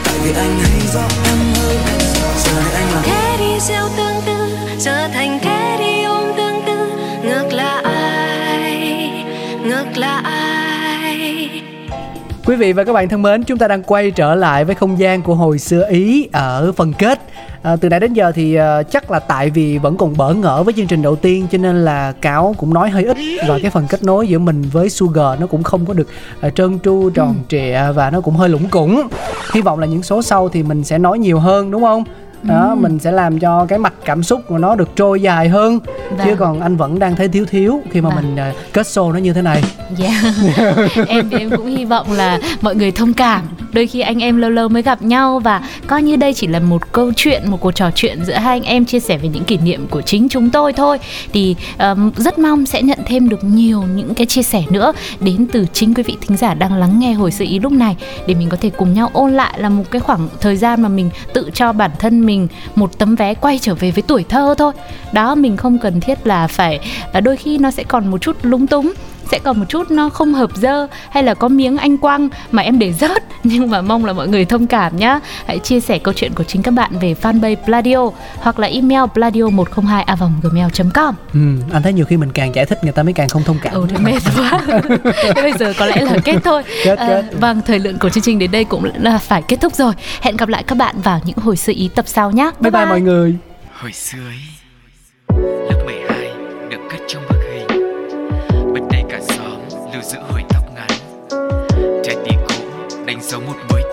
tại 0.04 0.14
vì 0.24 0.32
anh 0.32 0.58
hay 0.58 0.80
rõ 0.94 1.00
em 1.24 1.38
hơn. 1.56 1.76
Giờ 2.44 2.52
này 2.64 2.74
anh 2.74 2.94
là 2.94 3.02
thế 3.04 3.36
đi 3.38 3.60
gieo 3.60 3.88
tương 3.96 4.22
tư 4.26 4.56
giờ 4.78 5.08
thành 5.14 5.38
thế 5.42 5.76
đi 5.78 6.02
ôm 6.02 6.24
tương 6.36 6.62
tư. 6.66 6.92
Ngược 7.24 7.52
lại 7.52 9.24
ngược 9.64 9.96
lại. 9.96 11.60
Quý 12.46 12.56
vị 12.56 12.72
và 12.72 12.84
các 12.84 12.92
bạn 12.92 13.08
thân 13.08 13.22
mến, 13.22 13.44
chúng 13.44 13.58
ta 13.58 13.68
đang 13.68 13.82
quay 13.82 14.10
trở 14.10 14.34
lại 14.34 14.64
với 14.64 14.74
không 14.74 14.98
gian 14.98 15.22
của 15.22 15.34
hồi 15.34 15.58
xưa 15.58 15.86
Ý 15.90 16.28
ở 16.32 16.72
phần 16.72 16.92
kết. 16.92 17.20
À, 17.64 17.76
từ 17.76 17.88
nãy 17.88 18.00
đến 18.00 18.12
giờ 18.12 18.32
thì 18.34 18.58
uh, 18.58 18.90
chắc 18.90 19.10
là 19.10 19.18
tại 19.18 19.50
vì 19.50 19.78
vẫn 19.78 19.96
còn 19.96 20.16
bỡ 20.16 20.34
ngỡ 20.34 20.62
với 20.62 20.74
chương 20.74 20.86
trình 20.86 21.02
đầu 21.02 21.16
tiên 21.16 21.46
cho 21.52 21.58
nên 21.58 21.84
là 21.84 22.12
cáo 22.20 22.54
cũng 22.58 22.74
nói 22.74 22.90
hơi 22.90 23.04
ít 23.04 23.16
và 23.48 23.58
cái 23.62 23.70
phần 23.70 23.86
kết 23.88 24.02
nối 24.02 24.28
giữa 24.28 24.38
mình 24.38 24.62
với 24.72 24.90
Sugar 24.90 25.40
nó 25.40 25.46
cũng 25.46 25.62
không 25.62 25.86
có 25.86 25.94
được 25.94 26.08
uh, 26.46 26.54
trơn 26.54 26.78
tru 26.78 27.10
tròn 27.10 27.34
trịa 27.48 27.78
và 27.94 28.10
nó 28.10 28.20
cũng 28.20 28.36
hơi 28.36 28.48
lủng 28.48 28.68
củng. 28.68 29.08
Hy 29.52 29.60
vọng 29.60 29.78
là 29.78 29.86
những 29.86 30.02
số 30.02 30.22
sau 30.22 30.48
thì 30.48 30.62
mình 30.62 30.84
sẽ 30.84 30.98
nói 30.98 31.18
nhiều 31.18 31.38
hơn 31.38 31.70
đúng 31.70 31.82
không? 31.82 32.04
đó 32.42 32.68
ừ. 32.70 32.74
mình 32.74 32.98
sẽ 32.98 33.12
làm 33.12 33.38
cho 33.38 33.66
cái 33.66 33.78
mạch 33.78 33.94
cảm 34.04 34.22
xúc 34.22 34.40
của 34.48 34.58
nó 34.58 34.74
được 34.74 34.88
trôi 34.96 35.22
dài 35.22 35.48
hơn 35.48 35.78
vâng. 36.10 36.20
chứ 36.24 36.36
còn 36.38 36.60
anh 36.60 36.76
vẫn 36.76 36.98
đang 36.98 37.16
thấy 37.16 37.28
thiếu 37.28 37.44
thiếu 37.50 37.82
khi 37.90 38.00
mà 38.00 38.10
vâng. 38.10 38.34
mình 38.36 38.50
uh, 38.50 38.72
kết 38.72 38.86
show 38.86 39.12
nó 39.12 39.18
như 39.18 39.32
thế 39.32 39.42
này 39.42 39.64
yeah. 39.98 40.24
em 41.08 41.30
thì 41.30 41.38
em 41.38 41.50
cũng 41.50 41.66
hy 41.66 41.84
vọng 41.84 42.12
là 42.12 42.38
mọi 42.60 42.74
người 42.74 42.90
thông 42.90 43.14
cảm 43.14 43.42
đôi 43.74 43.86
khi 43.86 44.00
anh 44.00 44.22
em 44.22 44.36
lâu 44.36 44.50
lâu 44.50 44.68
mới 44.68 44.82
gặp 44.82 45.02
nhau 45.02 45.38
và 45.38 45.62
coi 45.86 46.02
như 46.02 46.16
đây 46.16 46.34
chỉ 46.34 46.46
là 46.46 46.60
một 46.60 46.92
câu 46.92 47.12
chuyện 47.16 47.42
một 47.50 47.60
cuộc 47.60 47.72
trò 47.72 47.90
chuyện 47.94 48.24
giữa 48.24 48.34
hai 48.34 48.56
anh 48.56 48.62
em 48.62 48.84
chia 48.84 49.00
sẻ 49.00 49.18
về 49.18 49.28
những 49.28 49.44
kỷ 49.44 49.56
niệm 49.56 49.86
của 49.90 50.02
chính 50.02 50.28
chúng 50.28 50.50
tôi 50.50 50.72
thôi. 50.72 50.98
Thì 51.32 51.56
um, 51.78 52.12
rất 52.16 52.38
mong 52.38 52.66
sẽ 52.66 52.82
nhận 52.82 52.98
thêm 53.06 53.28
được 53.28 53.44
nhiều 53.44 53.82
những 53.82 54.14
cái 54.14 54.26
chia 54.26 54.42
sẻ 54.42 54.62
nữa 54.70 54.92
đến 55.20 55.46
từ 55.52 55.66
chính 55.72 55.94
quý 55.94 56.02
vị 56.02 56.16
thính 56.20 56.36
giả 56.36 56.54
đang 56.54 56.74
lắng 56.74 56.98
nghe 56.98 57.12
hồi 57.12 57.30
sự 57.30 57.44
ý 57.44 57.58
lúc 57.58 57.72
này 57.72 57.96
để 58.26 58.34
mình 58.34 58.48
có 58.48 58.56
thể 58.60 58.70
cùng 58.70 58.94
nhau 58.94 59.10
ôn 59.12 59.32
lại 59.32 59.54
là 59.56 59.68
một 59.68 59.84
cái 59.90 60.00
khoảng 60.00 60.28
thời 60.40 60.56
gian 60.56 60.82
mà 60.82 60.88
mình 60.88 61.10
tự 61.32 61.50
cho 61.54 61.72
bản 61.72 61.90
thân 61.98 62.26
mình 62.26 62.48
một 62.74 62.98
tấm 62.98 63.14
vé 63.14 63.34
quay 63.34 63.58
trở 63.58 63.74
về 63.74 63.90
với 63.90 64.02
tuổi 64.02 64.24
thơ 64.28 64.54
thôi. 64.58 64.72
Đó 65.12 65.34
mình 65.34 65.56
không 65.56 65.78
cần 65.78 66.00
thiết 66.00 66.26
là 66.26 66.46
phải 66.46 66.80
à, 67.12 67.20
đôi 67.20 67.36
khi 67.36 67.58
nó 67.58 67.70
sẽ 67.70 67.84
còn 67.84 68.06
một 68.08 68.18
chút 68.18 68.36
lúng 68.42 68.66
túng 68.66 68.92
sẽ 69.30 69.38
còn 69.44 69.58
một 69.58 69.64
chút 69.68 69.90
nó 69.90 70.08
không 70.08 70.34
hợp 70.34 70.50
dơ 70.54 70.86
hay 71.10 71.22
là 71.22 71.34
có 71.34 71.48
miếng 71.48 71.76
anh 71.76 71.98
quăng 71.98 72.28
mà 72.50 72.62
em 72.62 72.78
để 72.78 72.92
rớt. 72.92 73.22
Nhưng 73.44 73.70
mà 73.70 73.80
mong 73.80 74.04
là 74.04 74.12
mọi 74.12 74.28
người 74.28 74.44
thông 74.44 74.66
cảm 74.66 74.96
nhá. 74.96 75.20
Hãy 75.46 75.58
chia 75.58 75.80
sẻ 75.80 75.98
câu 75.98 76.14
chuyện 76.14 76.34
của 76.34 76.44
chính 76.44 76.62
các 76.62 76.70
bạn 76.70 76.98
về 76.98 77.14
fanpage 77.22 77.56
Pladio 77.56 78.10
hoặc 78.38 78.58
là 78.58 78.68
email 78.68 79.02
pladio 79.14 79.48
102 79.48 80.02
a 80.02 80.16
gmail 80.42 80.66
com. 80.94 81.14
Ừ, 81.32 81.40
anh 81.72 81.82
thấy 81.82 81.92
nhiều 81.92 82.04
khi 82.04 82.16
mình 82.16 82.32
càng 82.32 82.54
giải 82.54 82.66
thích 82.66 82.78
người 82.82 82.92
ta 82.92 83.02
mới 83.02 83.12
càng 83.12 83.28
không 83.28 83.42
thông 83.42 83.58
cảm. 83.62 83.74
Ừ 83.74 83.86
thì 83.88 83.96
mệt 83.96 84.22
quá. 84.36 84.60
Thế 85.22 85.42
bây 85.42 85.52
giờ 85.52 85.72
có 85.78 85.86
lẽ 85.86 86.00
là 86.00 86.18
kết 86.24 86.36
thôi. 86.44 86.62
Kết, 86.84 86.98
à, 86.98 87.06
kết. 87.06 87.24
vâng 87.40 87.60
thời 87.66 87.78
lượng 87.78 87.98
của 87.98 88.08
chương 88.08 88.22
trình 88.22 88.38
đến 88.38 88.50
đây 88.50 88.64
cũng 88.64 88.84
là 89.02 89.18
phải 89.18 89.42
kết 89.48 89.56
thúc 89.60 89.74
rồi. 89.74 89.92
Hẹn 90.20 90.36
gặp 90.36 90.48
lại 90.48 90.62
các 90.62 90.78
bạn 90.78 91.00
vào 91.00 91.20
những 91.24 91.36
hồi 91.36 91.56
sự 91.56 91.72
ý 91.76 91.90
tập 91.94 92.04
sau 92.08 92.30
nhé 92.30 92.50
bye 92.60 92.70
bye, 92.70 92.70
bye 92.70 92.90
mọi 92.90 93.00
người. 93.00 93.34
Hồi 93.72 93.92
xưa 93.92 94.18
ấy 94.18 94.40
lớp 95.70 95.82
12 95.86 96.03
trái 102.04 102.16
tim 102.24 102.40
cũ 102.48 102.54
đánh 103.06 103.18
dấu 103.22 103.40
một 103.40 103.56
mới 103.70 103.83